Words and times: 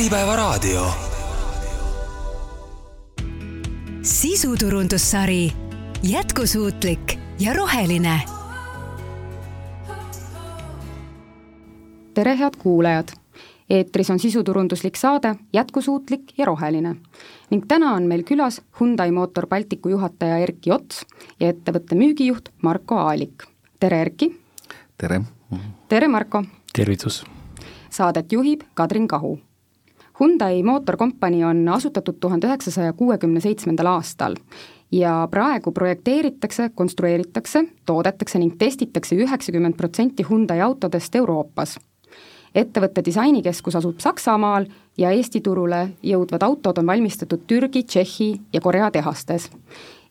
Äripäevaraadio. 0.00 0.86
sisuturundussari 4.02 5.52
jätkusuutlik 6.02 7.18
ja 7.38 7.52
roheline. 7.52 8.20
tere, 12.14 12.38
head 12.38 12.54
kuulajad! 12.58 13.08
eetris 13.70 14.10
on 14.10 14.18
sisuturunduslik 14.18 14.96
saade 14.96 15.34
Jätkusuutlik 15.52 16.38
ja 16.38 16.44
roheline 16.44 16.96
ning 17.50 17.64
täna 17.68 17.92
on 17.92 18.02
meil 18.02 18.22
külas 18.22 18.62
Hyundai 18.80 19.10
Motor 19.10 19.46
Balticu 19.46 19.88
juhataja 19.88 20.38
Erki 20.38 20.72
Ots 20.72 21.06
ja 21.40 21.48
ettevõtte 21.48 21.94
müügijuht 21.94 22.48
Marko 22.62 22.96
Aalik. 22.96 23.44
tere, 23.80 24.00
Erki! 24.00 24.40
tere! 24.98 25.20
tere, 25.88 26.08
Marko! 26.08 26.44
tervitus! 26.72 27.24
Saadet 27.90 28.32
juhib 28.32 28.60
Kadrin 28.74 29.08
Kahu 29.08 29.38
Hyundai 30.20 30.62
mootorkompanii 30.62 31.44
on 31.44 31.68
asutatud 31.68 32.18
tuhande 32.20 32.46
üheksasaja 32.46 32.92
kuuekümne 32.92 33.40
seitsmendal 33.40 33.86
aastal 33.86 34.34
ja 34.92 35.28
praegu 35.30 35.72
projekteeritakse, 35.72 36.70
konstrueeritakse, 36.74 37.64
toodetakse 37.86 38.38
ning 38.38 38.56
testitakse 38.58 39.16
üheksakümmend 39.16 39.76
protsenti 39.76 40.26
Hyundai 40.30 40.60
autodest 40.60 41.14
Euroopas. 41.14 41.78
ettevõtte 42.54 43.04
disainikeskus 43.04 43.76
asub 43.76 44.00
Saksamaal 44.02 44.64
ja 44.98 45.10
Eesti 45.10 45.40
turule 45.40 45.88
jõudvad 46.02 46.42
autod 46.42 46.78
on 46.78 46.86
valmistatud 46.86 47.40
Türgi, 47.46 47.82
Tšehhi 47.82 48.40
ja 48.52 48.60
Korea 48.60 48.90
tehastes. 48.90 49.50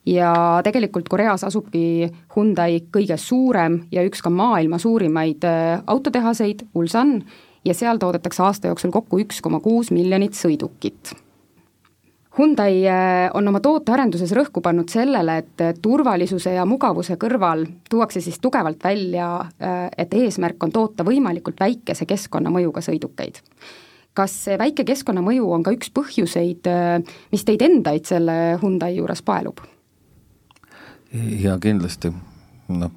ja 0.06 0.62
tegelikult 0.64 1.10
Koreas 1.10 1.44
asubki 1.44 2.10
Hyundai 2.36 2.82
kõige 2.92 3.18
suurem 3.18 3.84
ja 3.92 4.04
üks 4.04 4.22
ka 4.22 4.30
maailma 4.30 4.78
suurimaid 4.78 5.44
äh, 5.44 5.84
autotehaseid, 5.88 6.66
Ulsan, 6.74 7.24
ja 7.66 7.74
seal 7.74 7.98
toodetakse 7.98 8.44
aasta 8.44 8.70
jooksul 8.72 8.92
kokku 8.92 9.20
üks 9.24 9.42
koma 9.42 9.60
kuus 9.64 9.92
miljonit 9.92 10.38
sõidukit. 10.38 11.14
Hyundai 12.38 12.86
äh, 12.88 13.26
on 13.34 13.48
oma 13.50 13.60
tootearenduses 13.60 14.32
rõhku 14.38 14.62
pannud 14.64 14.92
sellele, 14.92 15.40
et 15.42 15.82
turvalisuse 15.82 16.54
ja 16.56 16.64
mugavuse 16.70 17.18
kõrval 17.20 17.66
tuuakse 17.90 18.22
siis 18.24 18.38
tugevalt 18.40 18.84
välja, 18.84 19.32
äh, 19.60 19.90
et 19.98 20.14
eesmärk 20.14 20.64
on 20.64 20.72
toota 20.72 21.04
võimalikult 21.08 21.60
väikese 21.60 22.08
keskkonnamõjuga 22.10 22.86
sõidukeid. 22.86 23.42
kas 24.14 24.34
see 24.44 24.58
väike 24.60 24.84
keskkonnamõju 24.84 25.52
on 25.54 25.62
ka 25.64 25.72
üks 25.72 25.92
põhjuseid, 25.96 26.66
mis 27.32 27.46
teid 27.46 27.62
endaid 27.62 28.06
selle 28.10 28.58
Hyundai 28.62 28.96
juures 28.98 29.22
paelub? 29.24 29.62
jaa, 31.14 31.56
kindlasti, 31.62 32.12
noh 32.68 32.92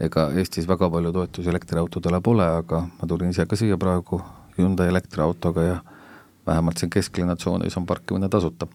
ega 0.00 0.30
Eestis 0.36 0.68
väga 0.68 0.90
palju 0.90 1.12
toetusi 1.12 1.48
elektriautodele 1.50 2.20
pole, 2.20 2.46
aga 2.60 2.82
ma 2.86 3.08
tulin 3.08 3.32
ise 3.32 3.46
ka 3.46 3.56
siia 3.56 3.78
praegu 3.80 4.20
Hyundai 4.58 4.88
elektriautoga 4.88 5.62
ja 5.62 5.76
vähemalt 6.46 6.78
siin 6.78 6.90
kesklinna 6.90 7.36
tsoonis 7.36 7.76
on 7.76 7.86
parkimine 7.86 8.28
tasuta. 8.28 8.66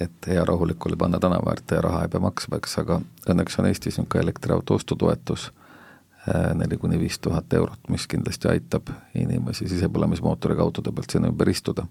et 0.00 0.26
hea 0.26 0.44
rahulik 0.44 0.86
oli 0.86 0.96
panna 0.96 1.18
tänava 1.18 1.50
äärde 1.50 1.74
ja 1.74 1.80
raha 1.80 2.02
ei 2.02 2.08
pea 2.08 2.20
maksma, 2.20 2.56
eks, 2.56 2.78
aga 2.78 3.00
õnneks 3.30 3.56
on 3.58 3.66
Eestis 3.66 3.96
niisugune 3.96 4.22
elektriauto 4.22 4.74
ostutoetus 4.74 5.52
äh, 6.28 6.54
neli 6.54 6.76
kuni 6.76 6.98
viis 7.00 7.18
tuhat 7.18 7.52
eurot, 7.52 7.88
mis 7.88 8.06
kindlasti 8.06 8.48
aitab 8.48 8.92
inimesi 9.14 9.68
sisepõlemismootoriga 9.68 10.62
autode 10.62 10.92
pealt 10.92 11.10
sinna 11.10 11.32
ümber 11.32 11.48
istuda. 11.48 11.86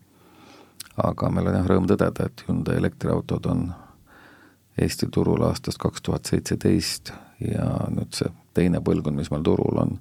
aga 1.04 1.30
meil 1.30 1.48
on 1.48 1.58
jah 1.58 1.68
rõõm 1.68 1.90
tõdeda, 1.90 2.26
et 2.26 2.46
Hyundai 2.48 2.78
elektriautod 2.78 3.46
on 3.46 3.74
Eesti 4.78 5.08
turul 5.08 5.42
aastast 5.48 5.78
kaks 5.78 6.02
tuhat 6.02 6.26
seitseteist 6.26 7.14
ja 7.40 7.70
nüüd 7.90 8.14
see 8.14 8.30
teine 8.56 8.82
põlvkond, 8.84 9.18
mis 9.20 9.32
meil 9.34 9.44
turul 9.46 9.82
on, 9.82 9.98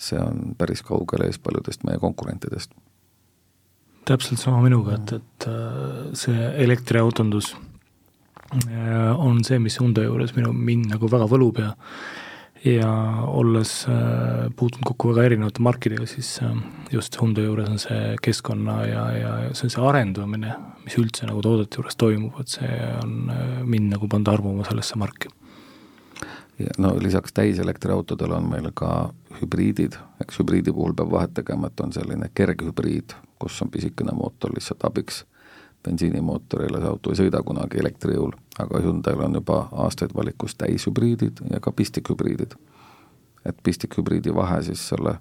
see 0.00 0.20
on 0.20 0.54
päris 0.58 0.84
kaugel 0.86 1.26
ees 1.26 1.40
paljudest 1.42 1.84
meie 1.88 2.00
konkurentidest. 2.02 2.72
täpselt 4.08 4.40
sama 4.40 4.62
minuga, 4.64 4.96
et, 4.96 5.12
et 5.20 5.50
äh, 5.50 6.14
see 6.18 6.46
elektriautondus 6.64 7.52
äh, 7.54 9.12
on 9.12 9.44
see, 9.46 9.60
mis 9.62 9.78
Hyundai 9.78 10.08
juures 10.08 10.34
minu, 10.34 10.54
mind 10.56 10.90
nagu 10.94 11.10
väga 11.10 11.28
võlub 11.30 11.62
ja 11.62 11.76
ja 12.60 12.90
olles 13.24 13.70
äh, 13.88 14.48
puutunud 14.56 14.84
kokku 14.90 15.14
väga 15.14 15.30
erinevate 15.30 15.62
markidega, 15.64 16.04
siis 16.08 16.34
just 16.92 17.16
Hyundai 17.20 17.46
juures 17.46 17.70
on 17.72 17.80
see 17.80 18.16
keskkonna 18.24 18.74
ja, 18.88 19.04
ja 19.16 19.30
see 19.54 19.68
on 19.68 19.74
see 19.76 19.86
arendamine, 19.92 20.56
mis 20.84 20.98
üldse 21.00 21.28
nagu 21.28 21.40
toodete 21.44 21.80
juures 21.80 21.96
toimub, 22.00 22.40
et 22.42 22.58
see 22.58 22.80
on 23.00 23.32
mind 23.64 23.94
nagu 23.94 24.10
pannud 24.10 24.32
armuma 24.34 24.66
sellesse 24.68 25.00
marki 25.00 25.32
no 26.78 26.94
lisaks 26.98 27.32
täiselektriautodele 27.32 28.34
on 28.34 28.48
meil 28.50 28.70
ka 28.74 29.12
hübriidid, 29.40 29.96
eks 30.20 30.38
hübriidi 30.40 30.72
puhul 30.72 30.94
peab 30.94 31.10
vahet 31.10 31.34
tegema, 31.34 31.66
et 31.66 31.80
on 31.80 31.92
selline 31.92 32.30
kerghübriid, 32.34 33.14
kus 33.38 33.62
on 33.62 33.70
pisikene 33.70 34.14
mootor 34.16 34.54
lihtsalt 34.54 34.84
abiks. 34.84 35.24
Bensiinimootorile, 35.84 36.76
see 36.76 36.88
auto 36.90 37.12
ei 37.12 37.16
sõida 37.16 37.40
kunagi 37.40 37.78
elektri 37.80 38.12
jõul, 38.12 38.34
aga 38.60 38.82
Hyundai'l 38.84 39.22
on 39.24 39.38
juba 39.38 39.62
aastaid 39.84 40.12
valikus 40.14 40.52
täishübriidid 40.60 41.40
ja 41.50 41.60
ka 41.60 41.72
pistikhübriidid. 41.72 42.54
et 43.44 43.56
pistikhübriidi 43.62 44.34
vahe 44.34 44.62
siis 44.62 44.88
selle 44.88 45.14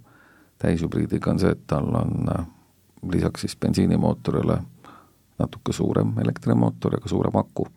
täishübriidiga 0.59 1.31
on 1.31 1.39
see, 1.39 1.51
et 1.55 1.61
tal 1.67 1.87
on 1.95 2.27
lisaks 3.11 3.41
siis 3.41 3.55
bensiinimootorile 3.55 4.57
natuke 5.39 5.73
suurem 5.73 6.17
elektrimootor 6.19 6.93
ja 6.93 6.99
ka 6.99 7.09
suurem 7.09 7.35
aku 7.35 7.67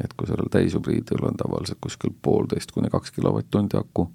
et 0.00 0.14
kui 0.16 0.26
sellel 0.26 0.48
täishübriidil 0.50 1.24
on 1.28 1.36
tavaliselt 1.36 1.78
kuskil 1.80 2.14
poolteist 2.22 2.72
kuni 2.72 2.90
kaks 2.90 3.10
kilovatt-tundi 3.10 3.76
aku, 3.76 4.08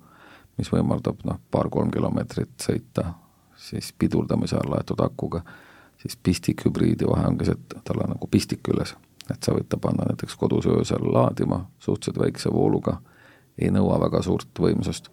mis 0.58 0.72
võimaldab 0.74 1.22
noh, 1.26 1.40
paar-kolm 1.52 1.92
kilomeetrit 1.94 2.56
sõita 2.62 3.12
siis 3.58 3.94
pidurdamise 4.00 4.56
all 4.56 4.72
laetud 4.72 5.00
akuga, 5.00 5.42
siis 5.98 6.18
pistikhübriidi 6.24 7.08
vahe 7.10 7.28
ongi 7.28 7.46
see, 7.46 7.58
et 7.58 7.84
tal 7.84 8.02
on 8.04 8.14
nagu 8.14 8.28
pistik 8.32 8.64
küljes. 8.64 8.96
et 9.28 9.44
sa 9.44 9.52
võid 9.52 9.68
ta 9.68 9.76
panna 9.78 10.06
näiteks 10.08 10.38
kodus 10.40 10.66
öösel 10.72 11.04
laadima 11.14 11.66
suhteliselt 11.84 12.20
väikse 12.22 12.52
vooluga, 12.54 13.02
ei 13.60 13.72
nõua 13.76 13.98
väga 14.00 14.22
suurt 14.24 14.60
võimsust, 14.60 15.10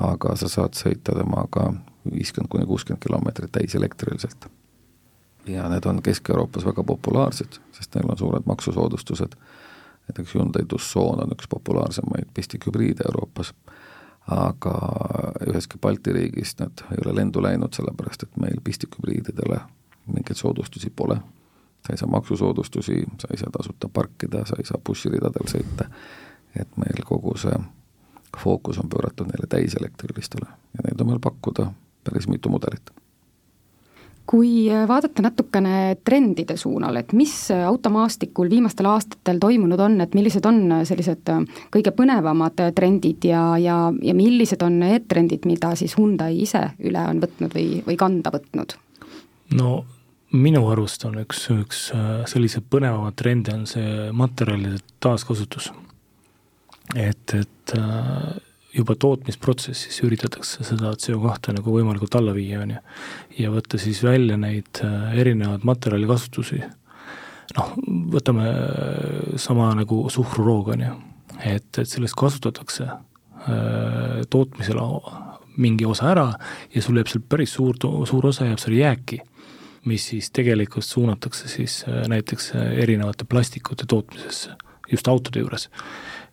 aga 0.00 0.36
sa 0.36 0.48
saad 0.48 0.76
sõita 0.76 1.14
temaga 1.16 1.70
viiskümmend 2.10 2.50
kuni 2.52 2.66
kuuskümmend 2.66 3.02
kilomeetrit 3.02 3.52
täiselektriliselt. 3.52 4.46
ja 5.46 5.68
need 5.68 5.86
on 5.86 6.02
Kesk-Euroopas 6.02 6.64
väga 6.64 6.84
populaarsed, 6.84 7.60
sest 7.72 7.94
neil 7.94 8.10
on 8.10 8.18
suured 8.18 8.46
maksusoodustused 8.46 9.36
näiteks 10.08 10.34
Hyundai 10.34 10.64
Tucson 10.68 11.22
on 11.22 11.32
üks 11.32 11.48
populaarsemaid 11.48 12.28
pistikhübriide 12.34 13.06
Euroopas, 13.08 13.54
aga 14.26 14.74
üheski 15.50 15.78
Balti 15.78 16.12
riigis 16.12 16.56
need 16.60 16.84
ei 16.92 17.04
ole 17.04 17.14
lendu 17.20 17.42
läinud, 17.42 17.72
sellepärast 17.76 18.22
et 18.22 18.36
meil 18.40 18.60
pistikhübriididele 18.64 19.60
mingeid 20.06 20.36
soodustusi 20.36 20.90
pole. 20.90 21.16
sa 21.86 21.92
ei 21.92 21.98
saa 22.00 22.08
maksusoodustusi, 22.08 23.04
sa 23.20 23.28
ei 23.30 23.36
saa 23.36 23.50
tasuta 23.52 23.88
parkida, 23.88 24.46
sa 24.46 24.56
ei 24.58 24.64
saa 24.64 24.80
bussiridadel 24.86 25.48
sõita, 25.52 25.84
et 26.56 26.76
meil 26.80 27.04
kogu 27.04 27.36
see 27.36 27.58
fookus 28.40 28.78
on 28.78 28.88
pööratud 28.88 29.28
neile 29.28 29.46
täiselektrilistele 29.48 30.48
ja 30.48 30.84
neid 30.86 31.00
on 31.00 31.12
meil 31.12 31.20
pakkuda 31.20 31.68
päris 32.04 32.28
mitu 32.28 32.48
mudelit 32.48 32.90
kui 34.26 34.70
äh, 34.72 34.86
vaadata 34.88 35.22
natukene 35.24 35.96
trendide 36.04 36.56
suunal, 36.56 36.96
et 36.96 37.12
mis 37.16 37.32
äh, 37.52 37.64
automaastikul 37.68 38.48
viimastel 38.50 38.88
aastatel 38.88 39.40
toimunud 39.42 39.80
on, 39.84 39.98
et 40.00 40.14
millised 40.16 40.46
on 40.48 40.62
äh, 40.78 40.84
sellised 40.88 41.28
kõige 41.74 41.92
põnevamad 41.96 42.62
trendid 42.76 43.26
ja, 43.28 43.42
ja, 43.60 43.78
ja 44.02 44.14
millised 44.16 44.62
on 44.64 44.80
need 44.80 45.08
trendid, 45.10 45.44
mida 45.48 45.74
siis 45.78 45.96
Hyundai 45.98 46.38
ise 46.46 46.70
üle 46.84 47.04
on 47.10 47.20
võtnud 47.24 47.56
või, 47.56 47.68
või 47.86 47.98
kanda 48.00 48.32
võtnud? 48.34 48.78
no 49.58 49.74
minu 50.34 50.64
arust 50.72 51.04
on 51.06 51.20
üks, 51.20 51.44
üks 51.52 51.84
selliseid 52.30 52.64
põnevamaid 52.72 53.16
trende 53.20 53.52
on 53.54 53.68
see 53.70 54.08
materjalide 54.16 54.80
taaskasutus. 55.04 55.68
et, 56.96 57.36
et 57.36 57.76
juba 58.74 58.96
tootmisprotsessis 58.98 60.00
üritatakse 60.04 60.64
seda 60.66 60.92
CO2 60.98 61.54
nagu 61.58 61.74
võimalikult 61.76 62.16
alla 62.18 62.34
viia, 62.34 62.62
on 62.64 62.74
ju. 62.74 62.80
ja 63.38 63.52
võtta 63.54 63.78
siis 63.80 64.02
välja 64.04 64.38
neid 64.40 64.82
äh, 64.84 65.14
erinevaid 65.20 65.66
materjalikasutusi. 65.66 66.62
noh, 67.56 67.74
võtame 68.14 68.48
äh, 68.50 69.36
sama 69.40 69.70
nagu 69.78 70.04
suhkruroog, 70.10 70.72
on 70.74 70.86
ju, 70.86 70.96
et, 71.44 71.70
et 71.78 71.90
sellest 71.90 72.18
kasutatakse 72.18 72.88
äh, 72.88 74.24
tootmisel 74.30 74.82
mingi 75.56 75.86
osa 75.86 76.10
ära 76.10 76.26
ja 76.74 76.82
sul 76.82 76.98
jääb 76.98 77.12
seal 77.12 77.22
päris 77.28 77.54
suur, 77.54 77.78
suur 77.78 78.26
osa 78.26 78.48
jääb 78.48 78.58
seal 78.58 78.74
jääki, 78.80 79.20
mis 79.86 80.08
siis 80.10 80.32
tegelikult 80.34 80.86
suunatakse 80.86 81.48
siis 81.48 81.84
näiteks 82.08 82.54
erinevate 82.56 83.26
plastikute 83.28 83.86
tootmisesse, 83.86 84.56
just 84.90 85.08
autode 85.12 85.44
juures 85.44 85.68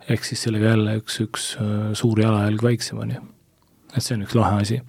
ehk 0.10 0.26
siis 0.26 0.46
sellega 0.48 0.74
jälle 0.74 0.96
üks, 1.02 1.20
üks 1.26 1.52
äh, 1.62 1.92
suur 1.98 2.22
jalajälg 2.22 2.64
väiksem, 2.64 3.02
on 3.04 3.14
ju. 3.16 3.22
et 3.92 4.06
see 4.06 4.16
on 4.16 4.26
üks 4.26 4.38
lahe 4.38 4.64
asi. 4.64 4.80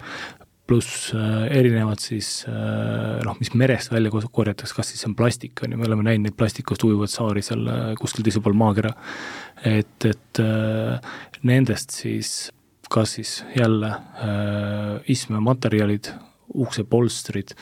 pluss 0.67 1.11
äh, 1.11 1.45
erinevad 1.59 1.99
siis 1.99 2.45
äh, 2.47 3.19
noh, 3.25 3.35
mis 3.39 3.53
merest 3.53 3.91
välja 3.91 4.09
korjatakse, 4.11 4.75
kas 4.75 4.93
siis 4.93 5.03
see 5.03 5.11
on 5.11 5.17
plastik, 5.19 5.59
on 5.63 5.75
ju, 5.75 5.77
me 5.77 5.89
oleme 5.89 6.07
näinud 6.07 6.29
neid 6.29 6.39
plastikust 6.39 6.83
ujuvaid 6.87 7.11
saari 7.11 7.43
seal 7.43 7.67
kuskil 7.99 8.25
teisel 8.25 8.43
pool 8.45 8.55
maakera, 8.57 8.93
et, 9.67 10.07
et 10.07 10.43
nendest 11.43 11.91
siis 11.99 12.51
kas 12.93 13.13
siis 13.17 13.45
jälle 13.57 13.87
äh, 13.87 15.01
istmematerjalid, 15.07 16.13
uksepolstrid 16.53 17.55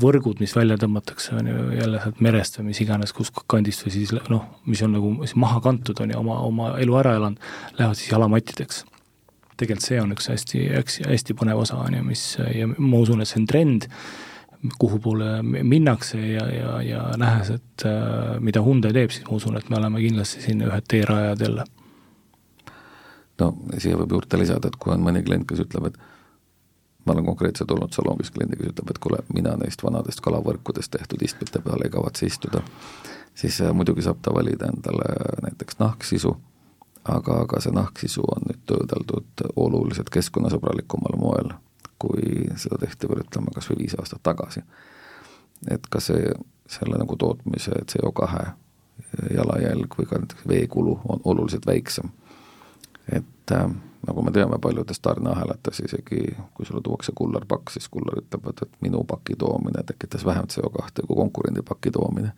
võrgud, 0.00 0.40
mis 0.42 0.52
välja 0.56 0.76
tõmmatakse, 0.80 1.32
on 1.38 1.46
ju, 1.48 1.66
jälle 1.78 2.00
sealt 2.02 2.18
merest 2.20 2.58
või 2.58 2.70
mis 2.70 2.80
iganes, 2.84 3.12
kus 3.16 3.30
kandist 3.48 3.86
või 3.86 3.92
siis 3.94 4.12
noh, 4.28 4.42
mis 4.68 4.82
on 4.84 4.92
nagu 4.96 5.12
maha 5.40 5.60
kantud, 5.64 6.00
on 6.04 6.12
ju, 6.12 6.18
oma, 6.20 6.40
oma 6.44 6.72
elu 6.82 6.96
ära 7.00 7.14
elanud, 7.16 7.50
lähevad 7.78 7.96
siis 7.96 8.12
jalamattideks. 8.12 8.84
tegelikult 9.56 9.86
see 9.86 10.00
on 10.00 10.12
üks 10.12 10.28
hästi, 10.32 10.66
hästi, 10.74 11.06
hästi 11.08 11.36
põnev 11.36 11.62
osa, 11.62 11.78
on 11.80 11.96
ju, 11.96 12.02
mis 12.04 12.24
ja 12.52 12.68
ma 12.68 13.00
usun, 13.00 13.20
et 13.20 13.28
see 13.28 13.40
on 13.40 13.48
trend, 13.48 13.88
kuhu 14.78 14.98
poole 15.00 15.40
minnakse 15.42 16.20
ja, 16.20 16.44
ja, 16.52 16.76
ja 16.84 17.02
nähes, 17.16 17.50
et 17.56 17.84
äh, 17.88 18.36
mida 18.44 18.60
Hyundai 18.60 18.92
teeb, 18.92 19.12
siis 19.14 19.24
ma 19.28 19.38
usun, 19.38 19.56
et 19.56 19.70
me 19.72 19.80
oleme 19.80 20.02
kindlasti 20.04 20.44
siin 20.44 20.60
ühed 20.66 20.88
teerajajad 20.88 21.46
jälle. 21.46 21.64
no 23.40 23.54
siia 23.78 23.96
võib 23.96 24.18
juurde 24.18 24.42
lisada, 24.42 24.68
et 24.68 24.76
kui 24.76 24.92
on 24.92 25.00
mõni 25.04 25.24
klient, 25.24 25.48
kes 25.48 25.64
ütleb, 25.64 25.88
et 25.88 26.00
ma 27.04 27.12
olen 27.12 27.24
konkreetselt 27.24 27.70
olnud 27.70 27.92
salongis 27.92 28.30
kliendi, 28.30 28.56
kes 28.56 28.72
ütleb, 28.72 28.90
et 28.90 28.98
kuule, 28.98 29.22
mina 29.34 29.54
neist 29.60 29.82
vanadest 29.84 30.20
kalavõrkudest 30.24 30.92
tehtud 30.96 31.22
istmete 31.22 31.62
peal 31.64 31.82
ei 31.84 31.90
kavatse 31.92 32.26
istuda, 32.26 32.62
siis 33.34 33.60
äh, 33.60 33.72
muidugi 33.72 34.04
saab 34.04 34.20
ta 34.22 34.34
valida 34.34 34.68
endale 34.68 35.08
näiteks 35.46 35.78
nahksisu, 35.80 36.34
aga, 37.04 37.40
aga 37.46 37.60
see 37.60 37.74
nahksisu 37.74 38.24
on 38.34 38.46
nüüd 38.50 38.62
töödeldud 38.68 39.44
oluliselt 39.56 40.12
keskkonnasõbralikumal 40.12 41.18
moel, 41.20 41.52
kui 42.00 42.48
seda 42.56 42.78
tehti 42.80 43.08
veel 43.08 43.24
ütleme, 43.24 43.52
kas 43.54 43.68
või 43.70 43.84
viis 43.84 43.96
aastat 43.98 44.22
tagasi. 44.22 44.62
et 45.68 45.86
ka 45.90 46.00
see, 46.00 46.32
selle 46.68 46.96
nagu 46.98 47.16
tootmise 47.16 47.82
CO2 47.92 48.28
jalajälg 49.34 49.94
või 49.98 50.06
ka 50.08 50.18
näiteks 50.18 50.46
veekulu 50.48 51.00
on 51.08 51.20
oluliselt 51.24 51.66
väiksem. 51.66 52.10
et 53.12 53.52
äh, 53.52 53.70
nagu 54.06 54.22
me 54.22 54.30
teame 54.30 54.58
paljudes 54.58 55.00
tarneahelates, 55.00 55.80
isegi 55.80 56.36
kui 56.54 56.66
sulle 56.66 56.80
tuuakse 56.82 57.12
kullerpakk, 57.14 57.70
siis 57.70 57.88
kuller 57.88 58.22
ütleb, 58.22 58.48
et, 58.50 58.62
et 58.62 58.80
minu 58.80 59.04
paki 59.04 59.36
toomine 59.36 59.82
tekitas 59.86 60.24
vähem 60.24 60.48
CO2 60.52 61.06
kui 61.06 61.16
konkurendi 61.16 61.62
paki 61.62 61.90
toomine. 61.90 62.32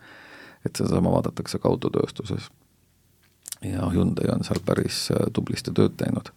et 0.66 0.76
sedasama 0.76 1.10
vaadatakse 1.10 1.58
ka 1.58 1.68
autotööstuses. 1.68 2.50
ja 3.62 3.90
Hyundai 3.90 4.34
on 4.34 4.44
seal 4.44 4.60
päris 4.64 5.10
äh, 5.10 5.26
tublisti 5.32 5.70
tööd 5.70 5.96
teinud. 5.96 6.30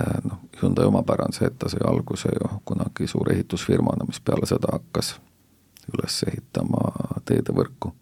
Äh, 0.00 0.20
noh, 0.24 0.38
Hyundai 0.62 0.84
omapära 0.84 1.24
on 1.24 1.32
see, 1.32 1.46
et 1.46 1.58
ta 1.58 1.68
sai 1.68 1.80
alguse 1.84 2.28
ju 2.28 2.60
kunagi 2.64 3.06
suure 3.06 3.34
ehitusfirmana, 3.34 4.04
mis 4.04 4.20
peale 4.20 4.46
seda 4.46 4.72
hakkas 4.72 5.18
üles 5.94 6.22
ehitama 6.28 6.92
teedevõrku. 7.24 7.92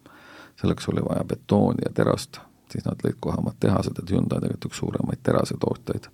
selleks 0.61 0.89
oli 0.89 1.01
vaja 1.01 1.23
betooni 1.23 1.83
ja 1.85 1.91
terast, 1.93 2.39
siis 2.71 2.85
nad 2.85 2.99
lõid 3.03 3.15
kohe 3.19 3.35
omad 3.37 3.55
tehased, 3.59 3.99
et 3.99 4.11
Hyundai 4.11 4.37
on 4.37 4.41
tegelikult 4.41 4.71
üks 4.71 4.77
suuremaid 4.77 5.19
terasetootjaid 5.23 6.09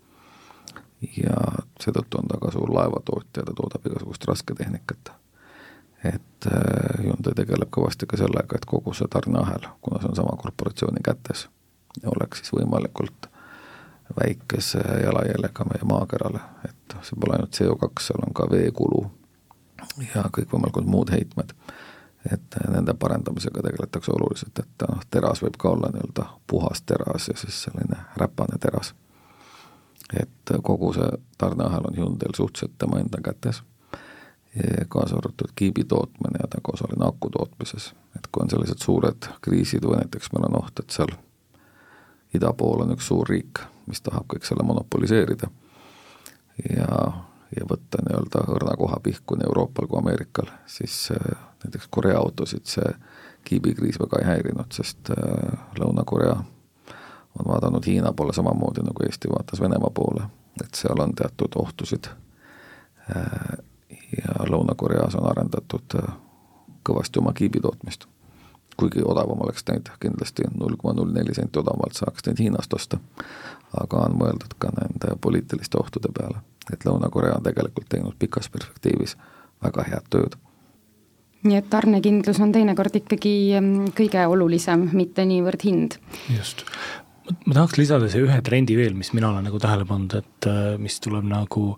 ja 1.01 1.35
seetõttu 1.81 2.19
on 2.19 2.27
ta 2.27 2.39
ka 2.41 2.51
suur 2.51 2.71
laevatootja, 2.73 3.43
ta 3.43 3.53
toodab 3.53 3.85
igasugust 3.85 4.25
rasketehnikat. 4.25 5.11
et 6.03 6.47
äh, 6.47 7.03
Hyundai 7.03 7.33
tegeleb 7.33 7.69
kõvasti 7.71 8.05
ka 8.05 8.17
sellega, 8.17 8.55
et 8.55 8.65
kogu 8.65 8.93
see 8.93 9.07
tarneahel, 9.09 9.67
kuna 9.81 10.01
see 10.01 10.11
on 10.11 10.15
sama 10.15 10.35
korporatsiooni 10.37 11.01
kätes, 11.03 11.47
oleks 12.05 12.43
siis 12.43 12.53
võimalikult 12.53 13.29
väikese 14.19 14.83
jalajäljega 15.03 15.65
meie 15.65 15.87
maakerale, 15.89 16.41
et 16.65 16.97
see 17.01 17.17
pole 17.19 17.37
ainult 17.37 17.57
CO2, 17.57 17.89
seal 17.99 18.21
on 18.27 18.33
ka 18.37 18.45
veekulu 18.51 19.01
ja 20.13 20.27
kõikvõimalikud 20.37 20.85
muud 20.85 21.11
heitmed. 21.11 21.55
et 22.31 22.55
nende 22.69 22.93
parendamisega 22.93 23.61
tegeletakse 23.61 24.11
oluliselt, 24.11 24.59
et 24.59 24.85
noh, 24.89 25.01
teras 25.13 25.43
võib 25.43 25.57
ka 25.61 25.69
olla 25.69 25.91
nii-öelda 25.93 26.23
puhas 26.47 26.81
teras 26.81 27.27
ja 27.29 27.35
siis 27.37 27.59
selline 27.67 27.97
räpane 28.17 28.57
teras 28.59 28.95
et 30.13 30.53
kogu 30.63 30.93
see 30.93 31.07
tarneahel 31.37 31.87
on 31.89 31.97
Hyundai'l 31.97 32.35
suhteliselt 32.37 32.77
tema 32.77 32.99
enda 32.99 33.21
kätes, 33.23 33.63
kaasa 34.89 35.17
arvatud 35.17 35.51
kiibi 35.55 35.83
tootmine 35.83 36.39
ja 36.41 36.47
ta 36.47 36.61
ka 36.63 36.71
osaline 36.73 37.07
aku 37.07 37.29
tootmises. 37.29 37.93
et 38.15 38.27
kui 38.31 38.43
on 38.43 38.49
sellised 38.49 38.79
suured 38.79 39.27
kriisid 39.41 39.83
või 39.83 39.97
näiteks 39.99 40.31
meil 40.31 40.45
on 40.47 40.59
oht, 40.61 40.79
et 40.79 40.89
seal 40.89 41.11
ida 42.33 42.53
pool 42.53 42.83
on 42.85 42.93
üks 42.95 43.07
suur 43.07 43.27
riik, 43.29 43.59
mis 43.87 44.01
tahab 44.01 44.27
kõik 44.31 44.47
selle 44.47 44.63
monopoliseerida 44.63 45.49
ja, 46.69 46.87
ja 47.55 47.67
võtta 47.69 48.01
nii-öelda 48.05 48.45
õrna 48.55 48.77
koha 48.79 48.99
pihku 49.03 49.35
nii 49.35 49.47
Euroopal 49.49 49.87
kui 49.87 49.99
Ameerikal, 49.99 50.49
siis 50.65 51.09
äh, 51.11 51.37
näiteks 51.63 51.87
Korea 51.91 52.19
autosid 52.19 52.65
see 52.69 52.89
kiibikriis 53.45 53.99
väga 54.01 54.21
ei 54.21 54.29
häirinud, 54.31 54.71
sest 54.73 55.11
äh, 55.13 55.65
Lõuna-Korea 55.79 56.37
on 57.39 57.51
vaadanud 57.53 57.85
Hiina 57.85 58.13
poole 58.13 58.33
samamoodi, 58.33 58.81
nagu 58.81 59.03
Eesti 59.03 59.29
vaatas 59.29 59.61
Venemaa 59.61 59.89
poole, 59.89 60.23
et 60.63 60.75
seal 60.75 60.99
on 60.99 61.15
teatud 61.15 61.55
ohtusid 61.55 62.07
äh, 62.07 63.57
ja 64.17 64.45
Lõuna-Koreas 64.49 65.15
on 65.19 65.29
arendatud 65.29 65.97
äh, 65.99 66.13
kõvasti 66.89 67.19
oma 67.19 67.33
kiibitootmist. 67.33 68.05
kuigi 68.77 69.01
odavam 69.05 69.41
oleks 69.41 69.63
neid 69.69 69.87
kindlasti 69.99 70.43
null 70.55 70.75
koma 70.77 70.93
null 70.93 71.13
neli 71.15 71.33
senti 71.33 71.59
odavamalt 71.59 71.95
saaks 71.95 72.25
neid 72.25 72.39
Hiinast 72.39 72.73
osta, 72.73 72.97
aga 73.81 73.97
on 74.07 74.17
mõeldud 74.19 74.57
ka 74.59 74.71
nende 74.75 75.15
poliitiliste 75.21 75.79
ohtude 75.79 76.11
peale, 76.17 76.41
et 76.73 76.85
Lõuna-Korea 76.85 77.37
on 77.37 77.43
tegelikult 77.43 77.89
teinud 77.89 78.19
pikas 78.19 78.49
perspektiivis 78.49 79.15
väga 79.63 79.87
head 79.91 80.09
tööd 80.09 80.35
nii 81.45 81.59
et 81.59 81.69
tarnekindlus 81.69 82.39
on 82.41 82.51
teinekord 82.55 82.95
ikkagi 82.97 83.35
mm, 83.59 83.91
kõige 83.97 84.23
olulisem, 84.27 84.89
mitte 84.97 85.25
niivõrd 85.29 85.65
hind. 85.67 85.97
just, 86.33 86.65
ma 87.25 87.57
tahaks 87.57 87.79
lisada 87.79 88.09
siia 88.11 88.27
ühe 88.27 88.39
trendi 88.45 88.77
veel, 88.77 88.95
mis 88.97 89.11
mina 89.15 89.31
olen 89.31 89.47
nagu 89.49 89.59
tähele 89.61 89.87
pannud, 89.89 90.17
et 90.21 90.49
äh, 90.51 90.75
mis 90.81 90.99
tuleb 91.03 91.25
nagu 91.29 91.71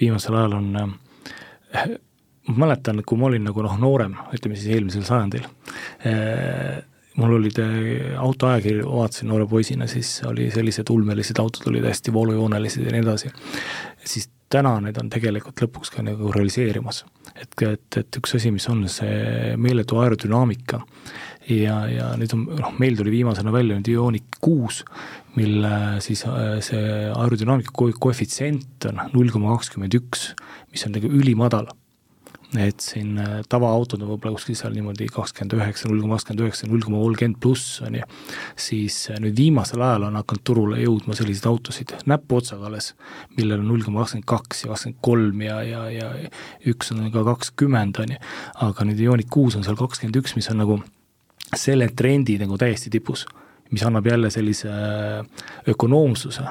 viimasel 0.00 0.36
ajal 0.38 0.58
on 0.58 0.68
äh, 0.80 1.96
ma 2.46 2.58
mäletan, 2.66 3.02
kui 3.06 3.18
ma 3.18 3.30
olin 3.30 3.46
nagu 3.48 3.64
noh, 3.64 3.78
noorem, 3.80 4.14
ütleme 4.36 4.58
siis 4.58 4.76
eelmisel 4.76 5.04
sajandil 5.06 5.46
eh,, 6.06 6.78
mul 7.16 7.38
olid 7.38 7.58
autoajakirju, 8.20 8.86
vaatasin 8.92 9.30
noore 9.30 9.46
poisina, 9.48 9.86
siis 9.88 10.18
oli 10.28 10.50
sellised 10.52 10.90
ulmelised 10.92 11.38
autod 11.40 11.70
olid 11.70 11.86
hästi 11.88 12.12
voolujoonelised 12.12 12.84
ja 12.84 12.92
nii 12.92 13.00
edasi. 13.00 13.32
siis 14.04 14.28
täna 14.52 14.74
need 14.84 14.98
on 15.00 15.08
tegelikult 15.10 15.64
lõpuks 15.64 15.94
ka 15.94 16.04
nagu 16.06 16.30
realiseerimas. 16.34 17.04
et, 17.34 17.56
et, 17.62 17.98
et 18.02 18.20
üks 18.20 18.36
asi, 18.36 18.52
mis 18.52 18.68
on 18.68 18.84
see 18.88 19.56
meeletu 19.56 19.98
aerodünaamika 20.02 20.82
ja, 21.50 21.78
ja 21.90 22.10
nüüd 22.18 22.34
on, 22.36 22.44
noh, 22.58 22.74
meil 22.80 22.98
tuli 22.98 23.14
viimasena 23.14 23.54
välja 23.54 23.78
nüüd 23.78 23.90
Ioniq 23.92 24.40
kuus, 24.42 24.82
mille 25.38 25.72
siis 26.04 26.24
äh, 26.28 26.58
see 26.64 26.84
aerodünaamika 27.12 27.74
koefitsient 27.74 28.88
on 28.90 29.02
null 29.14 29.32
koma 29.34 29.56
kakskümmend 29.56 29.96
üks, 30.00 30.30
mis 30.72 30.86
on 30.88 30.96
nagu 30.96 31.10
ülimadal. 31.10 31.68
Et 32.56 32.80
siin 32.80 33.18
äh, 33.20 33.40
tavaautod 33.50 34.00
on 34.00 34.12
võib-olla 34.12 34.38
kuskil 34.38 34.56
seal 34.56 34.74
niimoodi 34.74 35.08
kakskümmend 35.12 35.56
üheksa, 35.58 35.90
null 35.90 36.02
koma 36.02 36.16
kakskümmend 36.16 36.44
üheksa, 36.46 36.68
null 36.70 36.84
koma 36.86 37.02
kolmkümmend 37.02 37.40
pluss, 37.42 37.80
on 37.84 37.98
ju, 37.98 38.06
siis 38.66 38.98
äh, 39.12 39.20
nüüd 39.22 39.36
viimasel 39.38 39.82
ajal 39.82 40.08
on 40.08 40.18
hakanud 40.22 40.46
turule 40.46 40.80
jõudma 40.80 41.18
selliseid 41.18 41.50
autosid 41.50 41.94
näpuotsaga 42.08 42.70
alles, 42.70 42.92
millel 43.38 43.60
on 43.60 43.70
null 43.74 43.86
koma 43.86 44.04
kakskümmend 44.04 44.30
kaks 44.30 44.64
ja 44.64 44.72
kakskümmend 44.72 45.02
kolm 45.10 45.46
ja, 45.46 45.60
ja, 45.66 45.86
ja 45.92 46.12
üks 46.70 46.94
on 46.94 47.06
ka 47.14 47.26
kakskümmend, 47.34 48.02
on 48.02 48.14
ju, 48.16 48.22
aga 48.70 48.88
nüüd 48.88 49.02
Ioniq 49.04 49.30
kuus 49.36 49.58
on 49.58 49.66
seal 49.66 49.78
kakskümmend 49.78 50.22
üks, 50.22 50.38
mis 50.38 50.50
on 50.54 50.62
nagu 50.62 50.80
selle 51.54 51.88
trendi 51.96 52.38
nagu 52.40 52.58
täiesti 52.58 52.90
tipus, 52.90 53.26
mis 53.70 53.84
annab 53.86 54.06
jälle 54.06 54.30
sellise 54.30 54.70
äh, 54.70 55.26
ökonoomsuse. 55.68 56.46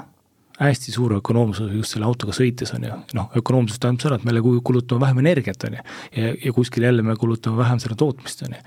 Hästi 0.55 0.91
suure 0.91 1.17
ökonoomsuse 1.19 1.73
just 1.75 1.91
selle 1.91 2.07
autoga 2.07 2.31
sõites, 2.31 2.71
on 2.77 2.85
ju, 2.87 2.97
noh, 3.17 3.25
ökonoomsus 3.35 3.79
tähendab 3.83 4.05
seda, 4.05 4.19
et 4.21 4.23
me 4.23 4.59
kulutame 4.63 5.03
vähem 5.03 5.19
energiat, 5.25 5.65
on 5.67 5.75
ju, 5.75 5.83
ja, 6.15 6.29
ja 6.45 6.53
kuskil 6.55 6.87
jälle 6.87 7.03
me 7.03 7.17
kulutame 7.19 7.59
vähem 7.59 7.81
selle 7.83 7.97
tootmist, 7.99 8.45
on 8.47 8.55
ju. 8.55 8.63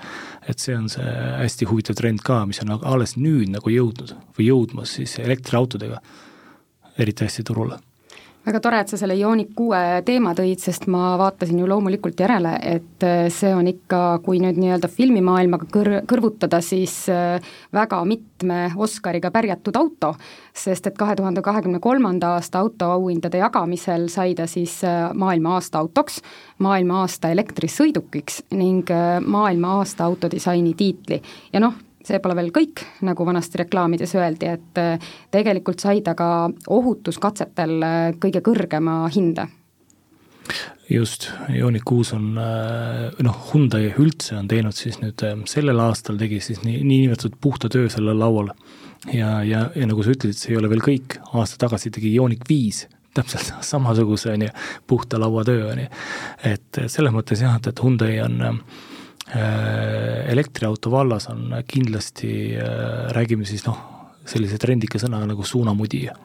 et 0.52 0.60
see 0.60 0.76
on 0.76 0.84
see 0.92 1.16
hästi 1.40 1.70
huvitav 1.70 1.96
trend 1.96 2.20
ka, 2.24 2.42
mis 2.46 2.60
on 2.60 2.76
alles 2.76 3.16
nüüd 3.16 3.48
nagu 3.56 3.72
jõudnud 3.72 4.12
või 4.36 4.50
jõudmas 4.50 4.98
siis 5.00 5.16
elektriautodega 5.24 6.02
eriti 7.00 7.24
hästi 7.24 7.46
turule 7.48 7.80
väga 8.48 8.60
tore, 8.64 8.80
et 8.80 8.90
sa 8.90 8.98
selle 9.00 9.16
Ioniq 9.18 9.50
kuue 9.56 9.80
teema 10.06 10.32
tõid, 10.36 10.60
sest 10.62 10.86
ma 10.90 11.12
vaatasin 11.20 11.58
ju 11.60 11.68
loomulikult 11.68 12.20
järele, 12.20 12.54
et 12.64 13.04
äh, 13.06 13.26
see 13.32 13.50
on 13.54 13.68
ikka, 13.68 14.20
kui 14.24 14.40
nüüd 14.42 14.58
nii-öelda 14.60 14.88
filmimaailmaga 14.92 15.68
kõr-, 15.72 15.98
kõrvutada, 16.08 16.62
siis 16.64 16.94
äh, 17.12 17.36
väga 17.74 18.00
mitme 18.08 18.60
Oscariga 18.78 19.30
pärjatud 19.34 19.76
auto, 19.76 20.14
sest 20.56 20.88
et 20.88 20.96
kahe 20.98 21.16
tuhande 21.18 21.42
kahekümne 21.44 21.80
kolmanda 21.84 22.34
aasta 22.38 22.62
autoauhindade 22.64 23.42
jagamisel 23.42 24.08
sai 24.12 24.36
ta 24.38 24.48
siis 24.50 24.78
äh, 24.86 25.10
maailma 25.14 25.58
aasta 25.58 25.82
autoks, 25.82 26.22
maailma 26.64 27.02
aasta 27.02 27.32
elektrisõidukiks 27.34 28.46
ning 28.56 28.88
maailma 29.26 29.78
aasta 29.82 30.08
autodisaini 30.08 30.72
tiitli. 30.78 31.20
ja 31.52 31.60
noh, 31.60 31.76
see 32.08 32.22
pole 32.22 32.36
veel 32.38 32.50
kõik, 32.54 32.82
nagu 33.06 33.26
vanasti 33.28 33.62
reklaamides 33.62 34.14
öeldi, 34.18 34.50
et 34.56 34.80
äh, 34.80 35.12
tegelikult 35.34 35.82
sai 35.84 36.02
ta 36.04 36.16
ka 36.18 36.48
ohutuskatsetel 36.74 37.78
äh, 37.84 38.00
kõige 38.20 38.42
kõrgema 38.44 39.00
hinde 39.14 39.48
just, 40.88 41.28
Ioniq 41.52 41.84
kuus 41.88 42.14
on 42.16 42.30
äh, 42.40 43.08
noh, 43.24 43.40
Hyundai 43.50 43.92
üldse 44.00 44.38
on 44.40 44.48
teinud 44.48 44.76
siis 44.76 45.00
nüüd 45.02 45.24
sellel 45.50 45.80
aastal 45.84 46.20
tegi 46.20 46.40
siis 46.44 46.62
nii, 46.64 46.80
niinimetatud 46.82 47.36
puhta 47.40 47.68
töö 47.72 47.90
sellel 47.92 48.18
laual. 48.18 48.52
ja, 49.12 49.42
ja, 49.44 49.68
ja 49.74 49.88
nagu 49.88 50.04
sa 50.04 50.14
ütlesid, 50.14 50.40
see 50.40 50.54
ei 50.54 50.60
ole 50.60 50.70
veel 50.72 50.84
kõik, 50.84 51.20
aasta 51.34 51.60
tagasi 51.66 51.92
tegi 51.94 52.14
Ioniq 52.16 52.48
viis 52.48 52.86
täpselt 53.18 53.52
samasuguse, 53.72 54.32
on 54.32 54.48
ju, 54.48 54.52
puhta 54.86 55.20
lauatöö, 55.20 55.72
on 55.72 55.84
ju. 55.84 55.90
et 56.54 56.84
selles 56.86 57.12
mõttes 57.14 57.42
jah, 57.44 57.58
et, 57.60 57.68
et 57.72 57.84
Hyundai 57.84 58.16
on 58.24 58.40
äh, 58.48 58.62
elektriauto 59.28 60.90
vallas 60.90 61.28
on 61.28 61.52
kindlasti 61.68 62.30
äh,, 62.56 63.10
räägime 63.16 63.44
siis 63.44 63.66
noh, 63.66 63.80
sellise 64.28 64.56
trendika 64.60 65.00
sõnaga 65.00 65.28
nagu 65.28 65.44
suunamudija, 65.44 66.16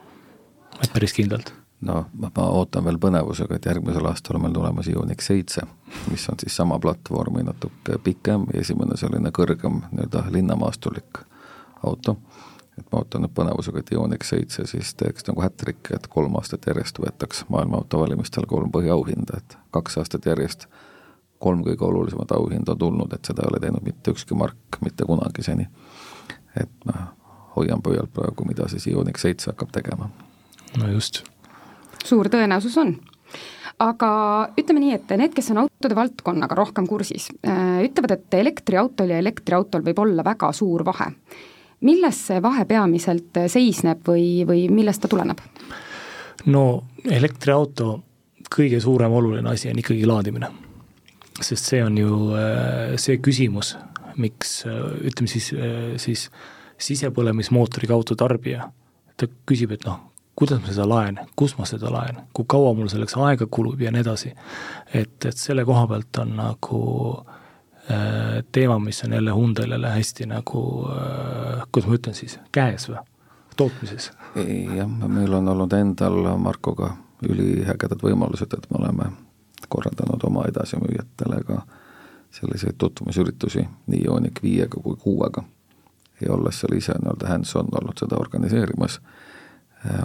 et 0.80 0.94
päris 0.94 1.16
kindlalt 1.18 1.52
no 1.84 2.06
ma, 2.20 2.32
ootan 2.48 2.86
veel 2.86 3.00
põnevusega, 3.02 3.58
et 3.58 3.68
järgmisel 3.68 4.08
aastal 4.08 4.38
on 4.38 4.46
meil 4.46 4.56
tulemas 4.56 4.88
Ioniq 4.92 5.24
seitse, 5.24 5.66
mis 6.12 6.26
on 6.32 6.40
siis 6.40 6.56
sama 6.56 6.80
platvormi 6.80 7.44
natuke 7.44 8.00
pikem 8.04 8.48
esimene 8.54 8.98
selline 9.00 9.34
kõrgem 9.36 9.82
nii-öelda 9.92 10.26
linnamaastulik 10.32 11.24
auto. 11.84 12.18
et 12.78 12.86
ma 12.92 13.04
ootan 13.04 13.22
nüüd 13.22 13.36
põnevusega, 13.38 13.84
et 13.84 13.92
Ioniq 13.94 14.24
seitse 14.26 14.66
siis 14.68 14.96
teeks 14.98 15.28
nagu 15.28 15.44
hätrikki, 15.44 15.94
et 15.98 16.08
kolm 16.08 16.40
aastat 16.40 16.66
järjest 16.68 17.00
võetaks 17.00 17.46
maailma 17.50 17.84
autovalimistel 17.84 18.48
kolm 18.50 18.72
põhiauhinda, 18.72 19.38
et 19.38 19.58
kaks 19.72 20.00
aastat 20.02 20.26
järjest 20.26 20.68
kolm 21.44 21.64
kõige 21.66 21.86
olulisemat 21.88 22.32
auhinda 22.38 22.76
on 22.76 22.82
tulnud, 22.86 23.14
et 23.14 23.26
seda 23.28 23.44
ei 23.44 23.52
ole 23.52 23.62
teinud 23.64 23.84
mitte 23.86 24.14
ükski 24.16 24.38
mark 24.40 24.80
mitte 24.86 25.06
kunagi 25.10 25.44
seni. 25.46 25.68
et 26.60 26.86
ma 26.86 27.08
hoian 27.56 27.82
pöialt 27.82 28.14
praegu, 28.14 28.46
mida 28.46 28.68
siis 28.70 28.88
Ioniq 28.88 29.18
seitse 29.22 29.52
hakkab 29.52 29.72
tegema. 29.72 30.10
no 30.78 30.92
just 30.92 31.24
suur 32.06 32.30
tõenäosus 32.30 32.78
on 32.82 32.96
aga 33.82 34.10
ütleme 34.60 34.84
nii, 34.84 34.94
et 34.98 35.14
need, 35.18 35.34
kes 35.36 35.52
on 35.54 35.64
autode 35.64 35.98
valdkonnaga 35.98 36.56
rohkem 36.58 36.88
kursis, 36.88 37.30
äh, 37.48 37.82
ütlevad, 37.88 38.18
et 38.18 38.38
elektriautol 38.40 39.14
ja 39.14 39.20
elektriautol 39.24 39.84
võib 39.86 40.00
olla 40.06 40.26
väga 40.26 40.52
suur 40.54 40.86
vahe. 40.86 41.12
milles 41.84 42.20
see 42.28 42.42
vahe 42.42 42.64
peamiselt 42.66 43.36
seisneb 43.52 44.06
või, 44.08 44.46
või 44.48 44.70
millest 44.72 45.02
ta 45.02 45.08
tuleneb? 45.08 45.40
no 46.46 46.84
elektriauto 47.06 48.04
kõige 48.54 48.80
suurem 48.80 49.12
oluline 49.12 49.50
asi 49.50 49.70
on 49.70 49.80
ikkagi 49.80 50.06
laadimine. 50.06 50.48
Sest 51.46 51.70
see 51.72 51.84
on 51.84 51.98
ju 51.98 52.16
äh, 52.38 52.96
see 53.02 53.20
küsimus, 53.24 53.76
miks 54.20 54.62
äh, 54.70 54.82
ütleme 55.10 55.32
siis, 55.32 55.52
siis 56.02 56.30
sisepõlemismootoriga 56.84 57.96
auto 57.96 58.18
tarbija, 58.20 58.68
ta 59.18 59.30
küsib, 59.48 59.74
et 59.76 59.86
noh, 59.88 60.02
kuidas 60.36 60.62
ma 60.64 60.72
seda 60.72 60.88
laen, 60.90 61.20
kus 61.40 61.56
ma 61.60 61.68
seda 61.70 61.92
laen, 61.94 62.24
kui 62.34 62.48
kaua 62.50 62.74
mul 62.78 62.90
selleks 62.92 63.16
aega 63.22 63.48
kulub 63.52 63.82
ja 63.82 63.92
nii 63.94 64.04
edasi. 64.04 64.34
et, 64.94 65.18
et 65.26 65.38
selle 65.38 65.66
koha 65.66 65.86
pealt 65.88 66.22
on 66.24 66.36
nagu 66.40 66.82
äh, 67.92 68.42
teema, 68.52 68.80
mis 68.80 69.04
on 69.06 69.14
jälle 69.14 69.32
Hyundai'le 69.32 69.94
hästi 69.94 70.30
nagu 70.32 70.64
äh,, 70.90 71.66
kuidas 71.72 71.90
ma 71.90 72.00
ütlen 72.00 72.18
siis, 72.18 72.40
käes 72.52 72.90
või, 72.90 73.04
tootmises? 73.58 74.12
jah, 74.78 74.90
meil 74.90 75.34
on 75.34 75.54
olnud 75.54 75.74
endal 75.78 76.34
Markoga 76.42 76.96
üliägedad 77.24 78.02
võimalused, 78.04 78.58
et 78.58 78.66
me 78.72 78.82
oleme 78.82 79.12
korraldanud 79.70 80.24
oma 80.24 80.46
edasimüüjatele 80.50 81.44
ka 81.48 81.62
selliseid 82.34 82.78
tutvumisüritusi 82.78 83.68
nii 83.88 84.06
Ioniq 84.06 84.44
viiega 84.44 84.82
kui 84.82 84.96
kuuega. 84.96 85.44
ja 86.22 86.34
olles 86.34 86.60
seal 86.60 86.78
ise 86.78 86.94
nii-öelda 86.94 87.28
hands-on 87.28 87.68
olnud 87.80 88.00
seda 88.00 88.16
organiseerimas 88.16 89.00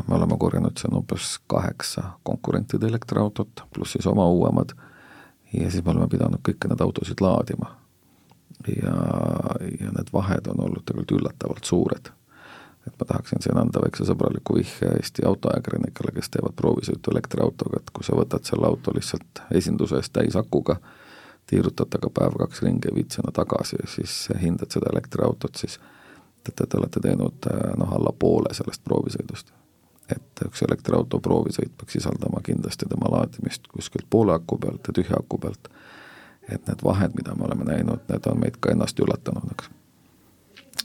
me 0.08 0.14
oleme 0.14 0.36
korjanud 0.38 0.76
siin 0.78 0.94
umbes 0.94 1.38
kaheksa 1.46 2.02
konkurentide 2.22 2.86
elektriautot, 2.86 3.62
pluss 3.74 3.92
siis 3.92 4.06
oma 4.06 4.26
uuemad, 4.26 4.74
ja 5.52 5.70
siis 5.70 5.84
me 5.84 5.90
oleme 5.90 6.08
pidanud 6.10 6.42
kõiki 6.48 6.70
neid 6.70 6.80
autosid 6.80 7.20
laadima. 7.20 7.74
ja, 8.66 8.94
ja 9.80 9.90
need 9.94 10.08
vahed 10.12 10.48
on 10.50 10.64
olnud 10.64 10.82
tegelikult 10.84 11.20
üllatavalt 11.20 11.64
suured. 11.64 12.10
Tahaksin 13.08 13.42
siin 13.42 13.58
anda 13.58 13.82
väikse 13.82 14.06
sõbraliku 14.08 14.58
vihje 14.58 14.92
Eesti 15.00 15.26
autoajakirjanikele, 15.26 16.14
kes 16.14 16.32
teevad 16.34 16.56
proovisõitu 16.56 17.12
elektriautoga, 17.14 17.82
et 17.82 17.92
kui 17.96 18.06
sa 18.06 18.16
võtad 18.18 18.46
selle 18.48 18.68
auto 18.68 18.94
lihtsalt 18.94 19.44
esinduse 19.60 20.00
eest 20.00 20.12
täisakuga, 20.16 20.78
tiirutad 21.48 21.90
temaga 21.90 22.12
päev-kaks 22.20 22.62
ringi 22.66 22.90
ja 22.90 22.94
viid 22.94 23.14
sinna 23.14 23.32
tagasi 23.34 23.80
siis 23.88 24.18
hindad 24.42 24.74
seda 24.74 24.92
elektriautot, 24.92 25.56
siis 25.56 25.78
te, 26.44 26.52
te 26.66 26.76
olete 26.78 27.00
teinud 27.00 27.48
noh, 27.80 27.94
alla 27.96 28.12
poole 28.18 28.54
sellest 28.54 28.84
proovisõidust 28.84 29.54
et 30.12 30.44
üks 30.46 30.62
elektriauto 30.64 31.20
proovisõit 31.20 31.72
peaks 31.76 31.98
sisaldama 31.98 32.40
kindlasti 32.44 32.88
tema 32.88 33.10
laadimist 33.12 33.68
kuskilt 33.72 34.06
poole 34.10 34.34
aku 34.34 34.58
pealt 34.58 34.88
ja 34.88 34.94
tühja 34.96 35.20
aku 35.20 35.38
pealt. 35.38 35.68
et 36.48 36.66
need 36.66 36.80
vahed, 36.84 37.12
mida 37.14 37.34
me 37.36 37.44
oleme 37.44 37.64
näinud, 37.68 38.06
need 38.08 38.26
on 38.26 38.38
meid 38.40 38.54
ka 38.60 38.70
ennast 38.72 39.00
üllatanud, 39.00 39.50
eks. 39.52 39.68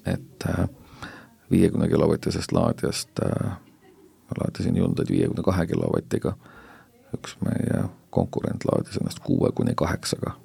et 0.06 0.48
äh, 0.50 0.66
viiekümne 1.52 1.90
kilovatisest 1.90 2.52
laadijast 2.52 3.20
äh, 3.26 3.52
ma 4.30 4.40
laadisin 4.44 4.76
Hyundai'd 4.76 5.12
viiekümne 5.12 5.44
kahe 5.44 5.68
kilovatiga, 5.68 6.36
üks 7.14 7.38
meie 7.46 7.84
konkurent 8.10 8.66
laadis 8.66 8.98
ennast 8.98 9.20
kuue 9.20 9.52
kuni 9.52 9.76
kaheksaga. 9.76 10.36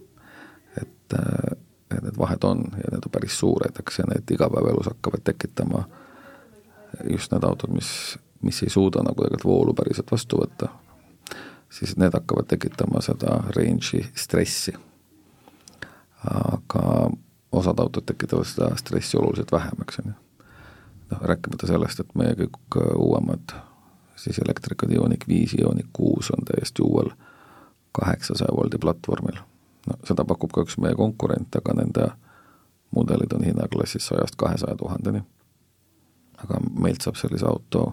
et, 0.83 1.15
äh, 1.15 1.57
et 1.91 2.03
need 2.03 2.19
vahed 2.19 2.45
on 2.45 2.65
ja 2.77 2.93
need 2.93 3.05
on 3.07 3.13
päris 3.13 3.39
suured, 3.39 3.81
eks, 3.81 3.99
ja 3.99 4.05
need 4.09 4.31
igapäevaelus 4.31 4.87
hakkavad 4.87 5.25
tekitama 5.25 5.85
just 7.11 7.33
need 7.33 7.45
autod, 7.45 7.71
mis 7.75 8.19
mis 8.43 8.63
ei 8.63 8.71
suuda 8.71 9.03
nagu 9.03 9.23
tegelikult 9.23 9.45
voolu 9.45 9.75
päriselt 9.75 10.13
vastu 10.13 10.39
võtta, 10.43 10.69
siis 11.71 11.97
need 11.99 12.15
hakkavad 12.15 12.49
tekitama 12.51 13.03
seda 13.05 13.41
range'i 13.57 14.05
stressi. 14.15 14.75
aga 16.29 17.11
osad 17.53 17.79
autod 17.79 18.05
tekitavad 18.07 18.47
seda 18.47 18.73
stressi 18.77 19.17
oluliselt 19.17 19.53
vähem, 19.53 19.83
eks 19.83 19.99
on 19.99 20.11
ju. 20.11 20.15
Noh, 21.11 21.21
rääkimata 21.21 21.67
sellest, 21.67 22.01
et 22.01 22.15
meie 22.15 22.35
kõik 22.39 22.79
uuemad 22.97 23.55
siis 24.19 24.39
elektrikad 24.39 24.93
Ioniq 24.93 25.29
viis, 25.29 25.55
Ioniq 25.55 25.91
kuus 25.93 26.31
on 26.35 26.45
täiesti 26.45 26.83
uuel 26.83 27.11
kaheksasaja 27.93 28.55
voldi 28.57 28.79
platvormil. 28.79 29.39
no 29.87 29.95
seda 30.05 30.25
pakub 30.25 30.53
ka 30.53 30.67
üks 30.67 30.79
meie 30.79 30.95
konkurent, 30.95 31.57
aga 31.57 31.75
nende 31.75 32.11
mudelid 32.91 33.33
on 33.33 33.45
hinnaklassis 33.45 34.07
sajast 34.07 34.37
kahesaja 34.37 34.77
tuhandeni. 34.77 35.23
aga 36.43 36.61
meilt 36.81 37.03
saab 37.03 37.17
sellise 37.17 37.47
auto 37.47 37.93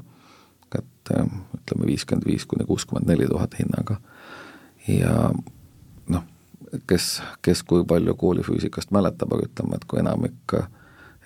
et 1.06 1.12
ütleme, 1.56 1.86
viiskümmend 1.86 2.26
viis 2.26 2.46
kuni 2.46 2.66
kuuskümmend 2.66 3.10
neli 3.10 3.28
tuhat 3.30 3.56
hinnaga. 3.60 3.98
ja 4.88 5.32
noh, 6.08 6.24
kes, 6.88 7.22
kes 7.42 7.64
kui 7.64 7.86
palju 7.88 8.16
koolifüüsikast 8.16 8.92
mäletab, 8.92 9.34
aga 9.34 9.48
ütleme, 9.50 9.76
et 9.76 9.86
kui 9.86 10.00
enamik 10.00 10.58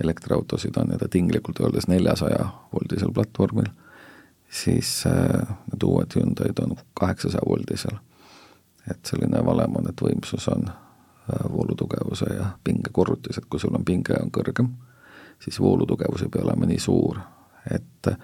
elektriautosid 0.03 0.77
on 0.77 0.87
nii-öelda 0.87 1.07
tinglikult 1.11 1.59
öeldes 1.59 1.87
neljasaja 1.87 2.45
voldisel 2.73 3.11
platvormil, 3.13 3.69
siis 4.49 5.03
äh, 5.07 5.47
need 5.71 5.83
uued 5.83 6.15
Hyundai'd 6.15 6.63
on 6.63 6.77
kaheksasaja 6.93 7.41
voldisel. 7.49 7.97
et 8.91 9.05
selline 9.05 9.45
valem 9.45 9.75
on, 9.75 9.89
et 9.89 10.01
võimsus 10.01 10.47
on 10.49 10.69
äh, 10.69 11.43
voolutugevuse 11.51 12.25
ja 12.33 12.45
pinge 12.63 12.89
korrutis, 12.91 13.37
et 13.37 13.45
kui 13.45 13.59
sul 13.59 13.75
on 13.75 13.85
pinge 13.85 14.15
on 14.17 14.31
kõrgem, 14.31 14.71
siis 15.43 15.59
voolutugevus 15.59 16.23
ei 16.25 16.29
pea 16.33 16.43
olema 16.43 16.65
nii 16.65 16.79
suur, 16.79 17.19
et 17.71 18.07
äh, 18.07 18.17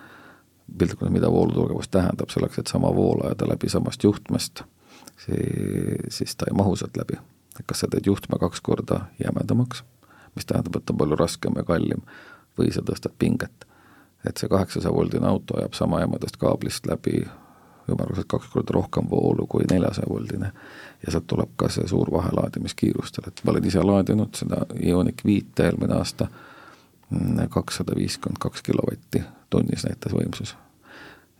piltlikult, 0.78 1.12
mida 1.12 1.32
voolutugevus 1.32 1.92
tähendab, 1.92 2.32
selleks, 2.34 2.60
et 2.60 2.72
sama 2.72 2.90
vool 2.96 3.22
ajada 3.28 3.50
läbi 3.52 3.70
samast 3.70 4.04
juhtmest, 4.04 4.64
siis 6.10 6.36
ta 6.36 6.50
ei 6.50 6.58
mahu 6.58 6.76
sealt 6.76 6.98
läbi. 6.98 7.20
kas 7.66 7.80
sa 7.80 7.88
teed 7.88 8.04
juhtme 8.06 8.36
kaks 8.40 8.62
korda 8.62 9.06
jämedamaks, 9.24 9.84
mis 10.36 10.46
tähendab, 10.46 10.76
et 10.76 10.86
ta 10.86 10.94
on 10.94 10.98
palju 10.98 11.16
raskem 11.16 11.56
ja 11.56 11.64
kallim, 11.64 12.04
või 12.58 12.72
sa 12.74 12.82
tõstad 12.82 13.16
pinget. 13.20 13.66
et 14.26 14.38
see 14.38 14.50
kaheksasaja 14.50 14.94
voldine 14.94 15.28
auto 15.28 15.58
ajab 15.58 15.74
sama 15.78 16.00
jämedast 16.02 16.38
kaablist 16.42 16.88
läbi 16.90 17.28
ümmarguselt 17.90 18.28
kaks 18.28 18.48
korda 18.50 18.74
rohkem 18.74 19.10
voolu 19.10 19.48
kui 19.48 19.64
neljasaja 19.72 20.10
voldine. 20.10 20.52
ja 21.06 21.12
sealt 21.12 21.28
tuleb 21.28 21.50
ka 21.56 21.70
see 21.70 21.88
suur 21.88 22.12
vahe 22.12 22.32
laadimiskiirustel, 22.34 23.28
et 23.28 23.42
ma 23.44 23.52
olen 23.52 23.66
ise 23.66 23.84
laadinud 23.84 24.36
seda 24.36 24.66
Ioniq 24.82 25.26
viite 25.26 25.66
eelmine 25.66 25.96
aasta 25.96 26.28
kakssada 27.50 27.96
viiskümmend 27.96 28.42
kaks 28.42 28.62
kilovatti 28.62 29.24
tunnis 29.50 29.86
näitas 29.86 30.14
võimsus. 30.14 30.56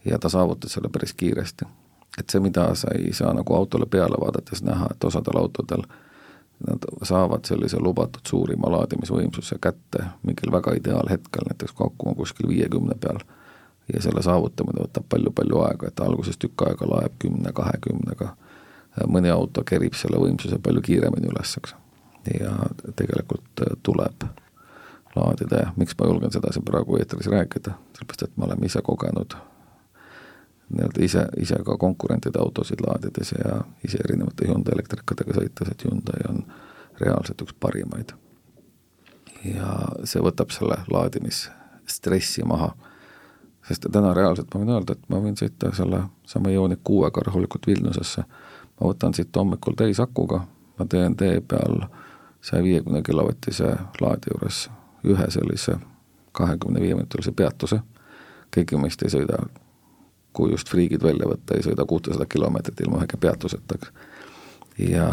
ja 0.06 0.20
ta 0.20 0.30
saavutas 0.30 0.74
selle 0.74 0.90
päris 0.90 1.14
kiiresti. 1.14 1.66
et 2.20 2.30
see, 2.30 2.40
mida 2.40 2.76
sa 2.76 2.88
ei 2.96 3.14
saa 3.14 3.34
nagu 3.34 3.56
autole 3.56 3.86
peale 3.86 4.18
vaadates 4.22 4.64
näha, 4.64 4.88
et 4.92 5.04
osadel 5.04 5.38
autodel 5.38 5.84
nad 6.68 6.86
saavad 7.04 7.46
sellise 7.46 7.80
lubatud 7.80 8.28
suurima 8.28 8.72
laadimisvõimsuse 8.72 9.58
kätte 9.62 10.06
mingil 10.24 10.52
väga 10.52 10.76
ideaalhetkel, 10.80 11.48
näiteks 11.50 11.76
kui 11.76 11.88
aku 11.88 12.10
on 12.10 12.16
kuskil 12.16 12.48
viiekümne 12.50 12.96
peal, 13.00 13.20
ja 13.94 14.02
selle 14.02 14.24
saavutamine 14.24 14.86
võtab 14.86 15.08
palju-palju 15.10 15.62
aega, 15.68 15.90
et 15.90 16.00
alguses 16.00 16.40
tükk 16.42 16.66
aega 16.68 16.88
laeb 16.90 17.18
kümne, 17.22 17.52
kahekümnega, 17.54 18.32
mõni 19.12 19.32
auto 19.34 19.64
kerib 19.68 19.98
selle 20.00 20.22
võimsuse 20.22 20.60
palju 20.64 20.82
kiiremini 20.86 21.30
üles, 21.34 21.58
eks. 21.60 21.76
ja 22.40 22.56
tegelikult 22.96 23.66
tuleb 23.84 24.26
laadida 25.16 25.60
ja 25.66 25.74
miks 25.76 25.96
ma 26.00 26.08
julgen 26.10 26.32
seda 26.32 26.52
siin 26.54 26.66
praegu 26.66 26.98
eetris 27.00 27.28
rääkida, 27.32 27.76
sellepärast 27.98 28.26
et 28.28 28.38
me 28.38 28.48
oleme 28.48 28.68
ise 28.72 28.82
kogenud 28.84 29.36
nii-öelda 30.70 31.04
ise, 31.04 31.28
ise 31.38 31.56
ka 31.66 31.78
konkurentide 31.78 32.40
autosid 32.40 32.82
laadides 32.88 33.32
ja 33.32 33.62
ise 33.84 33.98
erinevate 34.04 34.48
Hyundai 34.48 34.74
elektrikatega 34.74 35.34
sõites, 35.38 35.72
et 35.72 35.86
Hyundai 35.86 36.26
on 36.30 36.44
reaalselt 37.02 37.42
üks 37.42 37.54
parimaid. 37.60 38.14
ja 39.46 39.78
see 40.04 40.22
võtab 40.26 40.50
selle 40.50 40.80
laadimisstressi 40.90 42.44
maha, 42.50 42.72
sest 43.68 43.86
täna 43.92 44.14
reaalselt 44.14 44.54
ma 44.54 44.62
võin 44.64 44.74
öelda, 44.74 44.94
et 44.94 45.10
ma 45.10 45.22
võin 45.22 45.38
sõita 45.38 45.70
selle 45.76 46.02
sama 46.26 46.50
Ioniq 46.50 46.82
kuuega 46.84 47.22
rahulikult 47.28 47.68
Vilniusesse, 47.68 48.24
ma 48.80 48.88
võtan 48.90 49.14
siit 49.14 49.36
hommikul 49.36 49.78
täisakuga, 49.78 50.42
ma 50.80 50.86
teen 50.90 51.16
tee 51.16 51.42
peal 51.42 51.86
saja 52.42 52.64
viiekümne 52.64 53.02
kilovatise 53.06 53.76
laadi 54.02 54.34
juures 54.34 54.70
ühe 55.06 55.30
sellise 55.30 55.78
kahekümne 56.36 56.82
viie 56.82 56.96
minutilise 56.96 57.32
peatuse, 57.32 57.80
keegi 58.52 58.78
meist 58.78 59.04
ei 59.04 59.14
sõida, 59.14 59.40
kui 60.36 60.52
just 60.52 60.70
friigid 60.72 61.04
välja 61.04 61.30
võtta, 61.30 61.56
ei 61.56 61.66
sõida 61.66 61.86
kuutesada 61.88 62.28
kilomeetrit 62.30 62.84
ilma 62.84 63.02
ühegi 63.02 63.20
peatuseta, 63.22 63.80
ja 64.82 65.08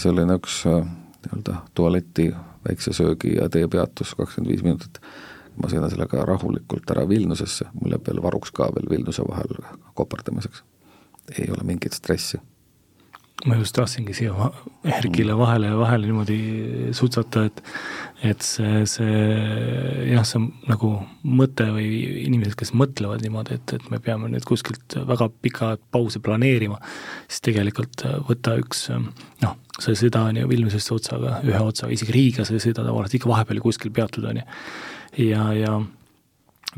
selline 0.00 0.38
üks 0.40 0.62
nii-öelda 0.64 1.60
tualeti, 1.76 2.30
väikse 2.68 2.92
söögi 2.96 3.36
ja 3.36 3.48
teepeatus, 3.52 4.14
kakskümmend 4.16 4.52
viis 4.52 4.64
minutit, 4.64 5.00
ma 5.60 5.70
sõidan 5.70 5.92
sellega 5.92 6.24
rahulikult 6.28 6.90
ära 6.94 7.04
Vilniusesse, 7.08 7.68
mul 7.76 7.94
jääb 7.94 8.08
veel 8.08 8.22
varuks 8.24 8.52
ka 8.56 8.70
veel 8.74 8.88
Vilniuse 8.90 9.26
vahel 9.28 9.60
koperdamiseks. 9.94 10.64
ei 11.38 11.48
ole 11.50 11.64
mingit 11.64 11.92
stressi 11.92 12.40
ma 13.44 13.56
just 13.58 13.74
tahtsingi 13.76 14.14
siia 14.16 14.50
Erkile 14.84 15.34
vahele 15.36 15.72
ja 15.72 15.76
vahele 15.76 16.08
niimoodi 16.08 16.38
sutsata, 16.96 17.44
et 17.48 17.62
et 18.24 18.44
see, 18.46 18.84
see 18.88 19.16
jah, 20.08 20.22
see 20.24 20.40
nagu 20.70 20.90
mõte 21.28 21.66
või 21.74 21.88
inimesed, 22.22 22.54
kes 22.56 22.72
mõtlevad 22.78 23.24
niimoodi, 23.24 23.58
et, 23.58 23.74
et 23.76 23.90
me 23.92 23.98
peame 24.00 24.30
nüüd 24.32 24.46
kuskilt 24.48 24.96
väga 25.10 25.28
pika 25.44 25.74
pause 25.92 26.22
planeerima, 26.24 26.78
siis 27.28 27.44
tegelikult 27.50 28.06
võtta 28.30 28.54
üks 28.62 28.86
noh, 28.94 29.58
sa 29.76 29.90
ei 29.90 29.98
sõida, 30.00 30.22
on 30.30 30.40
ju, 30.40 30.48
Vilniusesse 30.48 30.94
otsaga, 30.96 31.40
ühe 31.44 31.60
otsaga, 31.60 31.92
isegi 31.92 32.16
Riiga 32.16 32.46
sa 32.46 32.56
ei 32.56 32.64
sõida 32.64 32.86
tavaliselt, 32.86 33.18
ikka 33.18 33.32
vahepeal 33.34 33.60
kuskil 33.66 33.92
peatud, 33.92 34.24
on 34.30 34.40
ju. 34.40 34.46
ja, 35.26 35.44
ja 35.58 35.76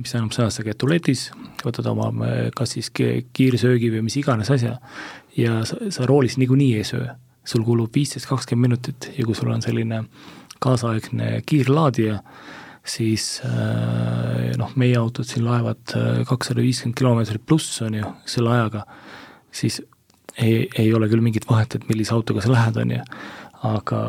mis 0.00 0.12
tähendab 0.12 0.34
seda, 0.34 0.50
sa 0.50 0.64
käid 0.66 0.80
tualetis, 0.80 1.28
võtad 1.62 1.86
oma 1.92 2.10
kas 2.56 2.75
siis 2.75 2.90
kiirsöögi 2.92 3.92
või 3.94 4.08
mis 4.08 4.18
iganes 4.18 4.50
asja 4.52 4.80
ja 5.36 5.60
sa, 5.68 5.78
sa 5.90 6.06
roolis 6.08 6.38
niikuinii 6.40 6.74
ei 6.76 6.84
söö. 6.84 7.14
sul 7.46 7.62
kulub 7.62 7.94
viisteist, 7.94 8.26
kakskümmend 8.26 8.72
minutit 8.72 9.12
ja 9.14 9.24
kui 9.24 9.34
sul 9.38 9.52
on 9.54 9.60
selline 9.62 10.00
kaasaegne 10.58 11.42
kiirlaadija, 11.46 12.16
siis 12.86 13.26
äh, 13.46 14.50
noh, 14.58 14.72
meie 14.74 14.96
autod 14.98 15.28
siin 15.28 15.44
laevad 15.46 15.94
äh, 15.94 16.22
kakssada 16.26 16.64
viiskümmend 16.64 16.98
kilomeetrit 16.98 17.44
pluss, 17.46 17.80
on 17.86 17.98
ju, 18.00 18.12
selle 18.26 18.50
ajaga, 18.54 18.82
siis 19.54 19.80
ei, 20.42 20.66
ei 20.78 20.92
ole 20.94 21.06
küll 21.10 21.22
mingit 21.22 21.48
vahet, 21.48 21.78
et 21.78 21.88
millise 21.90 22.14
autoga 22.16 22.42
sa 22.42 22.50
lähed, 22.50 22.80
on 22.82 22.94
ju, 22.96 23.00
aga 23.66 24.00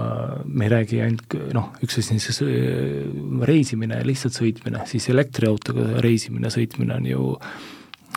me 0.46 0.67
ei 0.67 0.74
räägi 0.74 1.01
ainult 1.05 1.38
noh, 1.55 1.72
üks 1.86 2.01
asi 2.01 2.17
on 2.17 2.24
siis 2.24 2.41
äh, 2.46 3.07
reisimine, 3.50 4.01
lihtsalt 4.07 4.38
sõitmine, 4.38 4.86
siis 4.89 5.10
elektriautoga 5.13 6.01
reisimine, 6.03 6.51
sõitmine 6.53 6.98
on 6.98 7.12
ju 7.13 7.31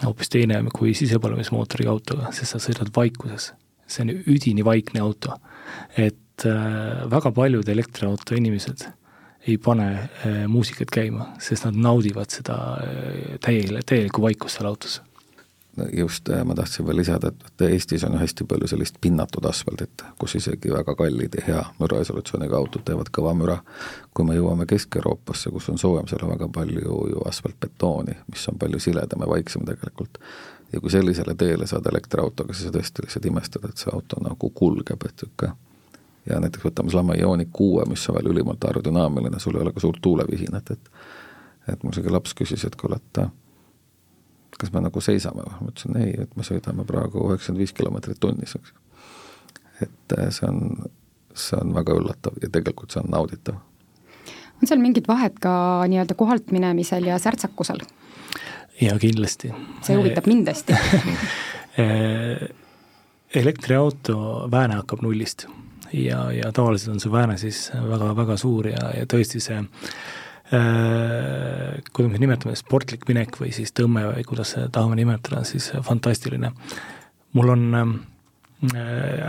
hoopis 0.04 0.32
teine 0.32 0.60
kui 0.74 0.94
sisepõlemismootoriga 0.96 1.92
autoga, 1.92 2.30
sest 2.36 2.54
sa 2.54 2.62
sõidad 2.62 2.92
vaikuses. 2.96 3.52
see 3.90 4.04
on 4.04 4.10
üdini 4.10 4.64
vaikne 4.64 5.00
auto. 5.00 5.34
et 5.96 6.46
äh, 6.46 7.10
väga 7.10 7.32
paljud 7.32 7.68
elektriauto 7.68 8.34
inimesed 8.34 8.86
ei 9.48 9.58
pane 9.58 9.88
äh, 9.92 10.46
muusikat 10.48 10.90
käima, 10.90 11.34
sest 11.38 11.64
nad 11.64 11.74
naudivad 11.74 12.30
seda 12.30 12.56
äh, 12.76 13.38
täiele, 13.40 13.80
täielikku 13.86 14.22
vaikust 14.22 14.58
seal 14.58 14.68
autos 14.68 15.00
just 15.96 16.28
äh, 16.28 16.44
ma 16.44 16.54
tahtsin 16.54 16.86
veel 16.86 16.96
lisada, 16.96 17.28
et 17.28 17.62
Eestis 17.70 18.04
on 18.04 18.18
hästi 18.18 18.44
palju 18.44 18.68
sellist 18.68 18.98
pinnatud 19.00 19.44
asfaldit, 19.44 20.02
kus 20.18 20.34
isegi 20.34 20.72
väga 20.72 20.94
kallid 20.94 21.36
ja 21.38 21.44
hea 21.46 21.64
müraisolatsiooniga 21.78 22.56
autod 22.56 22.84
teevad 22.84 23.12
kõva 23.18 23.34
müra. 23.34 23.58
kui 24.14 24.24
me 24.26 24.34
jõuame 24.34 24.66
Kesk-Euroopasse, 24.66 25.50
kus 25.50 25.68
on 25.70 25.78
soojem, 25.78 26.08
seal 26.10 26.24
on 26.26 26.32
väga 26.34 26.48
palju 26.48 26.96
ju 27.12 27.22
asfaltbetooni, 27.28 28.16
mis 28.28 28.48
on 28.48 28.58
palju 28.58 28.80
siledam 28.80 29.22
ja 29.22 29.28
vaiksem 29.28 29.64
tegelikult. 29.64 30.18
ja 30.72 30.80
kui 30.80 30.90
sellisele 30.90 31.34
teele 31.34 31.66
saad 31.66 31.86
elektriautoga, 31.86 32.54
siis 32.54 32.68
sa 32.68 32.78
tõesti 32.78 33.06
lihtsalt 33.06 33.26
imestad, 33.26 33.64
et 33.68 33.76
see 33.76 33.90
auto 33.94 34.20
nagu 34.22 34.50
kulgeb, 34.50 35.06
et 35.06 35.22
niisugune 35.22 35.56
ja 36.28 36.40
näiteks 36.40 36.64
võtame 36.64 36.90
sellesama 36.90 37.14
Ioniq 37.14 37.48
kuue, 37.52 37.84
mis 37.88 38.08
on 38.08 38.18
veel 38.18 38.30
ülimalt 38.34 38.64
aerodünaamiline, 38.64 39.38
sul 39.40 39.56
ei 39.56 39.62
ole 39.62 39.72
ka 39.72 39.80
suurt 39.80 40.02
tuulevihinat, 40.02 40.70
et 40.70 40.90
et 41.68 41.82
mul 41.84 41.92
isegi 41.92 42.10
laps 42.10 42.32
küsis, 42.34 42.64
et 42.66 42.76
kuule, 42.76 42.96
et 42.96 43.20
kas 44.58 44.72
me 44.72 44.82
nagu 44.84 45.02
seisame 45.04 45.44
või, 45.46 45.58
ma 45.60 45.72
ütlesin 45.72 45.98
ei, 46.00 46.14
et 46.24 46.36
me 46.36 46.46
sõidame 46.46 46.86
praegu 46.88 47.26
üheksakümmend 47.28 47.62
viis 47.62 47.74
kilomeetrit 47.76 48.20
tunnis, 48.20 48.56
eks. 48.58 48.72
et 49.86 50.16
äh, 50.16 50.30
see 50.34 50.48
on, 50.48 50.90
see 51.34 51.58
on 51.60 51.74
väga 51.76 51.96
üllatav 51.98 52.38
ja 52.42 52.50
tegelikult 52.52 52.94
see 52.94 53.02
on 53.02 53.10
nauditav. 53.14 53.60
on 54.60 54.70
seal 54.70 54.82
mingit 54.82 55.08
vahet 55.08 55.38
ka 55.42 55.52
nii-öelda 55.90 56.16
kohalt 56.18 56.52
minemisel 56.56 57.06
ja 57.10 57.18
särtsakusel? 57.18 57.84
jaa, 58.80 58.98
kindlasti. 58.98 59.52
see 59.86 59.98
huvitab 59.98 60.28
mind 60.30 60.50
hästi 60.52 60.76
äh, 61.84 62.46
elektriauto 63.34 64.48
vääne 64.50 64.80
hakkab 64.82 65.04
nullist 65.06 65.46
ja, 65.92 66.30
ja 66.32 66.52
tavaliselt 66.52 66.96
on 66.96 67.02
see 67.02 67.12
vääne 67.12 67.38
siis 67.38 67.68
väga-väga 67.74 68.36
suur 68.40 68.72
ja, 68.72 68.90
ja 68.98 69.06
tõesti 69.10 69.42
see 69.42 69.62
Äh, 69.62 70.29
kuidas 70.50 72.10
me 72.10 72.18
nimetame, 72.18 72.56
sportlik 72.58 73.04
minek 73.06 73.36
või 73.38 73.52
siis 73.54 73.70
tõmme 73.76 74.02
või 74.08 74.24
kuidas 74.26 74.56
tahame 74.72 74.98
nimetada, 74.98 75.44
siis 75.46 75.70
fantastiline. 75.86 76.50
mul 77.32 77.52
on 77.54 77.64
äh, 77.76 77.92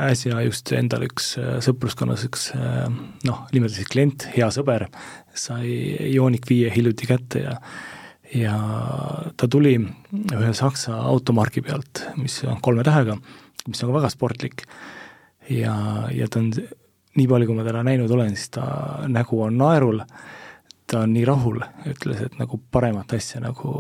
äsja 0.10 0.42
just 0.42 0.72
endal 0.74 1.06
üks 1.06 1.36
äh, 1.38 1.60
sõpruskonnas 1.62 2.26
üks 2.26 2.50
noh, 2.58 3.46
nimetame 3.54 3.76
siis 3.76 3.92
klient, 3.94 4.28
hea 4.36 4.50
sõber, 4.50 4.88
sai 5.34 5.70
Ioniq 6.10 6.50
viie 6.50 6.74
hiljuti 6.74 7.10
kätte 7.14 7.46
ja 7.46 7.58
ja 8.34 8.56
ta 9.38 9.48
tuli 9.48 9.76
ühe 9.78 10.52
Saksa 10.56 11.02
automargi 11.10 11.64
pealt, 11.66 12.06
mis 12.20 12.38
on 12.48 12.62
kolme 12.64 12.84
tähega, 12.88 13.18
mis 13.68 13.84
on 13.84 13.92
ka 13.92 13.98
väga 14.00 14.12
sportlik. 14.12 14.64
ja, 15.50 16.08
ja 16.14 16.28
ta 16.32 16.40
on, 16.40 16.52
nii 17.18 17.28
palju, 17.28 17.50
kui 17.50 17.58
ma 17.58 17.66
teda 17.68 17.84
näinud 17.84 18.12
olen, 18.12 18.36
siis 18.36 18.54
ta 18.56 18.64
nägu 19.12 19.42
on 19.44 19.58
naerul 19.60 20.04
ta 20.92 21.06
on 21.06 21.14
nii 21.16 21.24
rahul, 21.28 21.62
ütles, 21.88 22.20
et 22.26 22.36
nagu 22.40 22.60
paremat 22.72 23.14
asja 23.16 23.40
nagu 23.44 23.72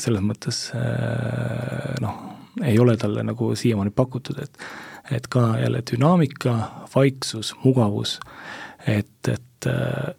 selles 0.00 0.24
mõttes 0.24 0.66
äh, 0.78 1.94
noh, 2.00 2.20
ei 2.64 2.78
ole 2.80 2.96
talle 3.00 3.24
nagu 3.26 3.52
siiamaani 3.58 3.92
pakutud, 3.94 4.40
et 4.42 4.66
et 5.12 5.26
ka 5.28 5.58
jälle 5.60 5.82
dünaamika, 5.84 6.54
vaiksus, 6.94 7.50
mugavus, 7.64 8.14
et, 8.88 9.28
et 9.28 9.68
äh, 9.68 10.14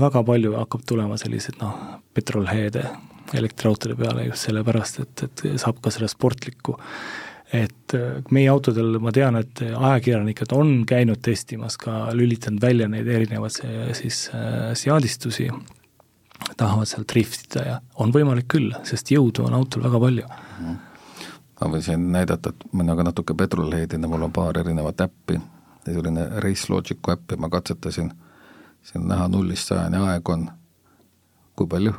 väga 0.00 0.24
palju 0.26 0.56
hakkab 0.58 0.82
tulema 0.88 1.16
selliseid 1.20 1.60
noh, 1.62 1.76
petrolheede 2.14 2.82
elektriautode 3.38 3.94
peale 3.94 4.26
just 4.26 4.48
sellepärast, 4.48 5.00
et, 5.04 5.24
et 5.28 5.60
saab 5.60 5.78
ka 5.84 5.92
seda 5.94 6.08
sportlikku 6.10 6.74
et 7.52 7.94
äh, 7.94 8.22
meie 8.34 8.50
autodel 8.52 8.98
ma 9.02 9.12
tean, 9.14 9.38
et 9.40 9.62
ajakirjanikud 9.64 10.52
on 10.56 10.72
käinud 10.88 11.20
testimas 11.24 11.78
ka, 11.80 12.08
lülitanud 12.16 12.62
välja 12.62 12.88
neid 12.88 13.08
erinevaid 13.08 13.60
siis 13.96 14.26
äh, 14.34 14.72
seadistusi, 14.78 15.48
tahavad 16.56 16.88
seal 16.90 17.06
driftida 17.08 17.64
ja 17.66 17.78
on 18.02 18.12
võimalik 18.14 18.50
küll, 18.52 18.72
sest 18.88 19.12
jõudu 19.14 19.46
on 19.48 19.56
autol 19.58 19.86
väga 19.86 20.00
palju. 20.04 20.32
Mm. 20.62 20.76
ma 21.60 21.70
võin 21.72 21.82
siin 21.82 22.10
näidata, 22.14 22.52
et 22.52 22.72
mina 22.72 22.96
ka 22.96 23.06
natuke 23.08 23.34
petrolheadina, 23.34 24.08
mul 24.08 24.28
on 24.28 24.34
paar 24.34 24.58
erinevat 24.60 25.00
äppi, 25.08 25.40
selline 25.88 26.28
Race 26.44 26.68
Logicu 26.72 27.14
äpp 27.14 27.32
ja 27.32 27.40
ma 27.40 27.50
katsetasin, 27.50 28.12
siin 28.82 29.02
on 29.02 29.08
näha 29.14 29.28
nullist 29.32 29.72
sajani 29.72 30.04
aeg 30.04 30.34
on, 30.34 30.46
kui 31.56 31.66
palju 31.66 31.96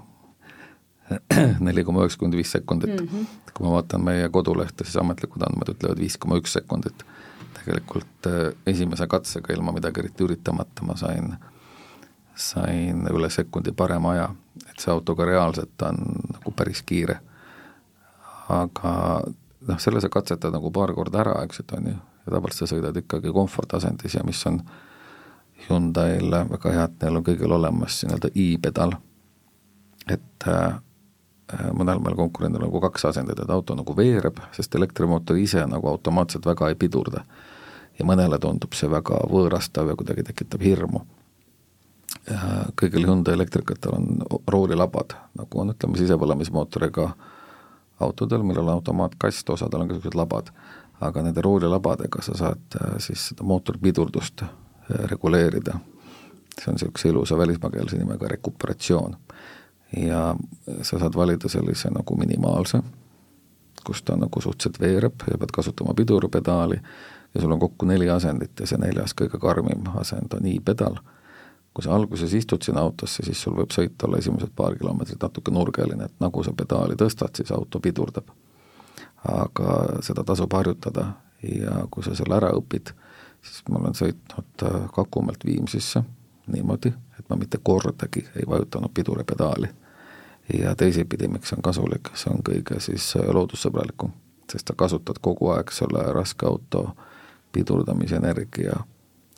neli 1.66 1.84
koma 1.84 2.04
üheksakümmend 2.04 2.38
viis 2.38 2.52
sekundit 2.52 3.02
mm. 3.02 3.08
-hmm. 3.08 3.54
kui 3.54 3.68
ma 3.68 3.74
vaatan 3.78 4.04
meie 4.04 4.30
kodulehte, 4.30 4.84
siis 4.84 4.98
ametlikud 4.98 5.42
andmed 5.46 5.74
ütlevad 5.74 6.00
viis 6.00 6.18
koma 6.18 6.38
üks 6.38 6.54
sekundit. 6.54 7.06
tegelikult 7.54 8.28
äh, 8.28 8.54
esimese 8.68 9.08
katsega 9.08 9.54
ilma 9.54 9.72
midagi 9.72 10.00
eriti 10.00 10.24
üritamata 10.24 10.86
ma 10.86 10.96
sain, 10.96 11.36
sain 12.36 13.08
üle 13.12 13.30
sekundi 13.30 13.72
parema 13.72 14.12
aja, 14.12 14.30
et 14.70 14.80
see 14.80 14.92
auto 14.94 15.16
ka 15.16 15.26
reaalselt 15.26 15.82
on 15.82 15.98
nagu 16.34 16.52
päris 16.56 16.82
kiire. 16.82 17.20
aga 18.50 19.22
noh, 19.68 19.80
selle 19.80 20.02
sa 20.02 20.10
katsetad 20.10 20.54
nagu 20.54 20.72
paar 20.72 20.94
korda 20.94 21.20
ära, 21.20 21.44
eks, 21.44 21.60
et 21.60 21.72
on 21.72 21.92
ju, 21.92 21.98
ja 22.26 22.32
tavaliselt 22.32 22.70
sa 22.70 22.76
sõidad 22.76 22.98
ikkagi 22.98 23.34
komfortasendis 23.34 24.16
ja 24.16 24.24
mis 24.24 24.46
on 24.46 24.62
Hyundai'l 25.68 26.32
väga 26.50 26.72
hea, 26.72 26.84
et 26.84 27.02
neil 27.02 27.20
on 27.20 27.24
kõigil 27.24 27.52
olemas 27.52 28.04
nii-öelda 28.04 28.30
i-pedal, 28.34 28.94
et 30.08 30.30
Äh, 30.48 30.80
mõnel 31.74 32.02
meil 32.04 32.18
konkurendil 32.18 32.62
nagu 32.62 32.82
kaks 32.82 33.06
asendit, 33.10 33.40
et 33.42 33.50
auto 33.50 33.76
nagu 33.78 33.96
veereb, 33.98 34.40
sest 34.56 34.76
elektrimootor 34.76 35.38
ise 35.42 35.64
nagu 35.68 35.88
automaatselt 35.90 36.46
väga 36.46 36.70
ei 36.70 36.76
pidurda. 36.76 37.24
ja 38.00 38.06
mõnele 38.06 38.38
tundub 38.40 38.74
see 38.74 38.88
väga 38.90 39.18
võõrastav 39.28 39.90
ja 39.90 39.96
kuidagi 39.96 40.24
tekitab 40.24 40.62
hirmu. 40.62 41.02
kõigil 42.82 43.06
Hyundai 43.06 43.34
elektrikatel 43.34 43.94
on 43.94 44.22
roolilabad, 44.48 45.14
nagu 45.36 45.60
on, 45.60 45.74
ütleme, 45.74 45.98
sisepõlemismootoriga 45.98 47.14
autodel, 48.00 48.44
millel 48.44 48.68
on 48.68 48.74
automaatkast, 48.74 49.50
osadel 49.50 49.82
on 49.82 49.88
niisugused 49.88 50.16
labad, 50.16 50.52
aga 51.02 51.22
nende 51.22 51.42
roolilabadega 51.42 52.22
sa 52.22 52.36
saad 52.38 52.78
äh, 52.82 52.98
siis 52.98 53.28
seda 53.32 53.44
mootorpidurdust 53.44 54.42
äh, 54.44 54.50
reguleerida. 54.90 55.80
see 56.60 56.68
on 56.68 56.76
niisuguse 56.76 57.10
ilusa 57.10 57.38
välismaakeelse 57.38 57.98
nimega 57.98 58.28
rekuperatsioon 58.28 59.16
ja 59.98 60.36
sa 60.82 61.00
saad 61.00 61.16
valida 61.16 61.50
sellise 61.50 61.90
nagu 61.90 62.16
minimaalse, 62.16 62.82
kus 63.86 64.04
ta 64.04 64.16
nagu 64.16 64.42
suhteliselt 64.42 64.80
veereb 64.80 65.24
ja 65.32 65.38
pead 65.38 65.54
kasutama 65.56 65.94
piduripedaali 65.94 66.82
ja 67.36 67.42
sul 67.42 67.52
on 67.52 67.60
kokku 67.60 67.86
neli 67.86 68.10
asendit 68.10 68.60
ja 68.60 68.68
see 68.68 68.78
neljas 68.82 69.16
kõige 69.18 69.40
karmim 69.42 69.88
asend 69.98 70.34
on 70.34 70.46
i-pedal. 70.46 71.00
kui 71.74 71.84
sa 71.84 71.94
alguses 71.96 72.34
istud 72.34 72.62
sinna 72.66 72.82
autosse, 72.82 73.24
siis 73.24 73.42
sul 73.42 73.54
võib 73.56 73.72
sõit 73.72 74.04
olla 74.04 74.18
esimesed 74.18 74.50
paar 74.56 74.76
kilomeetrit 74.76 75.22
natuke 75.22 75.52
nurgeline, 75.52 76.06
et 76.06 76.16
nagu 76.20 76.44
sa 76.44 76.52
pedaali 76.52 76.96
tõstad, 76.98 77.36
siis 77.36 77.52
auto 77.52 77.80
pidurdab. 77.80 78.30
aga 79.24 80.02
seda 80.02 80.24
tasub 80.24 80.54
harjutada 80.54 81.14
ja 81.44 81.86
kui 81.92 82.04
sa 82.04 82.16
selle 82.16 82.36
ära 82.36 82.50
õpid, 82.56 82.94
siis 83.42 83.64
ma 83.70 83.80
olen 83.80 83.96
sõitnud 83.96 84.64
äh, 84.64 84.90
Kakumäelt 84.96 85.46
Viimsisse 85.46 86.04
niimoodi, 86.48 86.92
et 87.20 87.30
ma 87.30 87.36
mitte 87.36 87.60
kordagi 87.64 88.26
ei 88.36 88.48
vajutanud 88.48 88.92
piduripedaali. 88.94 89.70
Ja 90.54 90.76
teisipidi, 90.76 91.28
miks 91.28 91.50
see 91.50 91.58
on 91.58 91.66
kasulik, 91.66 92.12
see 92.18 92.32
on 92.34 92.42
kõige 92.46 92.80
siis 92.84 93.12
äh, 93.20 93.28
loodussõbralikum, 93.36 94.14
sest 94.52 94.72
sa 94.72 94.78
kasutad 94.78 95.20
kogu 95.22 95.52
aeg 95.54 95.72
selle 95.74 96.04
raske 96.16 96.48
auto 96.50 96.90
pidurdamise 97.54 98.18
energia 98.18 98.80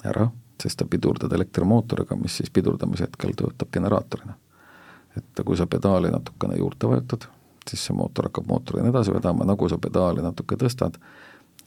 ära, 0.08 0.30
sest 0.62 0.80
sa 0.80 0.88
pidurdad 0.88 1.34
elektrimootoriga, 1.34 2.16
mis 2.16 2.38
siis 2.40 2.52
pidurdamise 2.54 3.08
hetkel 3.08 3.36
töötab 3.38 3.72
generaatorina. 3.74 4.38
et 5.18 5.44
kui 5.46 5.58
sa 5.58 5.68
pedaali 5.68 6.10
natukene 6.12 6.56
juurde 6.56 6.88
vajutad, 6.88 7.28
siis 7.70 7.86
see 7.86 7.96
mootor 7.96 8.30
hakkab 8.30 8.48
mootorina 8.48 8.90
edasi 8.90 9.14
vedama, 9.14 9.46
nagu 9.46 9.70
sa 9.70 9.78
pedaali 9.78 10.24
natuke 10.24 10.56
tõstad, 10.56 10.96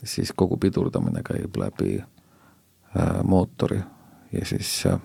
siis 0.04 0.33
kogu 0.33 0.57
pidurdamine 0.57 1.22
käib 1.22 1.57
läbi 1.61 1.98
äh, 2.00 3.20
mootori 3.22 3.83
ja 4.33 4.46
siis 4.46 4.87
äh, 4.87 5.00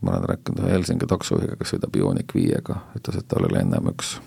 ma 0.00 0.10
olen 0.10 0.28
rääkinud 0.28 0.62
ühe 0.62 0.72
Helsingi 0.72 1.06
taksojuhiga, 1.06 1.56
kes 1.58 1.74
sõidab 1.74 1.96
Ioniq 1.98 2.34
viiega, 2.34 2.80
ütles, 2.98 3.18
et 3.18 3.28
tal 3.28 3.46
oli 3.48 3.58
ennem 3.58 3.90
üks 3.92 4.18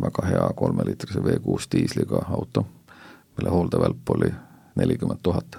väga 0.00 0.26
hea 0.26 0.44
kolmeliitrise 0.56 1.20
V6 1.20 1.68
diisliga 1.72 2.22
auto, 2.28 2.64
mille 3.36 3.50
hooldevälp 3.50 4.10
oli 4.16 4.32
nelikümmend 4.74 5.20
tuhat. 5.22 5.58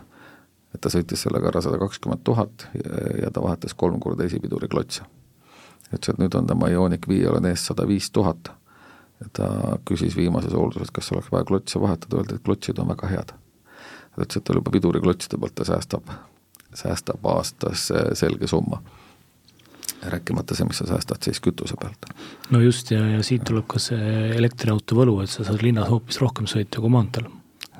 et 0.73 0.79
ta 0.81 0.89
sõitis 0.89 1.19
sellega 1.25 1.49
ära 1.49 1.59
sada 1.61 1.75
kakskümmend 1.77 2.21
tuhat 2.23 2.67
ja 3.21 3.31
ta 3.31 3.41
vahetas 3.43 3.73
kolm 3.73 3.99
korda 3.99 4.23
esipiduri 4.23 4.67
klotse. 4.67 5.03
ütles, 5.93 6.09
et 6.09 6.17
nüüd 6.17 6.35
on 6.35 6.47
tema 6.47 6.69
Ioniq 6.69 7.07
viiel 7.07 7.37
on 7.37 7.45
ees 7.45 7.65
sada 7.65 7.87
viis 7.87 8.11
tuhat 8.11 8.51
ja 9.21 9.29
ta 9.33 9.77
küsis 9.85 10.15
viimases 10.17 10.53
hoolduses, 10.53 10.91
kas 10.91 11.11
oleks 11.11 11.31
vaja 11.31 11.45
klotse 11.45 11.81
vahetada, 11.81 12.17
öeldi, 12.17 12.35
et 12.35 12.43
klotsid 12.43 12.79
on 12.79 12.87
väga 12.87 13.07
head. 13.07 13.33
ta 14.15 14.21
ütles, 14.23 14.37
et 14.37 14.43
tal 14.43 14.55
juba 14.55 14.71
piduriklotside 14.71 15.37
pealt 15.37 15.55
ta 15.55 15.65
säästab 15.65 16.09
säästab 16.73 17.25
aastas 17.25 17.89
selge 18.13 18.47
summa. 18.47 18.81
rääkimata 20.01 20.55
see, 20.57 20.65
mis 20.65 20.79
sa 20.81 20.87
säästad 20.89 21.21
siis 21.21 21.39
kütuse 21.39 21.75
pealt. 21.81 22.05
no 22.49 22.61
just, 22.61 22.91
ja, 22.91 23.03
ja 23.07 23.23
siit 23.23 23.43
tuleb 23.45 23.67
ka 23.69 23.79
see 23.79 24.31
elektriauto 24.37 24.95
võlu, 24.97 25.19
et 25.21 25.29
sa 25.29 25.45
saad 25.45 25.61
linnas 25.61 25.89
hoopis 25.89 26.21
rohkem 26.21 26.49
sõita 26.49 26.81
kui 26.81 26.89
maanteel. 26.89 27.29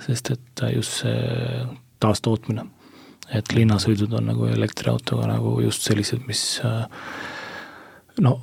sest 0.06 0.32
et 0.36 0.63
just 0.75 1.01
see 1.01 1.65
taastootmine, 2.01 2.65
et 3.34 3.54
linnasõidud 3.54 4.13
on 4.17 4.32
nagu 4.34 4.45
elektriautoga 4.45 5.27
nagu 5.34 5.60
just 5.62 5.82
sellised, 5.88 6.25
mis 6.27 6.62
no 8.21 8.39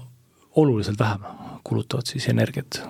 oluliselt 0.56 0.98
vähem 0.98 1.26
kulutavad 1.64 2.06
siis 2.06 2.28
energiat 2.28 2.82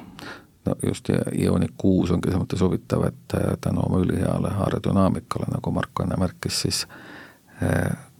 no 0.65 0.75
just, 0.87 1.09
ja 1.09 1.21
Ioniq 1.33 1.75
kuus 1.77 2.11
ongi 2.11 2.31
selles 2.31 2.45
mõttes 2.45 2.65
huvitav, 2.65 3.05
et 3.09 3.37
tänu 3.61 3.85
oma 3.85 4.01
üliheale 4.05 4.53
aerodünaamikale, 4.65 5.51
nagu 5.53 5.73
Marko 5.73 6.05
enne 6.05 6.17
märkis, 6.21 6.61
siis 6.65 6.85
äh, 6.85 7.08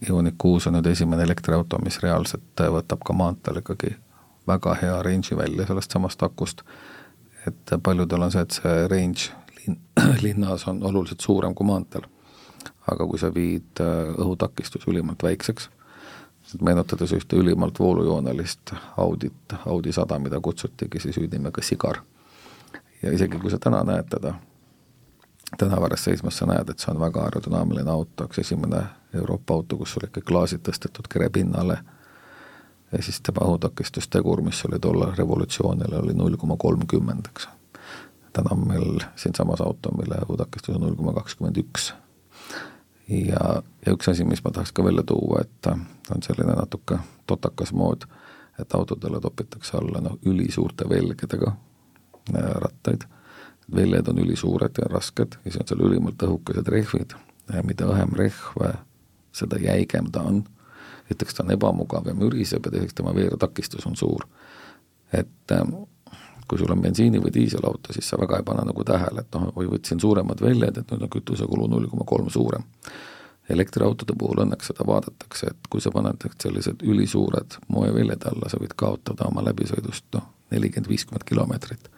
Ioniq 0.09 0.35
kuus 0.37 0.67
on 0.67 0.73
nüüd 0.75 0.87
esimene 0.91 1.23
elektriauto, 1.23 1.77
mis 1.83 1.99
reaalselt 2.03 2.63
võtab 2.75 3.03
ka 3.07 3.13
maanteel 3.15 3.61
ikkagi 3.61 3.93
väga 4.49 4.75
hea 4.81 5.01
range'i 5.03 5.37
välja 5.37 5.67
sellest 5.67 5.91
samast 5.91 6.23
akust. 6.23 6.61
et 7.47 7.71
paljudel 7.83 8.21
on 8.21 8.31
see, 8.31 8.41
et 8.41 8.51
see 8.51 8.87
range 8.91 9.29
lin-, 9.65 9.79
linnas 10.25 10.67
on 10.67 10.83
oluliselt 10.83 11.19
suurem 11.19 11.55
kui 11.55 11.67
maanteel. 11.67 12.07
aga 12.91 13.05
kui 13.07 13.19
sa 13.19 13.29
viid 13.33 13.81
äh, 13.83 14.13
õhutakistus 14.17 14.87
ülimalt 14.87 15.23
väikseks, 15.23 15.69
meenutades 16.61 17.11
ühte 17.13 17.37
ülimalt 17.37 17.79
voolujoonelist 17.79 18.73
Audit, 18.97 19.53
Audi 19.65 19.93
sada, 19.93 20.19
mida 20.19 20.39
kutsutigi 20.41 20.99
siis 20.99 21.17
hüüdnimega 21.17 21.61
Sigar. 21.61 22.01
ja 23.03 23.13
isegi, 23.13 23.37
kui 23.39 23.51
sa 23.51 23.59
täna 23.59 23.83
näed 23.83 24.09
teda 24.09 24.33
tänav 25.57 25.83
ääres 25.83 26.03
seismas, 26.03 26.37
sa 26.37 26.45
näed, 26.45 26.69
et 26.69 26.79
see 26.79 26.91
on 26.93 26.99
väga 27.01 27.23
aerodünaamiline 27.25 27.91
auto, 27.91 28.27
üks 28.29 28.41
esimene 28.43 28.83
Euroopa 29.13 29.53
auto, 29.53 29.77
kus 29.77 29.95
olid 29.97 30.11
kõik 30.13 30.27
klaasid 30.29 30.61
tõstetud 30.65 31.09
kere 31.09 31.29
pinnale 31.33 31.79
ja 32.91 33.03
siis 33.03 33.21
tema 33.21 33.45
õhutakistustegur, 33.45 34.41
mis 34.45 34.61
oli 34.65 34.79
tollal 34.79 35.15
revolutsioonil, 35.17 35.95
oli 36.01 36.13
null 36.13 36.37
koma 36.37 36.57
kolmkümmend, 36.57 37.31
eks. 37.31 37.47
täna 38.33 38.53
on 38.53 38.67
meil 38.67 39.03
siinsamas 39.15 39.61
auto, 39.61 39.93
mille 39.97 40.21
õhutakistus 40.25 40.75
on 40.75 40.85
null 40.85 40.97
koma 40.97 41.13
kakskümmend 41.17 41.57
üks. 41.57 41.93
ja, 43.09 43.61
ja 43.85 43.93
üks 43.93 44.09
asi, 44.09 44.25
mis 44.25 44.43
ma 44.43 44.51
tahaks 44.51 44.71
ka 44.71 44.83
välja 44.83 45.03
tuua, 45.03 45.41
et 45.41 45.71
on 46.13 46.23
selline 46.25 46.55
natuke 46.57 46.99
totakas 47.27 47.73
mood, 47.73 48.05
et 48.59 48.73
autodele 48.75 49.21
topitakse 49.21 49.77
alla 49.77 50.01
noh, 50.01 50.17
ülisuurte 50.25 50.89
velgedega 50.89 51.53
äh, 51.53 52.51
rattaid 52.65 53.05
väljad 53.75 54.07
on 54.07 54.19
ülisuured 54.23 54.81
ja 54.81 54.87
rasked 54.89 55.35
ja 55.37 55.43
siis 55.43 55.57
on 55.61 55.67
seal 55.67 55.83
ülimalt 55.85 56.23
õhukesed 56.23 56.71
rehvid, 56.71 57.13
mida 57.65 57.89
õhem 57.89 58.15
rehv, 58.17 58.63
seda 59.35 59.59
jäigem 59.61 60.11
ta 60.11 60.23
on. 60.25 60.43
esiteks 61.09 61.33
ta 61.35 61.43
on 61.43 61.51
ebamugav 61.51 62.07
ja 62.07 62.13
müriseb 62.13 62.65
ja 62.65 62.71
teiseks 62.71 62.93
tema 62.93 63.15
veeretakistus 63.15 63.85
on 63.85 63.95
suur. 63.95 64.25
et 65.13 65.51
ähm, 65.51 65.73
kui 66.49 66.57
sul 66.57 66.71
on 66.71 66.81
bensiini- 66.81 67.21
või 67.21 67.33
diiselauto, 67.33 67.93
siis 67.93 68.09
sa 68.09 68.17
väga 68.17 68.37
ei 68.37 68.43
pane 68.43 68.65
nagu 68.65 68.83
tähele, 68.83 69.21
et 69.21 69.35
noh, 69.37 69.51
või 69.55 69.69
võtsin 69.69 70.01
suuremad 70.01 70.41
väljad, 70.41 70.77
et 70.77 70.91
nüüd 70.91 71.05
on 71.05 71.11
kütusekulu 71.13 71.67
null 71.69 71.87
koma 71.91 72.05
kolm 72.05 72.29
suurem. 72.29 72.65
elektriautode 73.49 74.13
puhul 74.17 74.43
õnneks 74.43 74.67
seda 74.69 74.85
vaadatakse, 74.85 75.47
et 75.49 75.69
kui 75.73 75.81
sa 75.81 75.89
paned 75.91 76.21
sellised 76.41 76.83
ülisuured 76.85 77.55
moeväljad 77.67 78.27
alla, 78.29 78.49
sa 78.49 78.59
võid 78.61 78.75
kaotada 78.77 79.25
oma 79.25 79.41
läbisõidust 79.41 80.05
noh, 80.13 80.27
nelikümmend, 80.51 80.89
viiskümmend 80.89 81.25
kilomeetrit. 81.25 81.89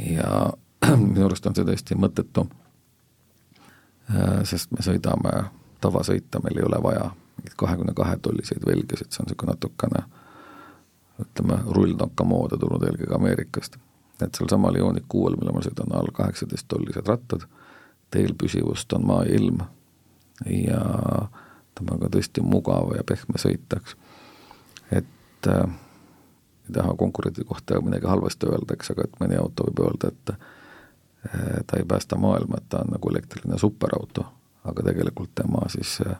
ja 0.00 0.52
minu 1.12 1.26
arust 1.26 1.46
on 1.46 1.56
see 1.56 1.66
tõesti 1.68 1.98
mõttetu, 1.98 2.46
äh, 4.10 4.42
sest 4.48 4.72
me 4.74 4.84
sõidame 4.84 5.34
tavasõita, 5.82 6.42
meil 6.44 6.58
ei 6.58 6.66
ole 6.66 6.82
vaja 6.82 7.10
mingeid 7.36 7.56
kahekümne 7.58 7.94
kahe 7.96 8.16
tolliseid 8.22 8.66
velgesid, 8.66 9.10
see 9.10 9.22
on 9.22 9.30
niisugune 9.30 9.54
natukene 9.54 10.04
ütleme, 11.22 11.58
rulltanka 11.76 12.24
moodi 12.24 12.58
tulnud 12.58 12.84
eelkõige 12.86 13.14
Ameerikast. 13.14 13.76
et 14.22 14.34
sealsamal 14.38 14.76
Ioniq 14.78 15.04
kuuel, 15.08 15.34
mille 15.36 15.52
ma 15.52 15.60
sõidan 15.64 15.90
all, 15.98 16.12
kaheksateist 16.14 16.68
tollised 16.70 17.08
rattad, 17.10 17.42
teel 18.10 18.36
püsivust 18.38 18.92
on 18.92 19.06
maa 19.06 19.24
ja 19.26 19.34
ilm 19.34 19.62
ja 20.46 20.82
temaga 21.74 22.10
tõesti 22.12 22.44
mugav 22.44 22.92
ja 22.96 23.02
pehme 23.04 23.40
sõita, 23.40 23.80
eks. 23.80 23.96
et 24.90 25.48
äh, 25.50 25.64
ei 26.68 26.76
taha 26.76 26.94
konkurendi 26.94 27.44
kohta 27.44 27.80
midagi 27.80 28.06
halvasti 28.06 28.46
öelda, 28.46 28.76
eks, 28.76 28.92
aga 28.94 29.08
et 29.08 29.18
mõni 29.20 29.40
auto 29.40 29.66
võib 29.66 29.82
öelda, 29.86 30.12
et 30.12 30.34
ta 31.66 31.76
ei 31.76 31.84
päästa 31.84 32.16
maailma, 32.16 32.56
et 32.58 32.68
ta 32.68 32.80
on 32.82 32.90
nagu 32.90 33.10
elektriline 33.10 33.58
superauto, 33.58 34.24
aga 34.64 34.82
tegelikult 34.82 35.34
tema 35.34 35.68
siis 35.70 36.00
eh, 36.06 36.16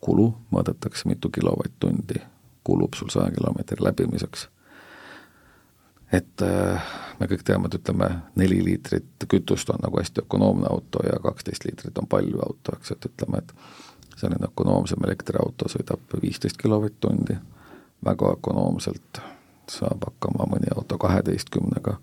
kulu 0.00 0.30
mõõdetakse, 0.50 1.08
mitu 1.08 1.28
kilovatt-tundi 1.28 2.22
kulub 2.64 2.94
sul 2.94 3.08
saja 3.12 3.30
kilomeetri 3.30 3.84
läbimiseks. 3.84 4.48
et 6.12 6.42
eh, 6.42 6.80
me 7.20 7.26
kõik 7.26 7.42
teame, 7.44 7.66
et 7.66 7.74
ütleme, 7.80 8.08
neli 8.36 8.64
liitrit 8.64 9.26
kütust 9.28 9.70
on 9.70 9.80
nagu 9.82 9.98
hästi 9.98 10.24
ökonoomne 10.24 10.68
auto 10.70 11.02
ja 11.04 11.18
kaksteist 11.22 11.64
liitrit 11.64 11.98
on 11.98 12.06
palju 12.06 12.40
auto, 12.40 12.76
eks, 12.76 12.90
et 12.90 13.08
ütleme, 13.10 13.38
et 13.38 13.54
selline 14.16 14.48
ökonoomsem 14.48 15.04
elektriauto 15.04 15.68
sõidab 15.68 16.20
viisteist 16.22 16.56
kilovatt-tundi, 16.62 17.36
väga 18.04 18.32
ökonoomselt 18.38 19.20
saab 19.70 20.04
hakkama 20.06 20.46
mõni 20.52 20.70
auto 20.76 20.98
kaheteistkümnega 20.98 21.96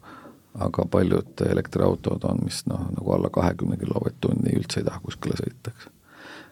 aga 0.59 0.85
paljud 0.85 1.41
elektriautod 1.49 2.23
on, 2.29 2.43
mis 2.43 2.65
noh, 2.69 2.85
nagu 2.93 3.15
alla 3.15 3.29
kahekümne 3.33 3.77
kilovatt-tunni 3.81 4.53
üldse 4.57 4.81
ei 4.81 4.87
taha 4.87 5.01
kuskile 5.03 5.37
sõita, 5.39 5.73
eks. 5.73 5.87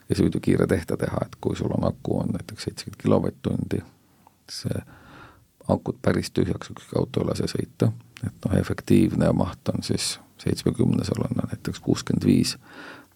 ja 0.09 0.17
sõidukiire 0.21 0.67
tehta 0.67 0.97
teha, 0.97 1.25
et 1.25 1.37
kui 1.41 1.55
sul 1.55 1.73
on 1.75 1.85
aku 1.87 2.17
on 2.23 2.33
näiteks 2.35 2.67
seitsekümmend 2.67 3.01
kilovatt-tundi, 3.03 3.83
see 4.51 4.81
akut 5.69 6.01
päris 6.01 6.31
tühjaks 6.31 6.73
ükski 6.73 6.97
auto 6.99 7.21
ei 7.21 7.29
lase 7.29 7.47
sõita, 7.51 7.91
et 8.25 8.45
noh, 8.45 8.57
efektiivne 8.57 9.31
maht 9.37 9.69
on 9.73 9.85
siis 9.85 10.15
seitsmekümnesel 10.41 11.21
on 11.21 11.37
näiteks 11.43 11.79
kuuskümmend 11.79 12.25
viis 12.25 12.57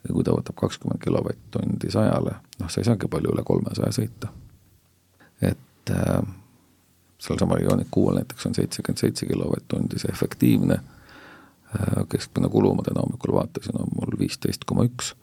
ja 0.05 0.13
kui 0.13 0.23
ta 0.23 0.33
võtab 0.35 0.57
kakskümmend 0.61 1.01
kilovatt-tundi 1.01 1.91
sajale, 1.91 2.37
noh, 2.59 2.69
sa 2.69 2.81
ei 2.81 2.87
saagi 2.87 3.09
palju 3.11 3.33
üle 3.33 3.43
kolmesaja 3.43 3.93
sõita. 3.95 4.29
et 5.41 5.91
äh, 5.91 6.21
sealsamal 7.25 7.63
Ioniq 7.63 7.89
kuuel 7.91 8.19
näiteks 8.19 8.45
on 8.49 8.55
seitsekümmend 8.55 9.01
seitse 9.01 9.25
kilovatt-tundi 9.29 9.99
see 10.01 10.11
efektiivne, 10.13 10.77
äh, 11.75 12.05
keskmine 12.11 12.49
kulu, 12.53 12.73
ma 12.77 12.85
täna 12.85 13.03
hommikul 13.05 13.35
vaatasin, 13.35 13.79
on 13.81 13.91
mul 13.95 14.17
viisteist 14.19 14.65
koma 14.69 14.85
üks, 14.87 15.13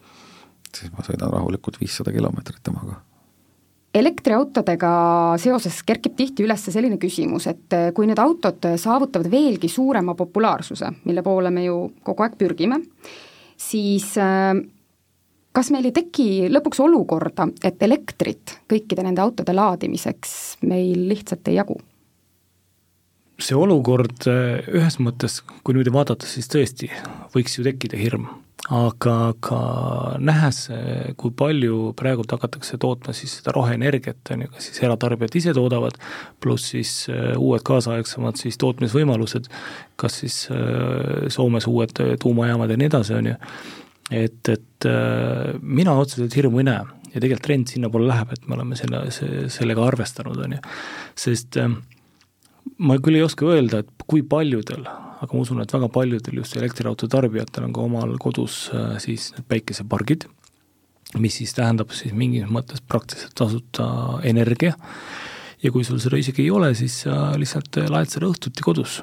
siis 0.72 0.92
ma 0.96 1.06
sõidan 1.06 1.32
rahulikult 1.32 1.80
viissada 1.80 2.14
kilomeetrit 2.14 2.62
temaga. 2.64 3.00
elektriautodega 3.94 4.90
seoses 5.36 5.82
kerkib 5.84 6.14
tihti 6.16 6.46
üles 6.46 6.62
selline 6.64 6.96
küsimus, 6.96 7.46
et 7.46 7.74
kui 7.94 8.06
need 8.08 8.18
autod 8.18 8.64
saavutavad 8.80 9.28
veelgi 9.30 9.68
suurema 9.68 10.14
populaarsuse, 10.16 10.88
mille 11.04 11.22
poole 11.22 11.50
me 11.50 11.66
ju 11.66 11.76
kogu 12.02 12.24
aeg 12.24 12.38
pürgime, 12.40 12.80
siis 13.60 14.14
äh, 14.16 14.56
kas 15.52 15.70
meil 15.72 15.88
ei 15.88 15.94
teki 15.94 16.48
lõpuks 16.52 16.80
olukorda, 16.82 17.46
et 17.64 17.82
elektrit 17.84 18.58
kõikide 18.70 19.04
nende 19.04 19.22
autode 19.24 19.54
laadimiseks 19.56 20.64
meil 20.68 21.08
lihtsalt 21.12 21.48
ei 21.52 21.60
jagu? 21.60 21.78
See 23.40 23.58
olukord 23.58 24.28
äh, 24.30 24.62
ühes 24.72 24.98
mõttes, 25.02 25.40
kui 25.62 25.74
niimoodi 25.74 25.94
vaadata, 25.94 26.28
siis 26.28 26.50
tõesti 26.52 26.90
võiks 27.34 27.58
ju 27.58 27.66
tekkida 27.66 28.00
hirm. 28.00 28.28
Aga, 28.70 29.12
aga 29.32 29.56
nähes, 30.22 30.68
kui 31.18 31.32
palju 31.34 31.90
praegult 31.98 32.30
hakatakse 32.30 32.76
tootma 32.80 33.10
siis 33.16 33.34
seda 33.40 33.50
roheenergiat, 33.56 34.20
on 34.30 34.44
ju, 34.44 34.50
kas 34.52 34.68
siis 34.68 34.84
eratarbijad 34.86 35.34
ise 35.40 35.54
toodavad, 35.56 35.96
pluss 36.40 36.70
siis 36.70 36.92
äh, 37.10 37.32
uued 37.34 37.64
kaasaegsemad 37.66 38.38
siis 38.38 38.60
tootmisvõimalused, 38.62 39.50
kas 39.98 40.20
siis 40.22 40.36
äh, 40.54 41.26
Soomes 41.34 41.66
uued 41.66 41.98
tuumajaamad 42.22 42.70
ja 42.70 42.78
nii 42.78 42.90
edasi, 42.92 43.16
on 43.18 43.32
ju, 43.32 43.36
et, 44.14 44.52
et 44.54 44.88
äh, 44.88 45.58
mina 45.58 45.96
otseselt 45.98 46.38
hirmu 46.38 46.62
ei 46.62 46.70
näe 46.70 46.86
ja 47.12 47.18
tegelikult 47.18 47.44
trend 47.48 47.72
sinnapoole 47.74 48.06
läheb, 48.08 48.30
et 48.36 48.46
me 48.46 48.56
oleme 48.60 48.78
selle, 48.78 49.02
sellega 49.52 49.90
arvestanud, 49.90 50.38
on 50.46 50.54
ju, 50.56 50.62
sest 51.26 51.58
ma 52.82 52.98
küll 53.02 53.18
ei 53.18 53.24
oska 53.26 53.46
öelda, 53.46 53.82
et 53.82 54.06
kui 54.06 54.22
paljudel 54.26 54.86
aga 55.22 55.36
ma 55.36 55.44
usun, 55.44 55.62
et 55.62 55.72
väga 55.72 55.88
paljudel 55.92 56.40
just 56.40 56.56
elektriauto 56.58 57.08
tarbijatel 57.10 57.68
on 57.68 57.74
ka 57.74 57.84
omal 57.86 58.14
kodus 58.22 58.64
äh, 58.74 58.96
siis 59.02 59.30
need 59.36 59.46
päikesepargid, 59.50 60.26
mis 61.22 61.36
siis 61.38 61.54
tähendab 61.54 61.92
siis 61.94 62.14
mingis 62.16 62.48
mõttes 62.50 62.82
praktiliselt 62.82 63.36
tasuta 63.38 63.86
energia 64.28 64.74
ja 65.62 65.70
kui 65.70 65.86
sul 65.86 66.00
seda 66.02 66.18
isegi 66.18 66.46
ei 66.46 66.50
ole, 66.54 66.72
siis 66.78 67.02
sa 67.04 67.36
lihtsalt 67.38 67.78
laed 67.92 68.10
seda 68.10 68.30
õhtuti 68.30 68.64
kodus, 68.66 68.98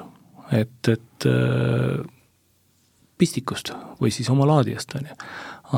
et, 0.52 0.92
et 0.92 1.28
äh, 1.30 2.02
pistikust 3.20 3.72
või 4.00 4.12
siis 4.12 4.28
oma 4.32 4.48
laadijast, 4.48 4.96
on 4.98 5.08
ju. 5.08 5.16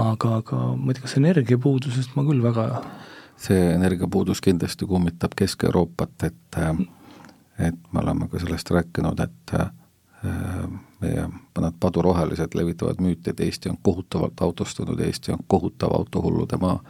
aga, 0.03 0.37
aga 0.41 0.65
ma 0.75 0.91
ei 0.91 0.99
tea, 0.99 1.07
kas 1.07 1.19
energiapuudusest 1.21 2.19
ma 2.19 2.27
küll 2.27 2.43
väga 2.43 2.67
see 3.43 3.63
energiapuudus 3.75 4.43
kindlasti 4.43 4.87
kummitab 4.87 5.33
Kesk-Euroopat, 5.39 6.29
et 6.29 6.59
et 7.69 7.93
me 7.93 8.01
oleme 8.01 8.29
ka 8.29 8.39
sellest 8.39 8.71
rääkinud, 8.71 9.21
et 9.21 9.55
meie 11.03 11.27
mõned 11.57 11.77
padurohelised 11.81 12.55
levitavad 12.55 13.01
müüti, 13.03 13.31
et 13.31 13.41
Eesti 13.41 13.71
on 13.73 13.79
kohutavalt 13.83 14.41
autostunud, 14.41 15.01
Eesti 15.01 15.33
on 15.33 15.45
kohutav 15.47 15.95
autohullude 15.99 16.57
maa. 16.63 16.81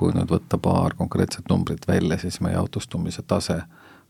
kui 0.00 0.14
nüüd 0.16 0.30
võtta 0.32 0.56
paar 0.56 0.94
konkreetset 0.96 1.50
numbrit 1.50 1.82
välja, 1.88 2.16
siis 2.18 2.38
meie 2.40 2.56
autostumise 2.56 3.22
tase 3.22 3.58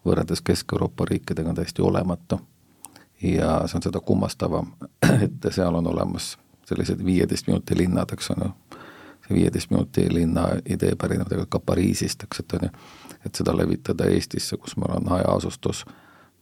võrreldes 0.07 0.39
Kesk-Euroopa 0.47 1.05
riikidega 1.09 1.49
on 1.51 1.57
täiesti 1.57 1.83
olematu. 1.83 2.41
ja 3.23 3.67
see 3.69 3.77
on 3.79 3.83
seda 3.83 4.01
kummastavam, 4.01 4.73
et 5.27 5.51
seal 5.51 5.75
on 5.75 5.87
olemas 5.87 6.39
sellised 6.65 7.05
viieteist 7.05 7.47
minuti 7.47 7.77
linnad, 7.77 8.13
eks 8.13 8.31
on 8.31 8.45
ju, 8.45 8.51
see 9.27 9.35
viieteist 9.35 9.71
minuti 9.71 10.07
linna 10.15 10.47
idee 10.65 10.95
pärineb 10.95 11.29
tegelikult 11.29 11.51
ka 11.51 11.61
Pariisist, 11.73 12.23
eks, 12.23 12.41
et 12.41 12.53
on 12.59 12.69
ju, 12.69 12.71
et 13.27 13.35
seda 13.35 13.57
levitada 13.57 14.07
Eestisse, 14.09 14.57
kus 14.57 14.77
meil 14.77 14.97
on 14.97 15.09
hajaasustus 15.09 15.85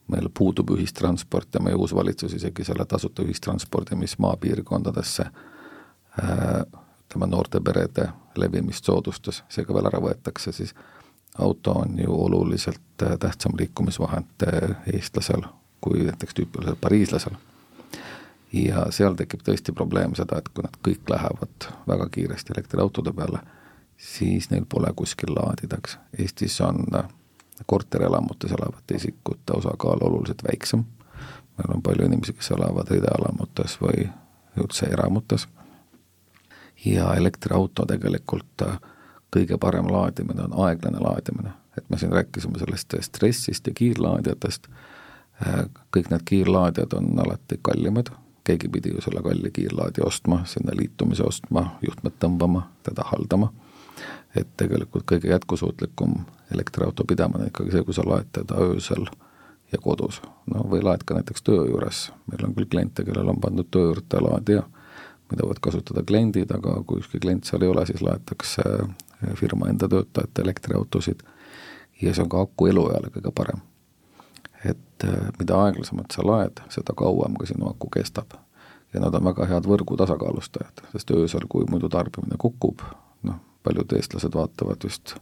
meil 0.09 0.29
puudub 0.33 0.71
ühistransport 0.73 1.53
ja 1.53 1.61
meie 1.61 1.75
uus 1.75 1.93
valitsus 1.95 2.33
isegi 2.33 2.63
selle 2.65 2.85
tasuta 2.85 3.23
ühistranspordi, 3.23 3.95
mis 3.95 4.17
maapiirkondadesse 4.17 5.23
äh, 5.23 6.63
ütleme, 7.05 7.27
noorte 7.27 7.61
perede 7.61 8.09
levimist 8.35 8.85
soodustas, 8.85 9.43
see 9.49 9.65
ka 9.65 9.73
veel 9.73 9.91
ära 9.91 10.01
võetakse, 10.01 10.53
siis 10.55 10.73
auto 11.37 11.77
on 11.83 11.99
ju 11.99 12.15
oluliselt 12.25 13.05
äh, 13.05 13.17
tähtsam 13.19 13.57
liikumisvahend 13.59 14.47
äh, 14.47 14.75
eestlasel 14.93 15.45
kui 15.81 16.03
näiteks 16.03 16.33
tüüpilisel 16.33 16.75
pariislasel. 16.81 17.33
ja 18.53 18.87
seal 18.89 19.13
tekib 19.13 19.43
tõesti 19.45 19.73
probleem 19.77 20.15
seda, 20.17 20.39
et 20.39 20.47
kui 20.49 20.65
nad 20.65 20.77
kõik 20.85 21.09
lähevad 21.09 21.67
väga 21.87 22.07
kiiresti 22.09 22.53
elektriautode 22.55 23.13
peale, 23.13 23.41
siis 23.99 24.49
neil 24.49 24.65
pole 24.69 24.93
kuskil 24.95 25.35
laadida, 25.35 25.77
eks. 25.77 25.97
Eestis 26.19 26.61
on 26.61 26.85
korterelamutes 27.65 28.51
elavate 28.51 28.95
isikute 28.95 29.53
osakaal 29.53 29.99
oluliselt 30.01 30.43
väiksem, 30.43 30.83
meil 31.57 31.75
on 31.75 31.81
palju 31.83 32.05
inimesi, 32.07 32.33
kes 32.33 32.51
elavad 32.55 32.87
rideelamutes 32.91 33.75
või 33.81 34.07
üldse 34.59 34.87
eramutes, 34.87 35.47
ja 36.85 37.13
elektriauto 37.19 37.85
tegelikult 37.85 38.63
äh, 38.63 38.79
kõige 39.35 39.59
parem 39.59 39.91
laadimine 39.91 40.47
on 40.47 40.55
aeglane 40.65 41.03
laadimine, 41.03 41.51
et 41.77 41.89
me 41.89 41.99
siin 41.99 42.15
rääkisime 42.15 42.59
sellest 42.59 42.95
stressist 43.01 43.67
ja 43.67 43.73
kiirlaadijatest, 43.75 44.71
äh, 45.43 45.65
kõik 45.95 46.07
need 46.09 46.23
kiirlaadijad 46.25 46.95
on 46.95 47.11
alati 47.19 47.59
kallimad, 47.61 48.13
keegi 48.47 48.71
pidi 48.71 48.95
ju 48.95 49.03
selle 49.03 49.21
kalli 49.21 49.51
kiirlaadija 49.51 50.07
ostma, 50.07 50.45
sinna 50.47 50.71
liitumise 50.79 51.27
ostma, 51.27 51.73
juhtmed 51.83 52.15
tõmbama, 52.23 52.69
teda 52.87 53.03
haldama 53.11 53.51
et 54.35 54.47
tegelikult 54.57 55.05
kõige 55.09 55.31
jätkusuutlikum 55.31 56.19
elektriauto 56.53 57.03
pidamine 57.07 57.49
ikkagi 57.49 57.73
see, 57.73 57.83
kui 57.85 57.93
sa 57.93 58.05
laed 58.05 58.29
teda 58.33 58.59
öösel 58.61 59.07
ja 59.71 59.77
kodus. 59.81 60.21
no 60.53 60.65
või 60.69 60.83
laed 60.83 61.03
ka 61.05 61.17
näiteks 61.17 61.43
töö 61.45 61.65
juures, 61.69 62.09
meil 62.27 62.45
on 62.45 62.53
küll 62.57 62.69
kliente, 62.69 63.05
kellel 63.05 63.29
on 63.29 63.41
pandud 63.41 63.69
töö 63.71 63.91
juurde 63.91 64.21
laadija, 64.25 64.63
mida 65.31 65.45
võivad 65.45 65.61
kasutada 65.61 66.03
kliendid, 66.03 66.51
aga 66.51 66.79
kui 66.85 67.01
ükski 67.01 67.21
klient 67.21 67.45
seal 67.45 67.65
ei 67.65 67.73
ole, 67.73 67.85
siis 67.85 68.01
laetakse 68.05 68.65
eh, 68.65 69.33
firma 69.37 69.69
enda 69.69 69.89
töötajate 69.89 70.45
elektriautosid 70.45 71.25
ja 72.01 72.13
see 72.13 72.23
on 72.23 72.31
ka 72.31 72.45
aku 72.47 72.69
elueale 72.71 73.11
kõige 73.13 73.33
parem. 73.35 73.65
et 74.63 75.03
eh, 75.03 75.27
mida 75.39 75.57
aeglasemalt 75.65 76.11
sa 76.11 76.25
laed, 76.25 76.61
seda 76.69 76.93
kauem 76.97 77.37
ka 77.39 77.45
sinu 77.45 77.69
aku 77.69 77.89
kestab. 77.89 78.33
ja 78.93 78.99
nad 78.99 79.15
on 79.15 79.23
väga 79.23 79.45
head 79.45 79.69
võrgu 79.69 79.97
tasakaalustajad, 79.97 80.81
sest 80.91 81.11
öösel, 81.11 81.45
kui 81.49 81.65
muidu 81.69 81.89
tarbimine 81.89 82.37
kukub, 82.37 82.81
noh, 83.23 83.37
paljud 83.63 83.93
eestlased 83.97 84.35
vaatavad 84.35 84.83
just 84.83 85.15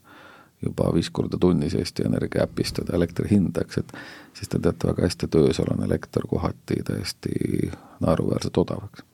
juba 0.62 0.94
viis 0.94 1.10
korda 1.10 1.38
tunnis 1.38 1.76
Eesti 1.76 2.06
Energia 2.06 2.44
äpist 2.44 2.80
seda 2.82 2.96
elektri 2.98 3.30
hinda, 3.32 3.62
eks, 3.62 3.78
et 3.78 3.94
siis 4.38 4.50
te 4.50 4.60
teate 4.60 4.90
väga 4.90 5.06
hästi, 5.06 5.30
et 5.30 5.36
öösel 5.42 5.70
on 5.74 5.84
elekter 5.86 6.26
kohati 6.28 6.82
täiesti 6.86 7.72
naeruväärselt 8.02 8.58
odav, 8.58 8.88
eks. 8.90 9.06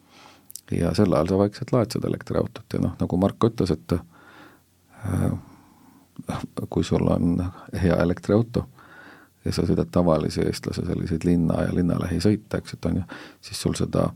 ja 0.79 0.93
sel 0.95 1.13
ajal 1.13 1.33
sa 1.33 1.39
vaikselt 1.43 1.73
laed 1.75 1.95
seda 1.95 2.07
elektriautot 2.12 2.77
ja 2.77 2.83
noh, 2.83 2.95
nagu 2.99 3.19
Marko 3.19 3.51
ütles, 3.51 3.73
et 3.75 3.97
äh, 3.97 5.33
kui 6.69 6.83
sul 6.88 7.07
on 7.12 7.43
hea 7.81 7.97
elektriauto 8.05 8.65
ja 9.43 9.51
sa 9.51 9.65
sõidad 9.67 9.91
tavalise 9.91 10.45
eestlase 10.47 10.86
selliseid 10.88 11.27
linna 11.27 11.65
ja 11.65 11.75
linnalähisõite, 11.75 12.63
eks, 12.63 12.77
et 12.77 12.88
on 12.88 13.01
ju, 13.01 13.03
siis 13.43 13.59
sul 13.65 13.75
seda 13.75 14.07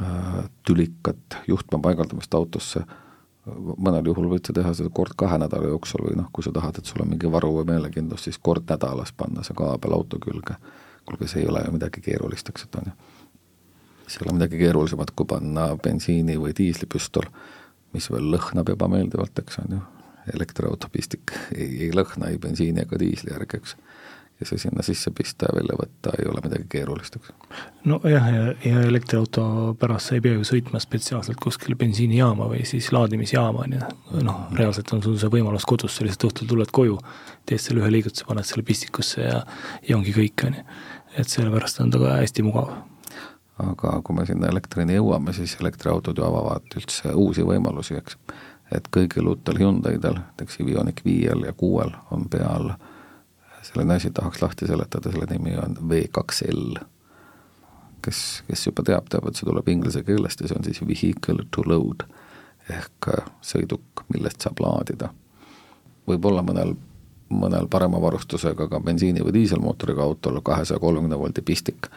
äh, 0.00 0.40
tülikat 0.64 1.42
juhtme 1.50 1.82
paigaldamist 1.84 2.34
autosse 2.34 2.86
äh, 2.86 2.96
mõnel 3.76 4.10
juhul 4.10 4.28
võid 4.32 4.46
sa 4.46 4.54
teha 4.56 4.72
seda 4.76 4.90
kord 4.94 5.16
kahe 5.18 5.38
nädala 5.40 5.70
jooksul 5.72 6.04
või 6.06 6.16
noh, 6.20 6.28
kui 6.32 6.46
sa 6.46 6.52
tahad, 6.54 6.78
et 6.78 6.88
sul 6.88 7.02
on 7.04 7.12
mingi 7.12 7.30
varu 7.32 7.52
või 7.58 7.68
meelekindlus, 7.72 8.26
siis 8.28 8.38
kord 8.38 8.68
nädalas 8.70 9.12
panna 9.16 9.44
see 9.46 9.56
kaabel 9.58 9.96
auto 9.96 10.20
külge. 10.22 10.56
kuulge, 11.08 11.28
see 11.28 11.42
ei 11.42 11.48
ole 11.48 11.62
ju 11.64 11.72
midagi 11.72 12.02
keerulist, 12.04 12.48
eks, 12.48 12.66
et 12.68 12.80
on 12.80 12.90
ju. 12.90 12.96
see 14.06 14.20
ei 14.20 14.26
ole 14.26 14.38
midagi 14.38 14.58
keerulisemat, 14.58 15.10
kui 15.16 15.26
panna 15.26 15.68
bensiini- 15.76 16.40
või 16.40 16.52
diislipüstol, 16.58 17.30
mis 17.92 18.10
veel 18.10 18.28
lõhnab 18.34 18.68
ebameeldivalt, 18.74 19.38
eks 19.38 19.58
on 19.64 19.78
ju. 19.78 19.80
elektriauto 20.34 20.88
pistik 20.92 21.32
ei, 21.54 21.86
ei 21.86 21.92
lõhna 21.92 22.28
ei 22.28 22.38
bensiini 22.38 22.82
ega 22.84 22.98
diisli 23.00 23.32
järgi, 23.32 23.62
eks 23.62 23.76
ja 24.40 24.46
see 24.46 24.58
sinna 24.58 24.82
sisse 24.82 25.10
pista 25.10 25.48
ja 25.48 25.54
välja 25.56 25.74
võtta 25.78 26.12
ei 26.18 26.26
ole 26.30 26.40
midagi 26.44 26.66
keerulist, 26.70 27.16
eks. 27.18 27.32
nojah, 27.90 28.26
ja, 28.34 28.42
ja 28.64 28.82
elektriauto 28.86 29.44
pärast 29.80 30.10
sa 30.10 30.18
ei 30.18 30.22
pea 30.22 30.36
ju 30.36 30.44
sõitma 30.46 30.80
spetsiaalselt 30.82 31.40
kuskile 31.42 31.74
bensiinijaama 31.78 32.46
või 32.52 32.62
siis 32.68 32.92
laadimisjaama, 32.94 33.64
on 33.66 33.74
ju, 33.78 34.20
noh, 34.26 34.44
reaalselt 34.58 34.92
on 34.94 35.02
sul 35.02 35.16
see 35.18 35.32
võimalus 35.32 35.66
kodus, 35.66 35.96
sa 35.96 36.06
lihtsalt 36.06 36.28
õhtul 36.30 36.50
tuled 36.52 36.70
koju, 36.74 36.98
teed 37.50 37.62
selle 37.62 37.82
ühe 37.82 37.90
liigutuse, 37.96 38.26
paned 38.28 38.46
selle 38.46 38.66
pistikusse 38.66 39.24
ja 39.24 39.40
ja 39.88 39.96
ongi 39.96 40.14
kõik, 40.14 40.46
on 40.46 40.60
ju. 40.60 40.66
et 41.18 41.34
sellepärast 41.34 41.80
on 41.82 41.90
ta 41.90 42.02
ka 42.02 42.18
hästi 42.20 42.44
mugav. 42.46 42.76
aga 43.58 43.96
kui 44.06 44.14
me 44.14 44.26
sinna 44.26 44.52
elektrini 44.52 45.00
jõuame, 45.00 45.34
siis 45.34 45.56
elektriautod 45.60 46.18
ju 46.18 46.26
avavad 46.28 46.78
üldse 46.78 47.10
uusi 47.14 47.42
võimalusi, 47.42 47.98
eks. 47.98 48.20
et 48.70 48.86
kõigil 48.94 49.26
uutel 49.32 49.58
Hyundai'del, 49.58 50.22
näiteks 50.22 50.60
Ioniq 50.62 51.02
viiel 51.04 51.42
ja 51.48 51.52
kuuel 51.58 51.90
on 52.14 52.28
peal 52.30 52.70
äh, 52.70 52.87
selline 53.68 53.94
asi 53.94 54.10
tahaks 54.10 54.42
lahti 54.42 54.66
seletada, 54.66 55.12
selle 55.12 55.26
nimi 55.30 55.56
on 55.60 55.76
V2L. 55.90 56.78
kes, 58.02 58.42
kes 58.48 58.66
juba 58.66 58.82
teab, 58.86 59.08
teab, 59.12 59.28
et 59.28 59.36
see 59.36 59.48
tuleb 59.48 59.68
inglise 59.68 60.02
keelest 60.06 60.40
ja 60.40 60.48
see 60.48 60.56
on 60.58 60.64
siis 60.64 60.80
vehicle 60.86 61.44
to 61.52 61.64
load 61.66 62.06
ehk 62.72 63.08
äh, 63.12 63.30
sõiduk, 63.44 64.04
millest 64.12 64.44
saab 64.44 64.60
laadida. 64.64 65.10
võib-olla 66.08 66.42
mõnel, 66.44 66.74
mõnel 67.28 67.68
parema 67.68 68.00
varustusega 68.00 68.68
ka 68.68 68.80
bensiini- 68.80 69.24
või 69.24 69.34
diiselmootoriga 69.36 70.02
autol 70.02 70.40
kahesaja 70.40 70.80
kolmekümne 70.80 71.18
voldi 71.18 71.42
pistik, 71.42 71.90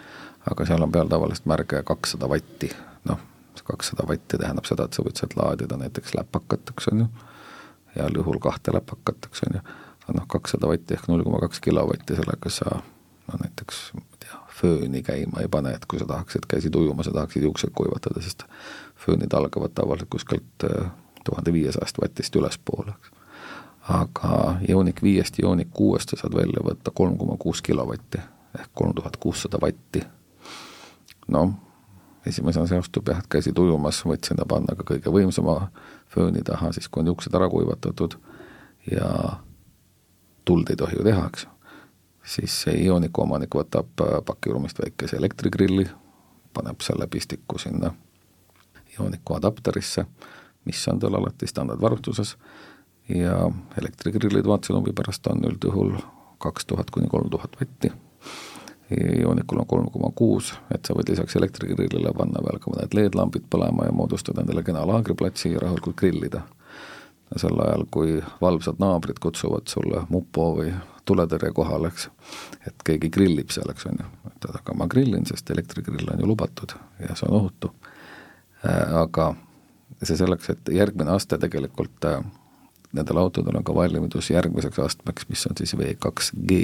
aga 0.52 0.66
seal 0.66 0.84
on 0.84 0.92
peal 0.92 1.08
tavaliselt 1.08 1.46
märge 1.46 1.84
kakssada 1.88 2.30
vatti, 2.30 2.72
noh, 3.08 3.20
kakssada 3.64 4.08
vatti 4.08 4.38
tähendab 4.38 4.66
seda, 4.68 4.88
et 4.88 4.94
sa 4.94 5.04
võid 5.06 5.20
sealt 5.20 5.38
laadida 5.40 5.78
näiteks 5.78 6.16
läpakat, 6.18 6.74
eks 6.74 6.90
on 6.92 7.06
ju 7.06 7.08
heal 7.96 8.16
juhul 8.16 8.40
kahte 8.40 8.74
läpakat, 8.74 9.28
eks 9.30 9.44
on 9.48 9.60
ju, 9.60 9.62
noh, 10.08 10.26
kakssada 10.28 10.68
vatti 10.68 10.98
ehk 10.98 11.08
null 11.08 11.24
koma 11.24 11.40
kaks 11.46 11.60
kilovatti, 11.60 12.16
sellega 12.16 12.50
sa 12.50 12.82
no 13.28 13.40
näiteks, 13.44 13.82
ma 13.94 14.02
ei 14.02 14.26
tea, 14.26 14.42
fööni 14.62 15.04
käima 15.06 15.42
ei 15.42 15.48
pane, 15.52 15.74
et 15.78 15.86
kui 15.86 16.00
sa 16.00 16.08
tahaksid, 16.10 16.48
käisid 16.50 16.76
ujumas 16.76 17.08
ja 17.10 17.14
tahaksid 17.14 17.44
juuksed 17.44 17.74
kuivatada, 17.76 18.22
siis 18.22 18.38
föönid 19.06 19.34
algavad 19.34 19.74
tavaliselt 19.76 20.10
kuskilt 20.10 20.68
äh, 20.68 20.92
tuhande 21.26 21.54
viiesajast 21.54 22.02
vatist 22.02 22.36
ülespoole, 22.36 22.94
eks. 23.00 23.12
aga 23.90 24.58
Ioniq 24.70 25.04
viiest 25.04 25.40
ja 25.40 25.48
Ioniq 25.48 25.72
kuuest 25.74 26.14
sa 26.14 26.22
saad 26.24 26.36
välja 26.38 26.64
võtta 26.66 26.94
kolm 26.94 27.18
koma 27.18 27.38
kuus 27.38 27.62
kilovatti 27.62 28.22
ehk 28.60 28.72
kolm 28.74 28.96
tuhat 28.96 29.18
kuussada 29.18 29.58
vatti. 29.62 30.04
noh, 31.28 31.54
esimesena 32.26 32.68
seostub 32.68 33.08
jah, 33.08 33.22
et 33.22 33.30
käisid 33.32 33.58
ujumas, 33.60 34.02
võtsin 34.06 34.38
ta 34.38 34.46
panna 34.46 34.76
ka 34.76 34.84
kõige 34.84 35.14
võimsama 35.14 35.72
fööni 36.12 36.44
taha, 36.44 36.72
siis 36.76 36.90
kui 36.90 37.02
on 37.02 37.14
juuksed 37.14 37.36
ära 37.36 37.48
kuivatatud 37.50 38.18
ja 38.92 39.08
tuld 40.46 40.70
ei 40.70 40.76
tohi 40.76 40.98
ju 40.98 41.04
teha, 41.08 41.26
eks 41.28 41.46
ju 41.46 41.52
siis 42.24 42.62
see 42.64 42.78
Ioniku 42.86 43.24
omanik 43.26 43.56
võtab 43.56 44.04
äh, 44.06 44.20
pakiruumist 44.26 44.80
väikese 44.80 45.18
elektrigrilli, 45.18 45.88
paneb 46.54 46.82
selle 46.86 47.08
pistiku 47.08 47.60
sinna 47.60 47.94
Ioniku 48.94 49.36
adapterisse, 49.38 50.06
mis 50.66 50.88
on 50.88 51.00
tal 51.00 51.16
alati 51.18 51.48
standardvarustuses, 51.48 52.36
ja 53.10 53.50
elektrigrillid 53.82 54.48
vaatasin 54.48 54.96
pärast 54.96 55.28
on 55.28 55.44
üldjuhul 55.48 55.96
kaks 56.42 56.66
tuhat 56.66 56.92
kuni 56.92 57.08
kolm 57.08 57.30
tuhat 57.30 57.56
vatti. 57.60 57.92
Ionikul 58.92 59.60
on 59.60 59.66
kolm 59.66 59.88
koma 59.92 60.10
kuus, 60.16 60.52
et 60.76 60.86
sa 60.86 60.94
võid 60.94 61.10
lisaks 61.10 61.36
elektrigrillile 61.40 62.12
panna 62.14 62.42
veel 62.44 62.60
ka 62.60 62.74
mõned 62.74 62.96
LED-lambid 62.98 63.46
põlema 63.50 63.86
ja 63.88 63.94
moodustada 63.96 64.44
endale 64.44 64.66
kena 64.68 64.84
laagriplatsi 64.88 65.54
ja 65.54 65.62
rahulikult 65.64 65.96
grillida. 65.96 66.42
Sel 67.40 67.60
ajal, 67.64 67.86
kui 67.92 68.18
valvsad 68.42 68.82
naabrid 68.82 69.22
kutsuvad 69.24 69.70
sulle 69.72 70.04
mupo 70.10 70.52
või 70.58 70.74
tuletõrje 71.06 71.52
kohal, 71.56 71.88
eks. 71.90 72.10
et 72.68 72.84
keegi 72.86 73.10
grillib 73.14 73.54
seal, 73.54 73.70
eks 73.72 73.88
on 73.90 74.02
ju, 74.04 74.10
et 74.32 74.50
aga 74.52 74.76
ma 74.78 74.88
grillin, 74.92 75.26
sest 75.26 75.50
elektrigrill 75.54 76.12
on 76.14 76.22
ju 76.22 76.28
lubatud 76.28 76.76
ja 77.00 77.16
see 77.16 77.30
on 77.30 77.40
ohutu. 77.40 77.72
Äh, 78.66 78.94
aga 79.02 79.32
see 80.04 80.18
selleks, 80.18 80.52
et 80.54 80.72
järgmine 80.76 81.16
aste 81.16 81.40
tegelikult 81.42 82.06
äh, 82.10 82.22
nendel 82.94 83.22
autodel 83.22 83.58
on 83.58 83.66
ka 83.66 83.76
valmidus 83.76 84.30
järgmiseks 84.34 84.80
astmeks, 84.80 85.28
mis 85.30 85.46
on 85.50 85.58
siis 85.58 85.76
V2G. 85.78 86.62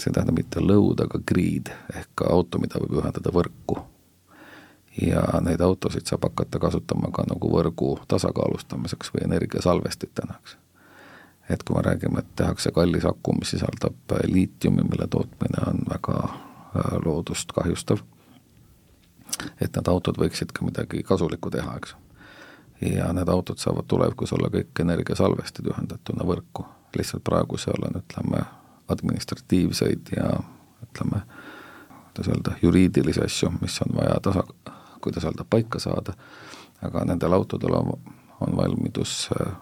see 0.00 0.12
tähendab 0.12 0.38
mitte 0.38 0.62
load, 0.64 1.02
aga 1.04 1.18
grid 1.28 1.68
ehk 1.92 2.22
auto, 2.24 2.58
mida 2.62 2.80
võib 2.80 3.02
ühendada 3.02 3.32
võrku. 3.34 3.79
Ja 5.02 5.22
neid 5.40 5.60
autosid 5.60 6.06
saab 6.06 6.26
hakata 6.28 6.58
kasutama 6.58 7.12
ka 7.14 7.24
nagu 7.30 7.52
võrgu 7.52 7.92
tasakaalustamiseks 8.08 9.14
või 9.14 9.24
energiasalvestitena, 9.28 10.40
eks 10.42 10.56
et 11.50 11.62
kui 11.62 11.76
me 11.76 11.82
räägime, 11.82 12.18
et 12.18 12.36
tehakse 12.36 12.70
kallis 12.70 13.04
aku, 13.04 13.32
mis 13.38 13.50
sisaldab 13.50 14.12
äh, 14.12 14.18
liitiumi, 14.24 14.82
mille 14.82 15.06
tootmine 15.10 15.64
on 15.66 15.82
väga 15.90 16.16
äh, 16.22 16.92
loodust 17.04 17.52
kahjustav, 17.52 17.98
et 19.60 19.74
need 19.76 19.88
autod 19.88 20.18
võiksid 20.20 20.54
ka 20.54 20.64
midagi 20.66 21.02
kasulikku 21.06 21.50
teha, 21.50 21.76
eks. 21.76 21.96
ja 22.86 23.10
need 23.16 23.28
autod 23.28 23.58
saavad 23.58 23.88
tulevikus 23.90 24.32
olla 24.36 24.50
kõik 24.52 24.82
energiasalvestid 24.84 25.72
ühendatuna 25.72 26.26
võrku, 26.26 26.66
lihtsalt 26.96 27.24
praegu 27.26 27.58
seal 27.58 27.88
on, 27.88 27.98
ütleme, 28.02 28.44
administratiivseid 28.90 30.14
ja 30.16 30.32
ütleme, 30.86 31.22
kuidas 32.10 32.30
öelda, 32.30 32.56
juriidilisi 32.62 33.24
asju, 33.24 33.52
mis 33.60 33.78
on 33.86 33.96
vaja 33.96 34.18
tasa, 34.22 34.44
kuidas 35.00 35.24
öelda, 35.24 35.44
paika 35.50 35.78
saada, 35.78 36.14
aga 36.82 37.04
nendel 37.04 37.32
autodel 37.32 37.74
on, 37.74 37.92
on 38.40 38.56
valmidus 38.56 39.28
äh, 39.40 39.52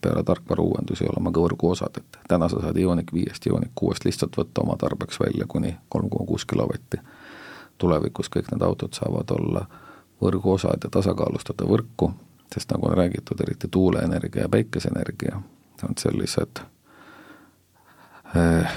peale 0.00 0.22
tarkvarauuendusi 0.22 1.04
olema 1.04 1.32
ka 1.32 1.40
võrguosad, 1.40 1.98
et 2.00 2.18
täna 2.28 2.48
sa 2.48 2.60
saad 2.62 2.78
Ioniq 2.78 3.12
viiest, 3.14 3.46
Ioniq 3.46 3.72
kuuest 3.74 4.04
lihtsalt 4.04 4.36
võtta 4.38 4.64
oma 4.64 4.76
tarbeks 4.80 5.20
välja 5.20 5.46
kuni 5.48 5.74
kolm 5.88 6.10
koma 6.10 6.26
kuus 6.26 6.44
kilovatti. 6.44 7.00
tulevikus 7.78 8.28
kõik 8.30 8.50
need 8.52 8.62
autod 8.62 8.94
saavad 8.94 9.30
olla 9.30 9.66
võrguosad 10.22 10.84
ja 10.84 10.90
tasakaalustada 10.90 11.66
võrku, 11.66 12.12
sest 12.54 12.70
nagu 12.70 12.86
on 12.86 12.96
räägitud, 12.96 13.40
eriti 13.40 13.68
tuuleenergia 13.68 14.42
ja 14.42 14.48
päikeseenergia 14.48 15.40
on 15.88 15.98
sellised 15.98 16.62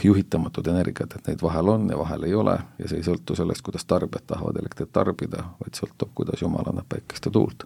juhitamatud 0.04 0.68
energiat, 0.68 1.14
et 1.16 1.28
neid 1.30 1.44
vahel 1.44 1.70
on 1.72 1.86
ja 1.90 1.98
vahel 1.98 2.26
ei 2.28 2.34
ole 2.36 2.58
ja 2.80 2.90
see 2.92 3.00
ei 3.00 3.06
sõltu 3.06 3.38
sellest, 3.40 3.64
kuidas 3.64 3.86
tarbijad 3.88 4.26
tahavad 4.28 4.58
elektrit 4.60 4.92
tarbida, 4.92 5.46
vaid 5.62 5.80
sõltub, 5.80 6.12
kuidas 6.18 6.44
jumal 6.44 6.68
annab 6.68 6.90
päikest 6.92 7.30
ja 7.30 7.32
tuult 7.32 7.64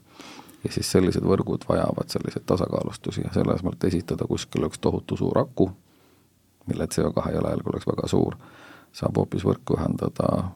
ja 0.63 0.71
siis 0.71 0.91
sellised 0.91 1.23
võrgud 1.23 1.65
vajavad 1.69 2.11
selliseid 2.11 2.45
tasakaalustusi 2.45 3.23
ja 3.23 3.33
selle 3.33 3.55
asemel, 3.55 3.77
et 3.77 3.89
esitada 3.91 4.27
kuskile 4.27 4.67
üks 4.69 4.79
tohutu 4.81 5.17
suur 5.17 5.39
aku, 5.39 5.69
mille 6.67 6.87
CO2 6.93 7.33
jalajälg 7.35 7.69
oleks 7.71 7.87
väga 7.87 8.07
suur, 8.11 8.35
saab 8.93 9.17
hoopis 9.17 9.45
võrku 9.47 9.77
ühendada 9.77 10.49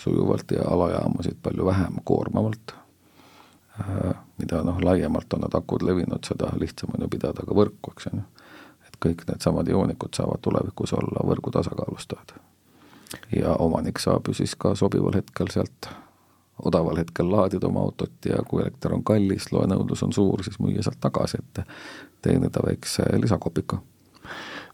sujuvalt 0.00 0.52
ja 0.56 0.68
alajaamasid 0.70 1.40
palju 1.42 1.66
vähem 1.66 1.98
koormavalt, 2.04 2.74
äh, 3.80 4.14
mida 4.38 4.62
noh, 4.64 4.78
laiemalt 4.84 5.34
on 5.34 5.44
need 5.44 5.56
akud 5.58 5.84
levinud, 5.84 6.24
seda 6.26 6.52
lihtsam 6.60 6.94
on 6.94 7.04
ju 7.04 7.10
pidada 7.12 7.44
ka 7.46 7.56
võrku, 7.56 7.94
eks 7.96 8.12
on 8.12 8.22
ju. 8.22 8.28
Kõik 9.04 9.24
needsamad 9.28 9.68
joonikud 9.68 10.14
saavad 10.16 10.42
tulevikus 10.42 10.92
olla 10.92 11.24
võrgu 11.26 11.50
tasakaalustajad. 11.50 12.36
ja 13.36 13.56
omanik 13.58 13.98
saab 13.98 14.28
ju 14.28 14.34
siis 14.34 14.54
ka 14.54 14.74
sobival 14.74 15.14
hetkel 15.14 15.48
sealt 15.50 15.90
odaval 16.64 16.96
hetkel 16.96 17.30
laadida 17.32 17.66
oma 17.66 17.80
autot 17.80 18.26
ja 18.26 18.42
kui 18.48 18.62
elekter 18.62 18.94
on 18.94 19.04
kallis, 19.04 19.50
loenõudlus 19.52 20.02
on 20.04 20.12
suur, 20.12 20.42
siis 20.44 20.58
müüa 20.60 20.84
sealt 20.84 21.00
tagasi, 21.00 21.40
et 21.40 21.62
teenida 22.22 22.62
väikse 22.66 23.06
lisakopika. 23.22 23.80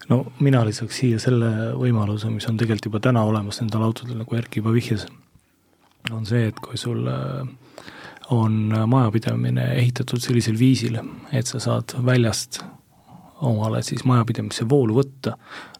no 0.09 0.25
mina 0.41 0.65
lisaks 0.67 0.99
siia 1.03 1.19
selle 1.23 1.53
võimaluse, 1.79 2.31
mis 2.31 2.49
on 2.51 2.57
tegelikult 2.57 2.91
juba 2.91 3.03
täna 3.09 3.23
olemas 3.25 3.61
nendel 3.61 3.87
autodel, 3.87 4.19
nagu 4.23 4.37
Erki 4.37 4.61
juba 4.61 4.75
vihjas, 4.75 5.07
on 6.13 6.27
see, 6.27 6.47
et 6.51 6.59
kui 6.63 6.79
sul 6.79 7.07
äh, 7.11 7.47
on 8.31 8.75
majapidamine 8.87 9.73
ehitatud 9.75 10.23
sellisel 10.23 10.59
viisil, 10.59 10.99
et 11.33 11.47
sa 11.47 11.63
saad 11.63 11.95
väljast 12.07 12.63
omale 13.45 13.83
siis 13.85 14.05
majapidamisse 14.09 14.65
voolu 14.69 14.97
võtta, 14.97 15.35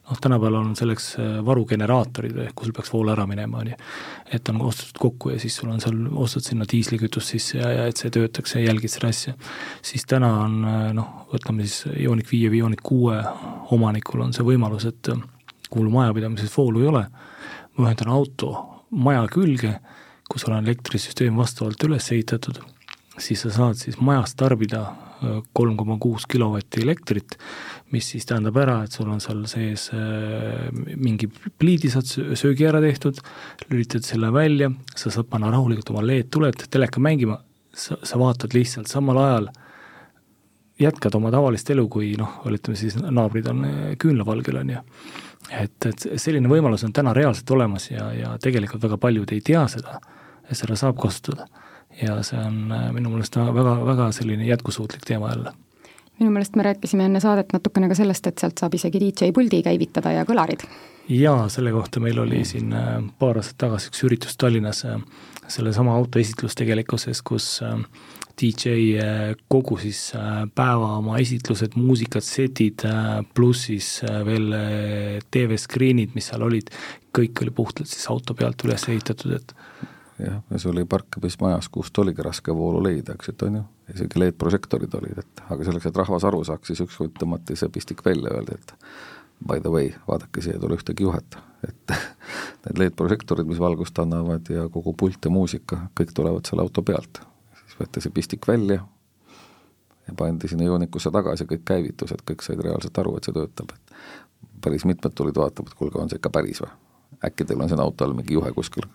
noh, 0.09 0.19
tänapäeval 0.21 0.59
on 0.59 0.75
selleks 0.77 1.07
äh, 1.19 1.37
varugeneraatorid, 1.45 2.37
ehk 2.45 2.55
kui 2.55 2.67
sul 2.67 2.75
peaks 2.77 2.91
vool 2.93 3.09
ära 3.13 3.25
minema, 3.29 3.63
on 3.63 3.71
ju. 3.71 3.77
et 4.33 4.49
on 4.49 4.61
ostetud 4.67 4.99
kokku 5.01 5.33
ja 5.33 5.39
siis 5.41 5.55
sul 5.57 5.71
on 5.73 5.81
seal, 5.81 5.97
ostad 6.15 6.45
sinna 6.45 6.67
diislikütust 6.71 7.33
sisse 7.33 7.57
ja, 7.57 7.71
ja 7.73 7.87
et 7.89 7.97
see 7.97 8.13
töötaks 8.13 8.55
ja 8.55 8.63
jälgid 8.67 8.93
seda 8.93 9.11
asja. 9.13 9.33
siis 9.81 10.05
täna 10.05 10.31
on 10.43 10.59
äh, 10.65 10.85
noh, 10.97 11.27
võtame 11.33 11.65
siis 11.65 11.97
Ioniq 11.97 12.31
viie 12.31 12.53
või 12.53 12.63
Ioniq 12.63 12.83
kuue 12.83 13.19
omanikul 13.75 14.27
on 14.27 14.33
see 14.37 14.45
võimalus, 14.47 14.87
et 14.89 15.11
äh, 15.13 15.25
kui 15.69 15.83
mul 15.83 15.93
majapidamises 15.97 16.53
voolu 16.53 16.85
ei 16.85 16.91
ole, 16.93 17.05
ma 17.77 17.87
ühendan 17.89 18.13
auto 18.13 18.53
maja 18.89 19.25
külge, 19.31 19.79
kus 20.29 20.45
on 20.47 20.59
elektrisüsteem 20.61 21.35
vastavalt 21.39 21.83
üles 21.87 22.11
ehitatud, 22.11 22.61
siis 23.17 23.43
sa 23.43 23.51
saad 23.51 23.79
siis 23.79 23.99
majas 24.03 24.35
tarbida 24.37 24.85
kolm 25.53 25.77
koma 25.77 25.97
kuus 26.01 26.25
kilovatti 26.29 26.81
elektrit, 26.83 27.37
mis 27.93 28.09
siis 28.13 28.27
tähendab 28.29 28.57
ära, 28.61 28.77
et 28.85 28.93
sul 28.93 29.09
on 29.09 29.21
seal 29.23 29.43
sees 29.49 29.87
äh, 29.95 30.67
mingi 30.95 31.29
pliidi 31.29 31.91
saad 31.93 32.09
söögi 32.37 32.67
ära 32.69 32.81
tehtud, 32.83 33.21
lülitad 33.71 34.05
selle 34.05 34.31
välja, 34.35 34.69
sa 34.95 35.13
saad 35.13 35.29
panna 35.31 35.51
rahulikult 35.53 35.93
oma 35.93 36.03
LED-tuled 36.05 36.67
teleka 36.73 37.01
mängima, 37.03 37.39
sa, 37.73 37.97
sa 38.03 38.19
vaatad 38.21 38.53
lihtsalt 38.57 38.91
samal 38.91 39.21
ajal, 39.23 39.49
jätkad 40.81 41.15
oma 41.17 41.31
tavalist 41.33 41.69
elu, 41.73 41.87
kui 41.89 42.11
noh, 42.19 42.41
ütleme 42.45 42.77
siis 42.77 42.99
naabrid 43.01 43.49
on 43.53 43.63
äh, 43.65 43.85
küünlavalgel, 44.01 44.61
on 44.61 44.75
ju. 44.75 44.83
et, 45.49 45.77
et 45.89 46.09
selline 46.21 46.51
võimalus 46.51 46.85
on 46.85 46.93
täna 46.93 47.15
reaalselt 47.17 47.55
olemas 47.57 47.89
ja, 47.91 48.11
ja 48.13 48.35
tegelikult 48.41 48.83
väga 48.85 48.99
paljud 49.01 49.33
ei 49.33 49.41
tea 49.41 49.65
seda, 49.71 50.01
et 50.45 50.59
seda 50.59 50.77
saab 50.77 50.99
kasutada 51.01 51.47
ja 52.01 52.17
see 52.25 52.39
on 52.41 52.71
äh, 52.71 52.89
minu 52.95 53.13
meelest 53.13 53.37
väga, 53.37 53.77
väga 53.85 54.11
selline 54.15 54.45
jätkusuutlik 54.47 55.05
teema 55.07 55.31
jälle 55.31 55.53
minu 56.19 56.31
meelest 56.33 56.55
me 56.55 56.65
rääkisime 56.65 57.05
enne 57.05 57.21
saadet 57.21 57.53
natukene 57.53 57.89
ka 57.89 57.97
sellest, 57.97 58.27
et 58.27 58.41
sealt 58.41 58.57
saab 58.57 58.73
isegi 58.73 59.01
DJ 59.01 59.31
puldi 59.33 59.61
käivitada 59.65 60.13
ja 60.15 60.25
kõlarid. 60.25 60.65
jaa, 61.13 61.47
selle 61.49 61.71
kohta 61.71 62.01
meil 62.03 62.19
oli 62.19 62.43
siin 62.45 62.73
äh, 62.73 62.99
paar 63.19 63.41
aastat 63.41 63.57
tagasi 63.65 63.91
üks 63.91 64.05
üritus 64.09 64.37
Tallinnas, 64.37 64.83
äh, 64.85 65.01
sellesama 65.47 65.95
auto 65.95 66.19
esitlus 66.19 66.57
tegelikkuses, 66.57 67.21
kus 67.21 67.61
DJ 68.37 69.01
kogu 69.49 69.79
siis 69.81 70.11
päeva 70.55 70.91
oma 70.99 71.15
esitlused, 71.17 71.73
muusikad, 71.73 72.21
setid, 72.21 72.83
pluss 73.33 73.63
siis 73.71 73.87
veel 74.27 74.53
TV-screen'id, 75.33 76.13
mis 76.13 76.27
seal 76.29 76.45
olid, 76.45 76.69
kõik 77.17 77.41
oli 77.41 77.55
puhtalt 77.57 77.89
siis 77.89 78.05
auto 78.13 78.35
pealt 78.37 78.61
üles 78.67 78.85
ehitatud, 78.91 79.39
et 79.39 79.55
jah, 80.19 80.39
ja 80.49 80.59
see 80.59 80.71
oli 80.71 80.85
parkimismajas, 80.89 81.69
kust 81.73 81.97
oligi 82.01 82.23
raske 82.25 82.55
voolu 82.55 82.81
leida, 82.83 83.15
eks, 83.17 83.29
et 83.33 83.45
on 83.47 83.59
ju, 83.59 83.63
isegi 83.93 84.21
LED-prožektorid 84.21 84.97
olid, 84.99 85.21
et 85.23 85.43
aga 85.49 85.67
selleks, 85.67 85.89
et 85.89 86.01
rahvas 86.01 86.25
aru 86.27 86.43
saaks, 86.47 86.71
siis 86.71 86.81
ükskord 86.87 87.15
tõmmati 87.19 87.57
see 87.59 87.69
pistik 87.73 88.03
välja, 88.05 88.33
öeldi, 88.33 88.57
et 88.57 88.73
by 89.47 89.61
the 89.61 89.71
way, 89.73 89.93
vaadake, 90.07 90.41
siia 90.41 90.57
ei 90.57 90.63
tule 90.63 90.77
ühtegi 90.79 91.05
juhet, 91.05 91.37
et 91.67 91.95
need 92.65 92.83
LED-prožektorid, 92.83 93.49
mis 93.49 93.61
valgust 93.61 93.99
annavad 94.03 94.49
ja 94.53 94.67
kogu 94.73 94.93
pult 94.97 95.25
ja 95.25 95.33
muusika, 95.33 95.87
kõik 95.97 96.13
tulevad 96.17 96.49
selle 96.49 96.65
auto 96.65 96.81
pealt. 96.85 97.21
siis 97.63 97.79
võeti 97.81 98.03
see 98.03 98.13
pistik 98.13 98.47
välja 98.47 98.81
ja 100.07 100.13
pandi 100.17 100.47
sinna 100.47 100.65
joonikusse 100.65 101.11
tagasi, 101.11 101.45
kõik 101.45 101.65
käivitus, 101.67 102.11
et 102.11 102.23
kõik 102.25 102.45
said 102.45 102.61
reaalselt 102.63 102.97
aru, 102.97 103.17
et 103.17 103.27
see 103.27 103.35
töötab, 103.35 103.73
et 103.75 104.61
päris 104.63 104.85
mitmed 104.85 105.13
tulid 105.13 105.37
vaatama, 105.37 105.69
et 105.69 105.77
kuulge, 105.77 105.99
on 106.01 106.09
see 106.09 106.21
ikka 106.21 106.33
päris 106.33 106.63
või? 106.63 106.73
äkki 107.25 107.45
teil 107.47 107.61
on 107.61 107.69
siin 107.69 107.79
auto 107.81 108.05
all 108.05 108.13
mingi 108.13 108.35
juhe 108.35 108.51
kuskil, 108.53 108.85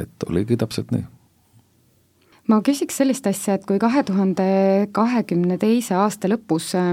et 0.00 0.28
oligi 0.28 0.56
täpselt 0.56 0.90
nii. 0.94 1.04
Ma 2.46 2.60
küsiks 2.62 3.00
sellist 3.00 3.26
asja, 3.26 3.56
et 3.56 3.64
kui 3.66 3.78
kahe 3.82 4.04
tuhande 4.06 4.44
kahekümne 4.94 5.56
teise 5.58 5.96
aasta 5.98 6.30
lõpus 6.30 6.68
äh, 6.78 6.92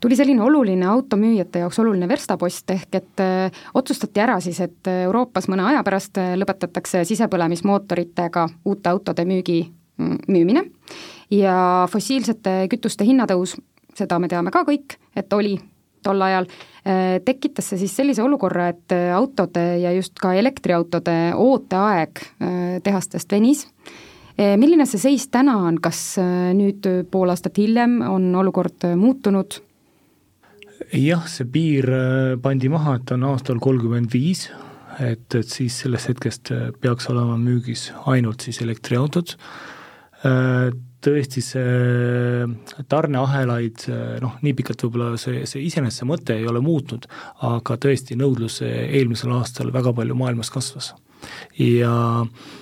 tuli 0.00 0.16
selline 0.16 0.40
oluline 0.42 0.86
automüüjate 0.88 1.60
jaoks 1.64 1.78
oluline 1.82 2.08
verstapost, 2.08 2.70
ehk 2.72 2.96
et 2.96 3.22
äh, 3.24 3.60
otsustati 3.76 4.22
ära 4.24 4.38
siis, 4.40 4.60
et 4.64 4.88
Euroopas 4.88 5.50
mõne 5.52 5.66
aja 5.68 5.84
pärast 5.84 6.16
äh, 6.22 6.32
lõpetatakse 6.40 7.04
sisepõlemismootoritega 7.12 8.48
uute 8.64 8.92
autode 8.92 9.28
müügi, 9.28 9.60
mm, 10.00 10.18
müümine. 10.32 10.64
Ja 11.30 11.86
fossiilsete 11.92 12.62
kütuste 12.72 13.04
hinnatõus, 13.04 13.56
seda 13.96 14.20
me 14.22 14.32
teame 14.32 14.52
ka 14.54 14.64
kõik, 14.64 14.96
et 15.16 15.32
oli 15.36 15.58
tol 16.06 16.22
ajal, 16.22 16.48
tekitas 17.26 17.72
see 17.72 17.80
siis 17.82 17.96
sellise 17.98 18.22
olukorra, 18.22 18.70
et 18.70 18.94
autode 19.16 19.64
ja 19.82 19.90
just 19.96 20.14
ka 20.22 20.36
elektriautode 20.38 21.16
ooteaeg 21.34 22.22
tehastest 22.86 23.32
venis. 23.34 23.66
Milline 24.36 24.86
see 24.86 25.00
seis 25.00 25.26
täna 25.32 25.56
on, 25.66 25.80
kas 25.82 26.20
nüüd 26.54 26.86
pool 27.10 27.32
aastat 27.32 27.58
hiljem 27.58 27.98
on 28.06 28.28
olukord 28.38 28.86
muutunud? 29.00 29.58
jah, 30.92 31.24
see 31.26 31.48
piir 31.50 31.88
pandi 32.44 32.70
maha, 32.70 32.98
et 33.00 33.12
on 33.16 33.24
aastal 33.32 33.58
kolmkümmend 33.62 34.12
viis, 34.12 34.46
et, 35.00 35.26
et 35.34 35.48
siis 35.48 35.80
sellest 35.82 36.12
hetkest 36.12 36.52
peaks 36.82 37.08
olema 37.12 37.38
müügis 37.40 37.88
ainult 38.12 38.44
siis 38.46 38.60
elektriautod, 38.64 39.34
tõesti 41.06 41.42
see 41.44 42.82
tarneahelaid 42.90 43.86
noh, 44.22 44.36
nii 44.42 44.54
pikalt 44.58 44.84
võib-olla 44.86 45.16
see, 45.20 45.46
see 45.46 45.64
iseenesest 45.68 46.02
see 46.02 46.10
mõte 46.10 46.36
ei 46.36 46.46
ole 46.50 46.60
muutnud, 46.64 47.06
aga 47.46 47.78
tõesti 47.80 48.18
nõudlus 48.18 48.60
eelmisel 48.66 49.34
aastal 49.38 49.72
väga 49.74 49.94
palju 49.96 50.18
maailmas 50.18 50.50
kasvas. 50.52 50.92
ja 51.56 51.96
äh, 52.26 52.54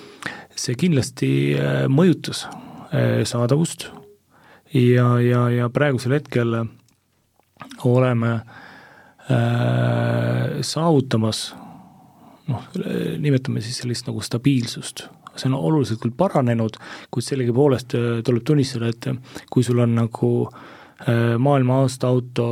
see 0.59 0.76
kindlasti 0.78 1.30
äh, 1.59 1.84
mõjutas 1.90 2.45
äh, 2.47 3.24
saadavust 3.26 3.88
ja, 4.74 5.18
ja, 5.22 5.49
ja 5.51 5.68
praegusel 5.72 6.16
hetkel 6.16 6.55
oleme 7.88 8.32
äh, 8.38 8.45
saavutamas 10.64 11.49
noh, 12.51 12.62
nimetame 13.18 13.62
siis 13.64 13.78
sellist 13.82 14.07
nagu 14.09 14.20
stabiilsust, 14.24 15.07
see 15.37 15.51
on 15.51 15.59
oluliselt 15.59 16.03
küll 16.03 16.14
paranenud, 16.16 16.78
kuid 17.11 17.26
sellegipoolest 17.26 17.99
äh, 17.99 18.09
tuleb 18.26 18.47
tunnistada, 18.47 18.93
et 18.93 19.11
kui 19.51 19.66
sul 19.66 19.82
on 19.85 20.01
nagu 20.05 20.30
maailma 21.05 21.80
aasta 21.82 22.07
auto 22.09 22.45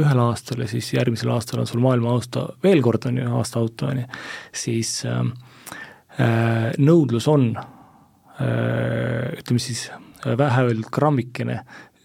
ühel 0.00 0.18
aastal 0.18 0.62
ja 0.64 0.66
siis 0.66 0.88
järgmisel 0.96 1.28
aastal 1.30 1.60
on 1.62 1.68
sul 1.68 1.82
maailma 1.84 2.14
aasta 2.16 2.46
veel 2.64 2.80
kord, 2.82 3.04
on 3.06 3.20
ju, 3.20 3.26
aasta 3.38 3.60
auto, 3.60 3.90
on 3.92 4.00
ju, 4.00 4.06
siis 4.56 4.94
äh, 5.06 5.20
Äh, 6.14 6.70
nõudlus 6.78 7.26
on 7.26 7.48
äh, 7.58 9.32
ütleme 9.34 9.58
siis 9.58 9.88
vähe 10.24 10.66
öeldud 10.68 10.86
grammikene 10.94 11.56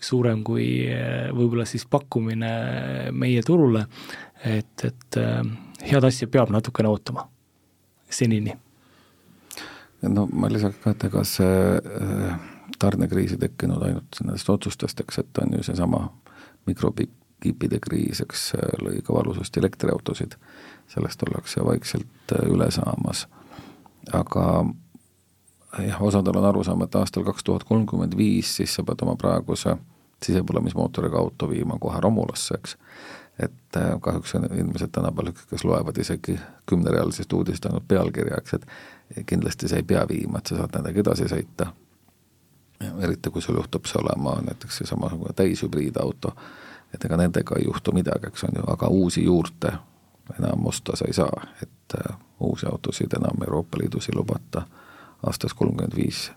suurem 0.01 0.41
kui 0.47 0.65
äh, 0.89 1.27
võib-olla 1.29 1.67
siis 1.69 1.85
pakkumine 1.85 2.49
meie 3.13 3.43
turule, 3.45 3.83
et, 4.41 4.81
et 4.87 5.19
head 5.85 6.09
asja 6.09 6.29
peab 6.31 6.49
natukene 6.55 6.89
ootama 6.89 7.27
senini. 8.09 8.55
No 10.01 10.27
ma 10.31 10.49
lisaks 10.51 10.79
ka, 10.83 10.93
et 10.95 11.07
ega 11.09 11.23
see 11.27 11.81
tarnekriis 12.79 13.33
ei 13.35 13.41
tekkinud 13.41 13.83
ainult 13.83 14.21
nendest 14.23 14.49
otsustest, 14.49 15.01
eks, 15.03 15.19
et 15.23 15.41
on 15.43 15.57
ju 15.57 15.63
seesama 15.65 16.05
mikrokiipide 16.69 17.81
kriis, 17.83 18.21
eks 18.23 18.53
lõi 18.83 19.01
ka 19.03 19.15
valusasti 19.15 19.59
elektriautosid, 19.59 20.37
sellest 20.93 21.27
ollakse 21.27 21.65
vaikselt 21.65 22.37
üle 22.45 22.71
saamas 22.71 23.25
aga 24.13 24.65
jah, 25.77 26.01
osadel 26.01 26.37
on 26.39 26.49
arusaam, 26.49 26.83
et 26.83 26.95
aastal 26.95 27.25
kaks 27.27 27.45
tuhat 27.45 27.65
kolmkümmend 27.67 28.17
viis 28.17 28.55
siis 28.59 28.73
sa 28.75 28.85
pead 28.85 29.03
oma 29.05 29.15
praeguse 29.19 29.75
sisepõlemismootoriga 30.25 31.19
auto 31.19 31.47
viima 31.49 31.77
kohe 31.79 31.99
romulasse, 32.03 32.57
eks. 32.59 32.75
Et 33.39 33.77
äh, 33.77 33.91
kahjuks 34.01 34.33
inimesed 34.35 34.91
tänapäeval, 34.91 35.31
kes 35.49 35.63
loevad 35.63 35.97
isegi 35.97 36.39
kümnerealisest 36.65 37.33
uudist 37.33 37.65
ainult 37.65 37.87
pealkirja, 37.87 38.37
eks, 38.37 38.53
et 38.53 38.65
kindlasti 39.25 39.67
sa 39.67 39.75
ei 39.79 39.83
pea 39.83 40.05
viima, 40.07 40.39
et 40.39 40.51
sa 40.51 40.57
saad 40.57 40.75
nendega 40.75 40.99
edasi 40.99 41.29
sõita. 41.31 41.71
eriti, 43.03 43.29
kui 43.29 43.41
sul 43.41 43.55
juhtub 43.55 43.85
see 43.85 43.99
olema 43.99 44.37
näiteks 44.41 44.77
seesama 44.77 45.11
täishübriidauto, 45.35 46.31
et 46.93 47.05
ega 47.05 47.17
nendega 47.17 47.55
ei 47.59 47.65
juhtu 47.65 47.91
midagi, 47.91 48.27
eks 48.27 48.43
on 48.43 48.55
ju, 48.55 48.63
aga 48.67 48.87
uusi 48.87 49.23
juurde 49.23 49.73
enam 50.39 50.67
osta 50.67 50.95
sa 50.95 51.05
ei 51.07 51.13
saa, 51.13 51.47
et 51.63 51.95
äh, 51.99 52.17
uusi 52.39 52.65
autosid 52.65 53.13
enam 53.13 53.43
Euroopa 53.43 53.77
Liidus 53.77 54.09
ei 54.09 54.15
lubata 54.15 54.61
aastast 55.27 55.53
kolmkümmend 55.53 55.95
viis 55.95 56.31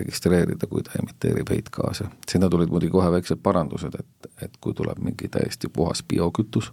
registreerida, 0.00 0.66
kui 0.66 0.82
ta 0.82 0.98
emiteerib 1.02 1.50
heitgaase. 1.50 2.04
sinna 2.30 2.48
tulid 2.50 2.68
muidugi 2.68 2.92
kohe 2.92 3.10
väiksed 3.12 3.40
parandused, 3.42 3.94
et, 3.98 4.30
et 4.42 4.56
kui 4.60 4.74
tuleb 4.74 4.98
mingi 4.98 5.28
täiesti 5.28 5.68
puhas 5.68 6.02
biokütus, 6.02 6.72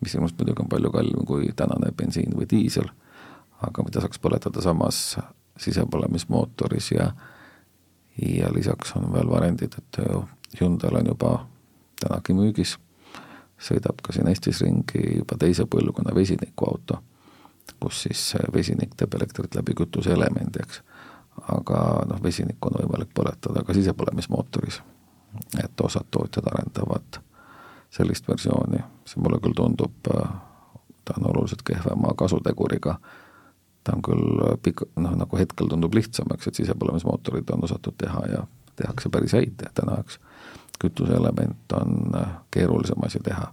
mis 0.00 0.14
ilmselt 0.14 0.38
muidugi 0.38 0.62
on 0.62 0.68
palju 0.68 0.90
kallim 0.90 1.26
kui 1.26 1.52
tänane 1.56 1.92
bensiin 1.96 2.36
või 2.36 2.48
diisel, 2.50 2.90
aga 3.62 3.84
mida 3.86 4.02
saaks 4.04 4.18
põletada 4.18 4.62
samas 4.62 5.16
sisepõlemismootoris 5.60 6.92
ja 6.92 7.12
ja 8.22 8.48
lisaks 8.54 8.92
on 8.96 9.12
veel 9.12 9.30
varendid, 9.30 9.74
et 9.78 9.98
Hyundai'l 10.60 11.00
on 11.00 11.08
juba 11.10 11.30
tänagi 12.00 12.34
müügis 12.34 12.76
sõidab 13.60 14.02
ka 14.02 14.14
siin 14.14 14.28
Eestis 14.30 14.60
ringi 14.64 15.02
juba 15.18 15.38
teise 15.40 15.66
põlvkonna 15.70 16.14
vesinikuauto, 16.14 17.00
kus 17.80 18.04
siis 18.06 18.22
vesinik 18.54 18.94
teeb 18.98 19.14
elektrit 19.18 19.54
läbi 19.56 19.76
kütuseelemendi, 19.78 20.62
eks. 20.62 20.82
Aga 21.48 21.78
noh, 22.08 22.22
vesinikku 22.22 22.70
on 22.70 22.80
võimalik 22.82 23.10
põletada 23.14 23.64
ka 23.64 23.74
sisepõlemismootoris. 23.76 24.82
et 25.64 25.80
osad 25.80 26.06
tootjad 26.10 26.46
arendavad 26.46 27.18
sellist 27.90 28.28
versiooni, 28.28 28.78
see 29.04 29.22
mulle 29.22 29.40
küll 29.42 29.54
tundub, 29.56 29.94
ta 31.04 31.16
on 31.18 31.26
oluliselt 31.30 31.62
kehvema 31.66 32.14
kasuteguriga, 32.18 32.98
ta 33.84 33.96
on 33.96 34.02
küll 34.02 34.44
pik-, 34.62 34.86
noh, 34.96 35.16
nagu 35.18 35.38
hetkel 35.38 35.70
tundub 35.70 35.94
lihtsam, 35.94 36.30
eks, 36.34 36.48
et 36.48 36.62
sisepõlemismootorid 36.62 37.50
on 37.54 37.66
osatud 37.66 37.98
teha 37.98 38.22
ja 38.30 38.44
tehakse 38.76 39.10
päris 39.10 39.34
häid 39.34 39.66
täna, 39.74 39.98
eks 40.02 40.18
kütuseelement 40.78 41.72
on 41.72 42.16
äh, 42.16 42.26
keerulisem 42.50 43.06
asi 43.06 43.20
teha. 43.22 43.52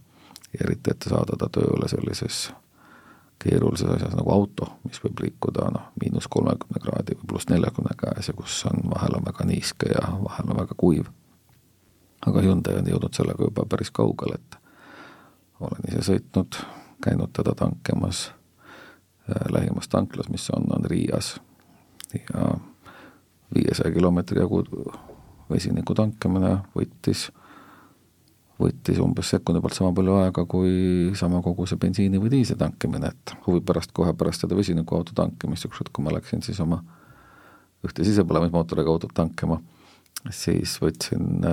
eriti, 0.60 0.92
et 0.92 1.06
saada 1.08 1.38
ta 1.40 1.48
tööle 1.48 1.88
sellises 1.88 2.50
keerulises 3.42 3.90
asjas 3.90 4.14
nagu 4.18 4.32
auto, 4.34 4.68
mis 4.86 5.02
võib 5.04 5.24
liikuda 5.26 5.70
noh, 5.74 5.90
miinus 6.02 6.28
kolmekümne 6.32 6.82
kraadi 6.84 7.18
või 7.20 7.32
pluss 7.34 7.50
neljakümne 7.50 7.96
käes 7.98 8.30
ja 8.30 8.36
kus 8.38 8.60
on, 8.70 8.84
vahel 8.94 9.18
on 9.18 9.26
väga 9.26 9.48
niiske 9.50 9.90
ja 9.92 10.04
vahel 10.24 10.52
on 10.52 10.62
väga 10.62 10.78
kuiv. 10.78 11.10
aga 12.28 12.42
Hyundai 12.46 12.78
on 12.78 12.88
jõudnud 12.88 13.18
sellega 13.18 13.48
juba 13.48 13.66
päris 13.66 13.92
kaugele, 13.92 14.38
et 14.38 14.58
olen 15.60 15.88
ise 15.90 16.04
sõitnud, 16.12 16.60
käinud 17.02 17.34
teda 17.34 17.56
tankimas 17.58 18.28
äh, 18.30 19.48
lähimas 19.50 19.90
tanklas, 19.90 20.30
mis 20.30 20.50
on, 20.50 20.70
on 20.76 20.86
Riias 20.86 21.40
ja 22.14 22.52
viiesaja 23.56 23.94
kilomeetri 23.94 24.40
jagu 24.40 24.64
vesiniku 25.50 25.96
tankimine 25.98 26.58
võttis, 26.76 27.30
võttis 28.62 29.00
umbes 29.02 29.32
sekundi 29.34 29.62
pealt 29.64 29.76
sama 29.78 29.92
palju 29.98 30.16
aega 30.22 30.46
kui 30.50 31.12
sama 31.18 31.42
koguse 31.46 31.78
bensiini 31.82 32.22
või 32.22 32.32
diisli 32.34 32.58
tankimine, 32.60 33.12
et 33.12 33.34
huvi 33.48 33.62
pärast 33.66 33.94
kohe 33.98 34.14
pärast 34.18 34.46
seda 34.46 34.58
vesinikuauto 34.58 35.16
tankimist, 35.18 35.68
ükskord 35.70 35.92
kui 35.94 36.06
ma 36.06 36.14
läksin 36.16 36.44
siis 36.46 36.60
oma 36.64 36.82
ühte 37.86 38.06
sisepõlemismootoriga 38.06 38.94
autot 38.94 39.14
tankima, 39.18 39.58
siis 40.30 40.76
võtsin, 40.82 41.46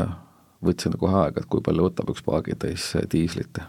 võtsin 0.65 0.97
kohe 1.01 1.23
aega, 1.25 1.43
et 1.43 1.51
kui 1.51 1.65
palju 1.65 1.89
võtab 1.89 2.13
üks 2.13 2.25
paagitäis 2.27 2.93
diislit. 3.13 3.63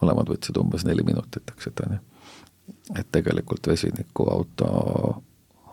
mõlemad 0.00 0.30
võtsid 0.32 0.56
umbes 0.56 0.86
neli 0.88 1.04
minutit, 1.04 1.50
eks, 1.52 1.66
et 1.66 1.80
on 1.86 1.98
ju. 1.98 2.04
et 2.96 3.08
tegelikult 3.12 3.66
vesinikuauto 3.68 4.70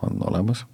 on 0.04 0.20
olemas 0.28 0.66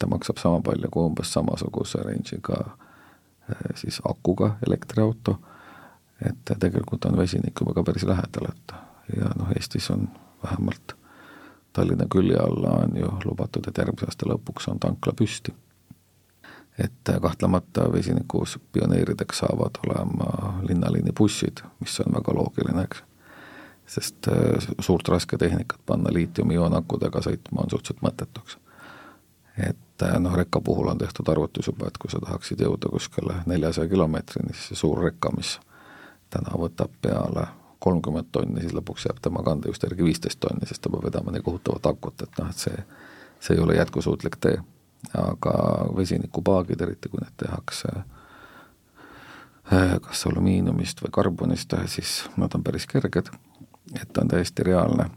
ta 0.00 0.06
maksab 0.06 0.38
sama 0.40 0.60
palju 0.64 0.88
kui 0.90 1.04
umbes 1.04 1.32
samasuguse 1.34 2.00
range'iga 2.06 2.58
eh, 2.64 3.72
siis 3.82 4.00
akuga 4.08 4.54
elektriauto, 4.66 5.36
et 6.28 6.52
tegelikult 6.58 7.04
on 7.04 7.16
vesinik 7.16 7.60
juba 7.60 7.74
ka 7.74 7.84
päris 7.84 8.04
lähedal, 8.04 8.50
et 8.50 8.74
ja 9.16 9.30
noh, 9.36 9.50
Eestis 9.56 9.90
on 9.90 10.08
vähemalt 10.44 10.94
Tallinna 11.72 12.06
külje 12.10 12.36
alla 12.36 12.70
on 12.70 12.96
ju 12.96 13.10
lubatud, 13.24 13.66
et 13.68 13.78
järgmise 13.78 14.10
aasta 14.10 14.26
lõpuks 14.26 14.66
on 14.70 14.80
tankla 14.80 15.12
püsti. 15.16 15.54
et 16.78 17.10
kahtlemata 17.22 17.92
vesinikus 17.92 18.58
pioneerideks 18.72 19.38
saavad 19.38 19.76
olema 19.84 20.62
linnaliini 20.68 21.12
bussid, 21.12 21.60
mis 21.80 22.00
on 22.00 22.14
väga 22.14 22.34
loogiline, 22.34 22.82
eks. 22.82 23.02
sest 23.86 24.28
eh, 24.28 24.68
suurt 24.78 25.08
rasketehnikat 25.08 25.80
panna 25.86 26.10
liitiumi-ioonakudega 26.12 27.20
sõitma 27.20 27.64
on 27.64 27.70
suhteliselt 27.70 28.02
mõttetuks. 28.02 28.58
et 29.68 29.76
et 30.08 30.20
noh, 30.20 30.34
rekka 30.36 30.60
puhul 30.60 30.88
on 30.88 30.98
tehtud 30.98 31.28
arvutus 31.28 31.66
juba, 31.66 31.88
et 31.88 31.98
kui 31.98 32.10
sa 32.10 32.20
tahaksid 32.22 32.60
jõuda 32.64 32.90
kuskile 32.92 33.42
neljasaja 33.46 33.88
kilomeetrini, 33.88 34.54
siis 34.54 34.70
see 34.70 34.80
suur 34.82 35.02
rekka, 35.04 35.32
mis 35.36 35.58
täna 36.30 36.56
võtab 36.58 36.92
peale 37.02 37.46
kolmkümmend 37.80 38.28
tonni, 38.32 38.60
siis 38.60 38.74
lõpuks 38.76 39.06
jääb 39.08 39.20
tema 39.24 39.42
kanda 39.42 39.68
just 39.70 39.82
järgi 39.82 40.04
viisteist 40.04 40.40
tonni, 40.40 40.66
sest 40.68 40.82
ta 40.84 40.92
peab 40.92 41.04
vedama 41.08 41.32
nii 41.32 41.44
kohutavat 41.44 41.86
akut, 41.92 42.22
et 42.22 42.40
noh, 42.40 42.50
et 42.50 42.64
see, 42.66 42.84
see 43.40 43.56
ei 43.56 43.62
ole 43.64 43.78
jätkusuutlik 43.78 44.36
tee. 44.40 44.60
aga 45.16 45.52
vesinikupaagid, 45.96 46.80
eriti 46.84 47.08
kui 47.08 47.22
need 47.22 47.32
tehakse 47.40 47.88
eh, 49.72 49.94
kas 50.04 50.26
alumiiniumist 50.28 51.00
või 51.00 51.10
karbonist, 51.16 51.72
siis 51.88 52.28
nad 52.36 52.52
on 52.54 52.62
päris 52.62 52.86
kerged, 52.86 53.30
et 53.96 54.18
on 54.20 54.28
täiesti 54.28 54.62
reaalne 54.62 55.08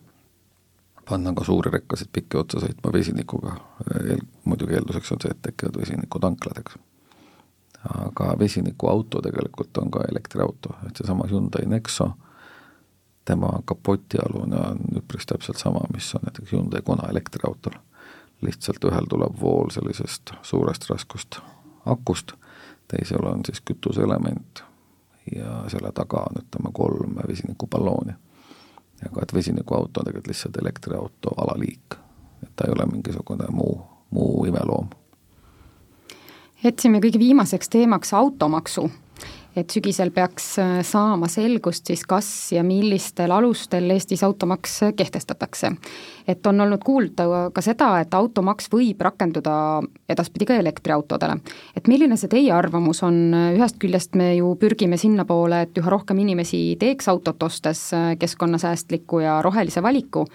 panna 1.09 1.33
ka 1.35 1.43
suuri 1.43 1.71
rekkasid 1.71 2.07
pikki 2.13 2.37
otsa 2.39 2.61
sõitma 2.63 2.93
vesinikuga, 2.93 3.57
muidugi 4.45 4.77
eelduseks 4.77 5.11
on 5.11 5.21
see, 5.23 5.35
et 5.35 5.41
tekivad 5.49 5.81
vesinikutanklad, 5.81 6.63
eks. 6.63 6.79
Aga 7.89 8.35
vesinikuauto 8.39 9.21
tegelikult 9.21 9.77
on 9.77 9.91
ka 9.91 10.03
elektriauto, 10.11 10.75
et 10.87 10.95
seesama 10.95 11.27
Hyundai 11.29 11.65
Nexo, 11.65 12.11
tema 13.25 13.49
kapotialune 13.65 14.59
on 14.59 14.79
üpris 14.97 15.25
täpselt 15.27 15.57
sama, 15.57 15.81
mis 15.93 16.15
on 16.15 16.23
näiteks 16.25 16.51
Hyundai 16.51 16.81
Kona 16.81 17.09
elektriautol. 17.09 17.79
lihtsalt 18.43 18.83
ühel 18.83 19.05
tuleb 19.09 19.35
vool 19.41 19.69
sellisest 19.71 20.33
suurest 20.41 20.89
raskust 20.89 21.39
akust, 21.85 22.33
teisel 22.87 23.25
on 23.25 23.45
siis 23.45 23.61
kütuseelement 23.61 24.63
ja 25.35 25.63
selle 25.71 25.91
taga 25.95 26.25
on 26.27 26.41
ütleme 26.43 26.71
kolm 26.73 27.15
vesinikupallooni 27.27 28.13
aga 29.07 29.21
et 29.23 29.33
vesinikuauto 29.33 29.99
on 29.99 30.05
tegelikult 30.05 30.27
lihtsalt 30.27 30.57
elektriauto 30.61 31.35
alaliik, 31.37 31.95
et 32.43 32.51
ta 32.55 32.67
ei 32.67 32.73
ole 32.75 32.85
mingisugune 32.91 33.47
muu, 33.49 33.81
muu 34.11 34.45
imeloom. 34.45 34.89
Jätsime 36.63 37.01
kõige 37.03 37.19
viimaseks 37.19 37.69
teemaks 37.69 38.13
automaksu 38.13 38.89
et 39.55 39.69
sügisel 39.69 40.09
peaks 40.13 40.45
äh, 40.61 40.79
saama 40.85 41.27
selgust 41.29 41.87
siis, 41.89 42.03
kas 42.09 42.27
ja 42.55 42.63
millistel 42.65 43.31
alustel 43.31 43.89
Eestis 43.93 44.23
automaks 44.25 44.79
kehtestatakse. 44.97 45.71
et 46.27 46.47
on 46.47 46.61
olnud 46.61 46.81
kuulda 46.83 47.27
ka 47.53 47.61
seda, 47.61 47.89
et 48.01 48.13
automaks 48.13 48.69
võib 48.71 49.01
rakenduda 49.01 49.55
edaspidi 50.09 50.45
ka 50.49 50.57
elektriautodele. 50.57 51.37
et 51.77 51.87
milline 51.87 52.17
see 52.17 52.31
teie 52.31 52.51
arvamus 52.51 53.03
on, 53.03 53.19
ühest 53.53 53.77
küljest 53.79 54.15
me 54.15 54.33
ju 54.35 54.55
pürgime 54.55 54.97
sinnapoole, 54.97 55.61
et 55.61 55.77
üha 55.77 55.89
rohkem 55.89 56.19
inimesi 56.19 56.75
teeks 56.79 57.07
autot 57.07 57.43
ostes 57.43 57.91
äh, 57.93 58.15
keskkonnasäästliku 58.19 59.19
ja 59.19 59.41
rohelise 59.41 59.83
valiku, 59.83 60.25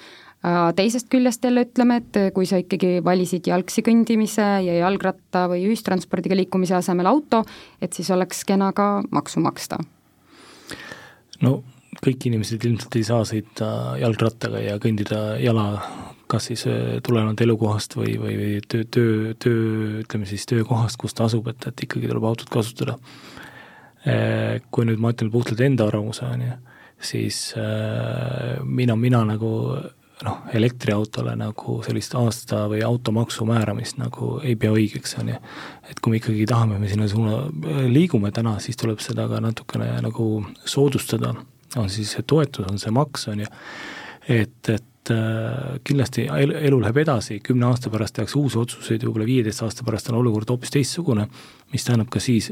teisest 0.79 1.09
küljest 1.11 1.43
jälle 1.45 1.65
ütleme, 1.67 1.97
et 1.99 2.19
kui 2.35 2.47
sa 2.47 2.61
ikkagi 2.63 3.01
valisid 3.05 3.49
jalgsi 3.51 3.83
kõndimise 3.83 4.45
ja 4.63 4.77
jalgratta 4.85 5.49
või 5.51 5.65
ühistranspordiga 5.67 6.37
liikumise 6.39 6.77
asemel 6.79 7.11
auto, 7.11 7.43
et 7.83 7.93
siis 7.93 8.11
oleks 8.15 8.45
kena 8.47 8.71
ka 8.73 9.01
maksu 9.11 9.43
maksta. 9.43 9.81
no 11.43 11.63
kõik 12.05 12.29
inimesed 12.31 12.65
ilmselt 12.69 12.97
ei 12.99 13.07
saa 13.07 13.25
sõita 13.27 13.71
jalgrattaga 13.99 14.61
ja 14.63 14.77
kõndida 14.83 15.23
jala, 15.43 15.81
kas 16.31 16.49
siis 16.51 16.65
äh, 16.69 16.99
tulenevalt 17.05 17.43
elukohast 17.43 17.97
või, 17.99 18.15
või, 18.21 18.37
või 18.39 18.53
töö, 18.69 18.87
töö, 18.95 19.35
töö, 19.43 19.67
ütleme 20.05 20.29
siis 20.29 20.47
töökohast, 20.49 20.99
kus 21.01 21.17
ta 21.17 21.27
asub, 21.29 21.49
et, 21.51 21.69
et 21.71 21.85
ikkagi 21.89 22.11
tuleb 22.11 22.27
autot 22.29 22.51
kasutada. 22.53 22.99
Äh, 24.07 24.59
kui 24.71 24.87
nüüd 24.89 25.01
ma 25.03 25.13
ütlen 25.15 25.33
puhtalt 25.33 25.63
enda 25.65 25.89
arvamuse, 25.89 26.27
on 26.29 26.45
ju, 26.47 26.59
siis 27.11 27.41
äh, 27.59 28.59
mina, 28.63 28.97
mina 28.97 29.25
nagu 29.27 29.53
noh, 30.27 30.39
elektriautole 30.55 31.35
nagu 31.39 31.79
sellist 31.87 32.15
aasta 32.19 32.65
või 32.71 32.81
automaksu 32.87 33.47
määramist 33.49 34.01
nagu 34.01 34.39
ei 34.43 34.57
pea 34.59 34.73
õigeks, 34.75 35.15
on 35.21 35.33
ju. 35.33 35.39
et 35.91 36.01
kui 36.03 36.13
me 36.13 36.21
ikkagi 36.21 36.47
tahame, 36.49 36.79
me 36.83 36.91
sinna 36.91 37.09
suuna 37.11 37.39
liigume 37.91 38.33
täna, 38.35 38.57
siis 38.63 38.79
tuleb 38.81 39.03
seda 39.05 39.29
ka 39.31 39.41
natukene 39.45 39.93
nagu 40.05 40.29
soodustada, 40.65 41.35
on 41.77 41.91
siis 41.93 42.17
see 42.17 42.27
toetus, 42.27 42.67
on 42.71 42.81
see 42.83 42.95
maks, 42.95 43.29
on 43.31 43.45
ju, 43.45 43.53
et, 44.29 44.73
et 44.75 45.13
äh, 45.15 45.79
kindlasti 45.87 46.27
elu, 46.31 46.81
läheb 46.83 47.03
edasi, 47.05 47.39
kümne 47.45 47.69
aasta 47.71 47.93
pärast 47.93 48.19
tehakse 48.19 48.39
uusi 48.41 48.59
otsuseid, 48.59 49.07
võib-olla 49.07 49.29
viieteist 49.29 49.63
aasta 49.67 49.87
pärast 49.87 50.11
on 50.11 50.19
olukord 50.23 50.51
hoopis 50.51 50.75
teistsugune, 50.75 51.29
mis 51.73 51.87
tähendab 51.87 52.11
ka 52.13 52.23
siis, 52.23 52.51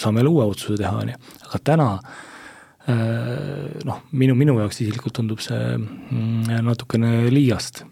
saame 0.00 0.22
jälle 0.22 0.32
uue 0.32 0.48
otsuse 0.48 0.80
teha, 0.80 1.04
on 1.04 1.12
ju, 1.12 1.20
aga 1.50 1.64
täna 1.72 1.92
noh, 2.88 4.00
minu, 4.12 4.34
minu 4.38 4.56
jaoks 4.58 4.80
isiklikult 4.82 5.18
tundub 5.18 5.42
see 5.44 5.60
mm, 5.76 6.62
natukene 6.64 7.28
liiast. 7.32 7.84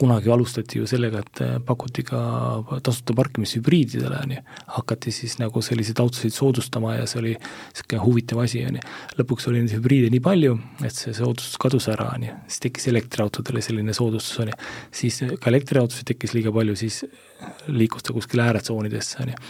Kunagi 0.00 0.30
alustati 0.30 0.80
ju 0.80 0.88
sellega, 0.90 1.20
et 1.22 1.42
pakuti 1.66 2.02
ka 2.06 2.20
tasuta 2.84 3.14
parkimist 3.14 3.58
hübriididele, 3.58 4.18
on 4.24 4.32
ju, 4.34 4.40
hakati 4.76 5.12
siis 5.14 5.36
nagu 5.38 5.62
selliseid 5.62 6.00
autosid 6.02 6.34
soodustama 6.34 6.96
ja 6.96 7.06
see 7.10 7.20
oli 7.20 7.34
niisugune 7.36 8.02
huvitav 8.02 8.42
asi, 8.42 8.64
on 8.66 8.80
ju. 8.80 8.82
lõpuks 9.20 9.46
oli 9.50 9.62
neid 9.62 9.76
hübriide 9.76 10.10
nii 10.14 10.22
palju, 10.24 10.56
et 10.82 10.96
see 10.98 11.14
soodustus 11.14 11.60
kadus 11.62 11.86
ära, 11.92 12.10
on 12.16 12.26
ju, 12.26 12.34
siis 12.48 12.66
tekkis 12.66 12.90
elektriautodele 12.90 13.62
selline 13.62 13.94
soodustus, 13.94 14.42
on 14.42 14.50
ju. 14.50 14.58
siis 15.02 15.22
ka 15.38 15.52
elektriautosid 15.52 16.10
tekkis 16.10 16.34
liiga 16.34 16.54
palju, 16.54 16.76
siis 16.78 17.04
liikus 17.68 18.02
ta 18.02 18.16
kuskile 18.16 18.48
ääretsoonidesse, 18.48 19.22
on 19.22 19.34
ju 19.34 19.40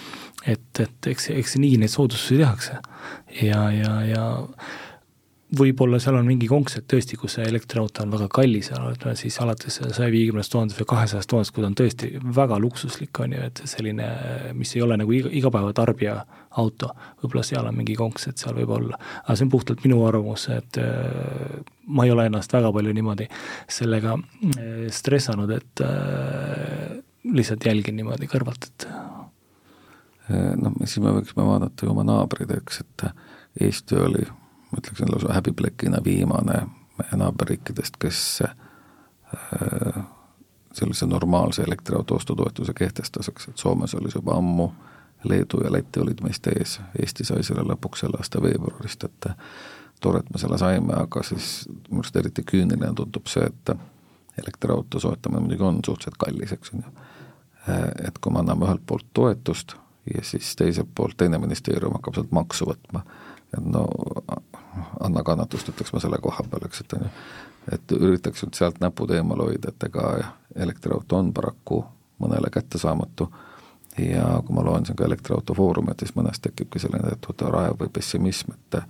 et, 0.47 0.81
et 0.81 1.09
eks, 1.09 1.31
eks 1.35 1.57
nii 1.61 1.79
neid 1.81 1.93
soodustusi 1.93 2.39
tehakse. 2.41 2.79
ja, 3.43 3.63
ja, 3.73 3.95
ja 4.09 4.25
võib-olla 5.59 5.99
seal 6.03 6.17
on 6.19 6.27
mingi 6.29 6.49
konks, 6.51 6.79
et 6.79 6.87
tõesti, 6.91 7.19
kus 7.21 7.37
see 7.39 7.47
elektriauto 7.49 8.05
on 8.05 8.13
väga 8.15 8.29
kallis, 8.33 8.71
ütleme 8.75 9.17
siis 9.19 9.37
alates 9.43 9.81
saja 9.83 10.11
viiekümnest 10.13 10.53
tuhandest 10.53 10.81
või 10.83 10.91
kahesajast 10.95 11.31
tuhandest, 11.31 11.55
kui 11.55 11.65
ta 11.65 11.71
on 11.71 11.77
tõesti 11.79 12.11
väga 12.39 12.59
luksuslik, 12.63 13.21
on 13.25 13.37
ju, 13.37 13.43
et 13.49 13.63
selline, 13.71 14.09
mis 14.57 14.75
ei 14.77 14.85
ole 14.85 14.99
nagu 15.01 15.15
iga, 15.17 15.33
igapäevatarbija 15.41 16.17
auto, 16.63 16.91
võib-olla 17.23 17.45
seal 17.47 17.67
on 17.69 17.77
mingi 17.77 17.97
konks, 17.99 18.29
et 18.31 18.41
seal 18.41 18.57
võib 18.59 18.75
olla. 18.77 18.99
aga 19.25 19.37
see 19.37 19.47
on 19.47 19.53
puhtalt 19.55 19.83
minu 19.87 20.01
arvamus, 20.07 20.47
et 20.55 20.79
äh, 20.83 21.57
ma 21.87 22.07
ei 22.07 22.15
ole 22.15 22.29
ennast 22.31 22.53
väga 22.55 22.73
palju 22.75 22.95
niimoodi 22.95 23.29
sellega 23.79 24.17
äh, 24.19 24.87
stressanud, 24.95 25.51
et 25.55 25.85
äh, 25.85 26.95
lihtsalt 27.25 27.67
jälgin 27.67 27.99
niimoodi 27.99 28.29
kõrvalt, 28.31 28.71
et 28.71 28.89
noh, 30.57 30.73
siis 30.85 31.03
me 31.05 31.13
võiksime 31.13 31.45
vaadata 31.45 31.85
ju 31.85 31.93
oma 31.93 32.05
naabrid, 32.07 32.53
eks, 32.57 32.81
et 32.81 33.05
Eesti 33.65 33.99
oli, 34.01 34.25
ma 34.75 34.83
ütleksin 34.83 35.13
lausa 35.13 35.35
häbiplekina 35.37 36.01
viimane 36.05 36.65
meie 36.99 37.19
naaberriikidest, 37.21 37.97
kes 38.03 38.43
äh, 38.43 40.03
sellise 40.73 41.07
normaalse 41.07 41.63
elektriauto 41.63 42.19
ostutoetuse 42.19 42.75
kehtestas, 42.75 43.29
eks, 43.29 43.49
et 43.49 43.59
Soomes 43.59 43.95
oli 43.95 44.11
see 44.11 44.19
juba 44.19 44.37
ammu, 44.39 44.69
Leedu 45.25 45.63
ja 45.65 45.73
Läti 45.73 46.01
olid 46.01 46.21
meist 46.21 46.47
ees, 46.51 46.81
Eesti 47.01 47.25
sai 47.25 47.43
selle 47.47 47.63
lõpuks 47.65 48.03
selle 48.05 48.19
aasta 48.21 48.43
veebruarist, 48.43 49.07
et 49.07 49.29
tore, 50.01 50.21
et 50.21 50.31
me 50.35 50.41
selle 50.43 50.59
saime, 50.61 50.93
aga 51.07 51.23
siis 51.25 51.69
minu 51.89 52.03
arust 52.03 52.19
eriti 52.21 52.45
küüniline 52.51 52.91
tundub 52.99 53.31
see, 53.31 53.47
et 53.47 53.73
elektriauto 54.43 55.01
soetamine 55.01 55.41
muidugi 55.47 55.63
on 55.63 55.81
suhteliselt 55.87 56.19
kallis, 56.19 56.53
eks 56.53 56.75
on 56.75 56.85
ju. 56.85 56.93
Eh, 57.69 58.09
et 58.09 58.19
kui 58.21 58.33
me 58.33 58.43
anname 58.43 58.67
ühelt 58.67 58.83
poolt 58.87 59.07
toetust 59.17 59.77
ja 60.15 60.25
siis 60.27 60.57
teiselt 60.57 60.91
poolt 60.95 61.17
teine 61.17 61.39
ministeerium 61.41 61.95
hakkab 61.97 62.19
sealt 62.19 62.33
maksu 62.37 62.69
võtma. 62.69 63.05
et 63.57 63.65
no 63.65 63.87
anna 65.01 65.23
kannatust, 65.23 65.69
ütleks 65.69 65.93
ma 65.93 66.01
selle 66.03 66.19
koha 66.23 66.45
peal, 66.51 66.67
eks, 66.69 66.81
et 66.85 66.95
on 66.97 67.07
ju, 67.07 67.11
et 67.77 67.97
üritaks 67.97 68.45
nüüd 68.45 68.59
sealt 68.59 68.81
näpud 68.83 69.11
eemal 69.15 69.45
hoida, 69.47 69.73
et 69.73 69.89
ega 69.89 70.11
elektriauto 70.67 71.19
on 71.19 71.33
paraku 71.33 71.85
mõnele 72.23 72.51
kättesaamatu. 72.53 73.29
Ja 73.99 74.43
kui 74.43 74.57
ma 74.57 74.65
loen 74.67 74.87
siin 74.87 74.97
ka 74.99 75.07
elektriauto 75.07 75.55
foorumit, 75.55 76.01
siis 76.03 76.17
mõnest 76.17 76.43
tekibki 76.43 76.81
selline 76.83 77.13
teatud 77.13 77.45
raev 77.55 77.79
või 77.81 77.93
pessimism, 77.95 78.57
et 78.57 78.81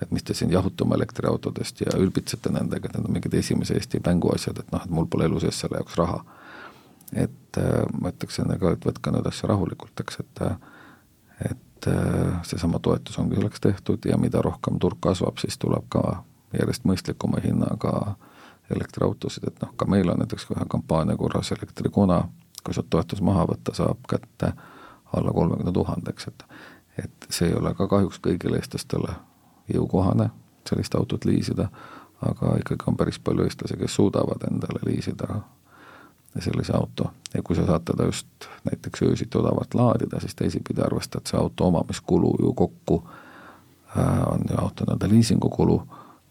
et 0.00 0.10
mis 0.16 0.22
te 0.24 0.32
siin 0.34 0.48
jahute 0.48 0.80
oma 0.84 0.96
elektriautodest 0.96 1.82
ja 1.84 1.92
ülbitsete 2.00 2.48
nendega, 2.48 2.88
et 2.88 2.94
need 2.96 3.04
on 3.04 3.12
mingid 3.12 3.34
esimese 3.36 3.74
Eesti 3.76 3.98
mänguasjad, 4.06 4.56
et 4.58 4.70
noh, 4.72 4.80
et 4.80 4.94
mul 4.96 5.04
pole 5.12 5.26
elu 5.28 5.42
sees 5.42 5.58
selle 5.60 5.76
jaoks 5.76 5.98
raha. 6.00 6.22
Et 7.12 7.58
äh, 7.60 7.82
ma 8.00 8.08
ütleks 8.08 8.40
enne 8.40 8.56
ka, 8.58 8.72
et 8.72 8.86
võtke 8.86 9.12
nüüd 9.12 9.28
asja 9.28 9.50
rahulikult, 9.50 10.00
eks, 10.00 10.22
et 10.24 10.40
et 11.50 11.60
äh, 11.86 12.40
seesama 12.42 12.78
toetus 12.78 13.18
ongi 13.18 13.36
selleks 13.36 13.60
tehtud 13.60 14.04
ja 14.04 14.18
mida 14.18 14.42
rohkem 14.42 14.78
turg 14.78 14.98
kasvab, 15.00 15.38
siis 15.38 15.58
tuleb 15.58 15.86
ka 15.88 16.22
järjest 16.58 16.84
mõistlikuma 16.84 17.40
hinnaga 17.44 18.16
elektriautosid, 18.70 19.46
et 19.46 19.62
noh, 19.62 19.72
ka 19.76 19.86
meil 19.86 20.10
on 20.10 20.18
näiteks 20.22 20.46
ühe 20.50 20.66
kampaania 20.70 21.16
korras 21.16 21.52
elektrikuna, 21.52 22.22
kui 22.64 22.74
sealt 22.74 22.90
toetus 22.90 23.22
maha 23.22 23.46
võtta, 23.50 23.74
saab 23.74 24.02
kätte 24.08 24.52
alla 25.16 25.32
kolmekümne 25.32 25.72
tuhande, 25.72 26.14
eks, 26.14 26.28
et 26.30 26.44
et 26.98 27.26
see 27.32 27.48
ei 27.48 27.54
ole 27.56 27.70
ka 27.74 27.86
kahjuks 27.88 28.18
kõigile 28.20 28.58
eestlastele 28.58 29.14
jõukohane 29.72 30.28
sellist 30.68 30.94
autot 30.94 31.24
liisida, 31.24 31.68
aga 32.20 32.56
ikkagi 32.60 32.84
on 32.90 32.96
päris 32.98 33.18
palju 33.18 33.46
eestlasi, 33.46 33.78
kes 33.80 33.94
suudavad 33.94 34.44
endale 34.50 34.82
liisida 34.84 35.40
sellise 36.38 36.72
auto 36.76 37.10
ja 37.34 37.42
kui 37.42 37.56
sa 37.56 37.66
saad 37.66 37.82
teda 37.84 38.04
just 38.04 38.26
näiteks 38.70 39.02
öösiti 39.02 39.38
odavalt 39.38 39.74
laadida, 39.74 40.20
siis 40.20 40.34
teisipidi 40.34 40.80
arvestad 40.80 41.26
see 41.26 41.40
auto 41.40 41.66
omamiskulu 41.66 42.36
ju 42.40 42.52
kokku 42.54 43.08
äh, 43.98 44.32
on 44.32 44.40
ju 44.50 44.56
auto 44.58 44.84
nii-öelda 44.84 45.08
liisingukulu, 45.08 45.82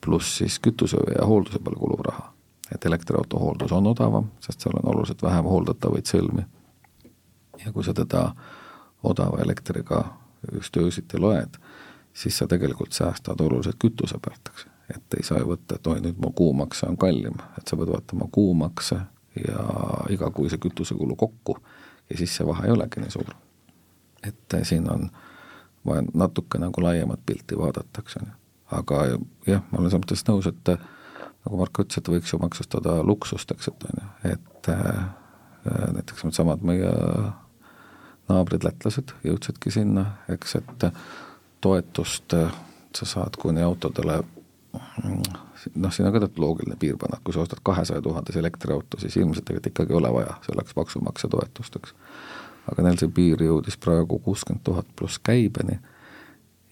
pluss 0.06 0.38
siis 0.38 0.60
kütuse 0.60 0.98
ja 1.20 1.26
hoolduse 1.26 1.60
peale 1.60 1.80
kuluv 1.80 2.00
raha. 2.06 2.34
et 2.76 2.86
elektriauto 2.86 3.40
hooldus 3.40 3.72
on 3.72 3.88
odavam, 3.88 4.28
sest 4.40 4.62
seal 4.62 4.76
on 4.84 4.92
oluliselt 4.94 5.24
vähem 5.24 5.46
hooldatavaid 5.46 6.06
sõlmi. 6.06 6.46
ja 7.66 7.72
kui 7.72 7.84
sa 7.84 7.94
teda 7.94 8.34
odava 9.04 9.42
elektriga 9.42 10.04
just 10.54 10.78
öösiti 10.78 11.18
loed, 11.18 11.58
siis 12.14 12.38
sa 12.38 12.48
tegelikult 12.48 12.92
säästad 12.92 13.42
oluliselt 13.42 13.76
kütuse 13.80 14.20
pealt, 14.22 14.50
eks. 14.54 14.68
et 14.96 15.18
ei 15.18 15.24
saa 15.24 15.40
ju 15.40 15.52
võtta, 15.54 15.76
et 15.76 15.88
oi, 15.88 16.02
nüüd 16.02 16.18
mu 16.18 16.32
kuumakse 16.32 16.88
on 16.88 16.98
kallim, 16.98 17.36
et 17.58 17.68
sa 17.68 17.78
pead 17.78 17.92
vaatama 17.92 18.28
kuumakse 18.32 19.00
ja 19.36 19.64
igakuise 20.10 20.58
kütusekulu 20.58 21.16
kokku 21.16 21.58
ja 22.10 22.18
siis 22.18 22.36
see 22.36 22.48
vahe 22.48 22.68
ei 22.68 22.72
olegi 22.72 23.02
nii 23.02 23.12
suur. 23.12 23.34
et 24.24 24.56
siin 24.64 24.92
on 24.92 25.10
vaja 25.86 26.04
natuke 26.14 26.60
nagu 26.60 26.84
laiemat 26.84 27.20
pilti 27.26 27.58
vaadata, 27.58 28.02
eks 28.02 28.18
on 28.18 28.28
ju. 28.28 28.34
aga 28.72 29.04
jah, 29.48 29.62
ma 29.72 29.80
olen 29.80 29.92
selles 29.92 30.06
mõttes 30.06 30.26
nõus, 30.28 30.48
et 30.50 30.74
nagu 31.46 31.58
Marko 31.58 31.84
ütles, 31.84 32.02
et 32.02 32.12
võiks 32.12 32.34
ju 32.34 32.40
maksustada 32.42 33.00
luksust, 33.04 33.52
eks, 33.52 33.72
et 33.72 33.86
on 33.90 34.02
ju, 34.02 34.10
et 34.34 34.72
äh, 34.74 35.06
näiteks 35.96 36.26
needsamad 36.26 36.66
meie 36.66 36.92
naabrid 38.30 38.66
lätlased 38.66 39.16
jõudsidki 39.26 39.72
sinna, 39.74 40.06
eks, 40.30 40.56
et 40.60 40.90
toetust 41.62 42.36
äh, 42.38 42.52
sa 42.96 43.06
saad 43.06 43.40
kuni 43.40 43.64
autodele 43.64 44.22
noh, 44.74 45.92
siin 45.94 46.08
on 46.08 46.14
ka 46.14 46.20
teatud 46.20 46.42
loogiline 46.44 46.78
piir 46.80 46.98
panna, 46.98 47.18
et 47.18 47.26
kui 47.26 47.34
sa 47.34 47.44
ostad 47.44 47.62
kahesaja 47.64 48.02
tuhandese 48.06 48.40
elektriauto, 48.40 49.00
siis 49.02 49.18
ilmselt 49.18 49.46
tegelikult 49.46 49.72
ikkagi 49.72 49.94
ei 49.94 49.98
ole 49.98 50.14
vaja 50.14 50.36
selleks 50.46 50.76
maksumaksja 50.76 51.30
toetust, 51.30 51.80
eks. 51.80 51.96
aga 52.72 52.86
neil 52.86 53.00
see 53.02 53.12
piir 53.14 53.44
jõudis 53.44 53.80
praegu 53.82 54.20
kuuskümmend 54.26 54.64
tuhat 54.64 54.88
pluss 54.96 55.20
käibeni 55.24 55.80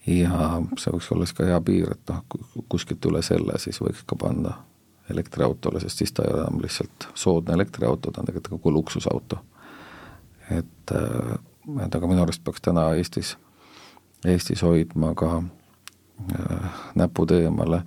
ja 0.06 0.62
see 0.78 0.94
võiks 0.94 1.10
olla 1.12 1.26
siis 1.26 1.36
ka 1.36 1.48
hea 1.48 1.60
piir, 1.64 1.92
et 1.92 2.14
noh, 2.14 2.24
kuskilt 2.70 3.10
üle 3.10 3.22
selle 3.26 3.58
siis 3.62 3.80
võiks 3.82 4.06
ka 4.06 4.16
panna 4.18 4.54
elektriautole, 5.10 5.80
sest 5.80 6.02
siis 6.02 6.12
ta 6.12 6.24
ei 6.24 6.32
ole 6.34 6.44
enam 6.44 6.62
lihtsalt 6.62 7.08
soodne 7.16 7.54
elektriauto, 7.56 8.12
ta 8.12 8.20
on 8.20 8.28
tegelikult 8.28 8.58
nagu 8.58 8.72
luksusauto. 8.72 9.38
et, 10.50 10.92
äh, 10.92 11.84
et 11.84 11.94
aga 11.94 12.06
minu 12.06 12.22
arust 12.22 12.44
peaks 12.44 12.60
täna 12.64 12.94
Eestis, 12.96 13.36
Eestis 14.24 14.62
hoidma 14.62 15.14
ka 15.14 15.42
näpud 16.98 17.30
eemale 17.30 17.82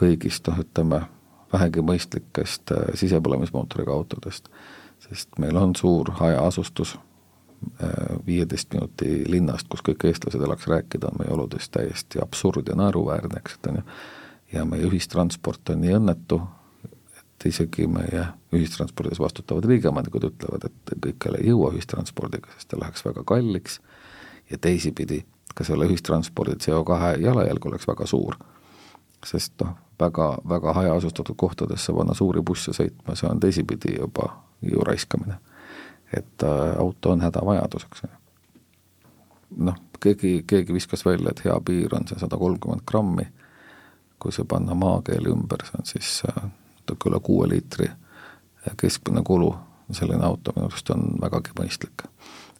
kõigist 0.00 0.46
noh, 0.48 0.60
ütleme 0.62 1.02
vähegi 1.52 1.82
mõistlikest 1.84 2.72
äh, 2.74 2.92
sisepõlemismootoriga 2.94 3.92
autodest, 3.92 4.48
sest 5.02 5.38
meil 5.42 5.56
on 5.58 5.74
suur 5.76 6.12
hajaasustus 6.20 6.94
äh, 6.94 7.90
viieteist 8.26 8.72
minuti 8.74 9.24
linnast, 9.28 9.68
kus 9.70 9.82
kõik 9.86 10.06
eestlased 10.08 10.42
elaks, 10.46 10.68
rääkida 10.70 11.10
on 11.10 11.20
meie 11.22 11.34
oludest 11.34 11.72
täiesti 11.74 12.22
absurd 12.22 12.70
ja 12.70 12.78
naeruväärne, 12.78 13.42
eks, 13.42 13.58
et 13.58 13.70
on 13.72 13.80
ju, 13.80 13.86
ja 14.54 14.64
meie 14.68 14.86
ühistransport 14.88 15.74
on 15.74 15.82
nii 15.84 15.96
õnnetu, 15.98 16.40
et 17.18 17.48
isegi 17.50 17.86
meie 17.90 18.28
ühistranspordis 18.54 19.20
vastutavad 19.22 19.66
riigiomanikud 19.70 20.30
ütlevad, 20.30 20.70
et 20.70 20.94
kõikjale 20.96 21.42
ei 21.42 21.52
jõua 21.52 21.74
ühistranspordiga, 21.74 22.52
sest 22.56 22.72
ta 22.72 22.80
läheks 22.80 23.04
väga 23.06 23.24
kalliks. 23.26 23.80
Ja 24.50 24.58
teisipidi, 24.58 25.20
ka 25.54 25.64
selle 25.64 25.86
ühistranspordi 25.90 26.56
CO2 26.64 27.20
jalajälg 27.22 27.66
oleks 27.66 27.88
väga 27.88 28.06
suur. 28.06 28.36
sest 29.26 29.52
noh, 29.60 29.74
väga, 30.00 30.38
väga 30.48 30.72
hajaasustatud 30.72 31.36
kohtadesse 31.36 31.92
panna 31.92 32.14
suuri 32.14 32.40
busse 32.42 32.72
sõitma, 32.72 33.14
see 33.14 33.28
on 33.28 33.40
teisipidi 33.40 33.98
juba 33.98 34.30
ju 34.62 34.80
raiskamine. 34.80 35.38
et 36.12 36.42
äh, 36.42 36.78
auto 36.78 37.10
on 37.10 37.20
hädavajadus, 37.20 37.84
eks 37.84 38.02
ju. 38.02 38.08
noh, 39.56 39.76
keegi, 40.00 40.42
keegi 40.46 40.74
viskas 40.74 41.04
välja, 41.04 41.30
et 41.30 41.44
hea 41.44 41.60
piir 41.60 41.94
on 41.94 42.08
see 42.08 42.18
sada 42.18 42.36
kolmkümmend 42.36 42.82
grammi 42.86 43.28
kui 44.20 44.32
see 44.32 44.44
panna 44.44 44.76
maakeeli 44.76 45.32
ümber, 45.32 45.64
see 45.64 45.80
on 45.80 45.88
siis 45.88 46.22
natuke 46.28 47.10
üle 47.10 47.20
kuue 47.24 47.48
liitri 47.48 47.88
keskmine 48.80 49.22
kulu, 49.26 49.54
selline 49.96 50.24
auto 50.26 50.52
minu 50.56 50.68
arust 50.68 50.90
on 50.92 51.16
vägagi 51.22 51.56
mõistlik. 51.58 52.04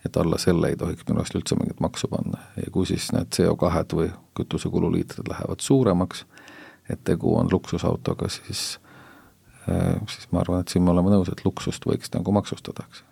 Et 0.07 0.17
alla 0.17 0.39
selle 0.39 0.69
ei 0.73 0.77
tohiks 0.77 1.05
minu 1.09 1.21
arust 1.21 1.37
üldse 1.37 1.57
mingit 1.59 1.81
maksu 1.81 2.09
panna 2.09 2.41
ja 2.57 2.71
kui 2.73 2.87
siis 2.89 3.11
need 3.13 3.33
CO2-d 3.37 3.97
või 3.99 4.09
kütusekululiitrid 4.39 5.29
lähevad 5.29 5.61
suuremaks, 5.61 6.25
et 6.91 7.05
tegu 7.05 7.37
on 7.37 7.51
luksusautoga, 7.53 8.29
siis 8.29 8.79
siis 10.09 10.27
ma 10.33 10.41
arvan, 10.41 10.65
et 10.65 10.73
siin 10.73 10.83
me 10.83 10.91
oleme 10.91 11.13
nõus, 11.13 11.29
et 11.31 11.45
luksust 11.45 11.85
võiks 11.87 12.11
nagu 12.15 12.33
maksustada, 12.33 12.87
eks 12.89 13.05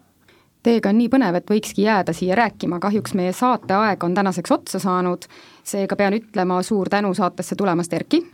Teiega 0.62 0.90
on 0.90 0.98
nii 0.98 1.08
põnev, 1.12 1.36
et 1.38 1.50
võikski 1.50 1.84
jääda 1.84 2.12
siia 2.12 2.34
rääkima, 2.34 2.80
kahjuks 2.82 3.14
meie 3.14 3.30
saateaeg 3.32 4.02
on 4.04 4.14
tänaseks 4.16 4.52
otsa 4.52 4.80
saanud, 4.82 5.28
seega 5.64 5.96
pean 5.96 6.16
ütlema 6.18 6.58
suur 6.66 6.90
tänu 6.90 7.12
saatesse 7.14 7.56
tulemast, 7.56 7.94
Erki! 7.94 8.24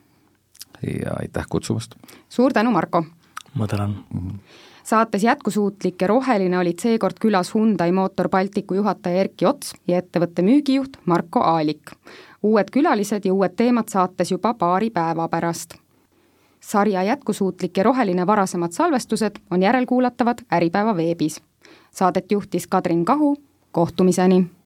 ja 0.82 1.18
aitäh 1.20 1.46
kutsumast! 1.50 1.94
suur 2.28 2.52
tänu, 2.52 2.72
Marko! 2.72 3.04
ma 3.54 3.68
tänan 3.68 3.98
mm! 4.14 4.30
-hmm. 4.30 4.38
Saates 4.84 5.22
Jätkusuutlik 5.22 6.02
ja 6.02 6.08
roheline 6.08 6.58
olid 6.58 6.78
seekord 6.78 7.16
külas 7.20 7.54
Hyundai 7.54 7.92
Motor 7.92 8.28
Balticu 8.28 8.74
juhataja 8.74 9.24
Erki 9.24 9.46
Ots 9.46 9.74
ja 9.88 9.98
ettevõtte 9.98 10.42
müügijuht 10.42 10.96
Marko 11.04 11.40
Aalik. 11.40 11.90
uued 12.42 12.70
külalised 12.70 13.24
ja 13.24 13.32
uued 13.34 13.56
teemad 13.56 13.88
saates 13.88 14.30
juba 14.30 14.54
paari 14.54 14.90
päeva 14.90 15.28
pärast. 15.28 15.74
sarja 16.60 17.02
Jätkusuutlik 17.02 17.76
ja 17.76 17.84
roheline 17.84 18.26
varasemad 18.26 18.72
salvestused 18.72 19.38
on 19.50 19.62
järelkuulatavad 19.62 20.38
Äripäeva 20.52 20.96
veebis. 20.96 21.40
Saadet 21.90 22.32
juhtis 22.32 22.66
Kadrin 22.66 23.04
Kahu, 23.04 23.36
kohtumiseni! 23.72 24.63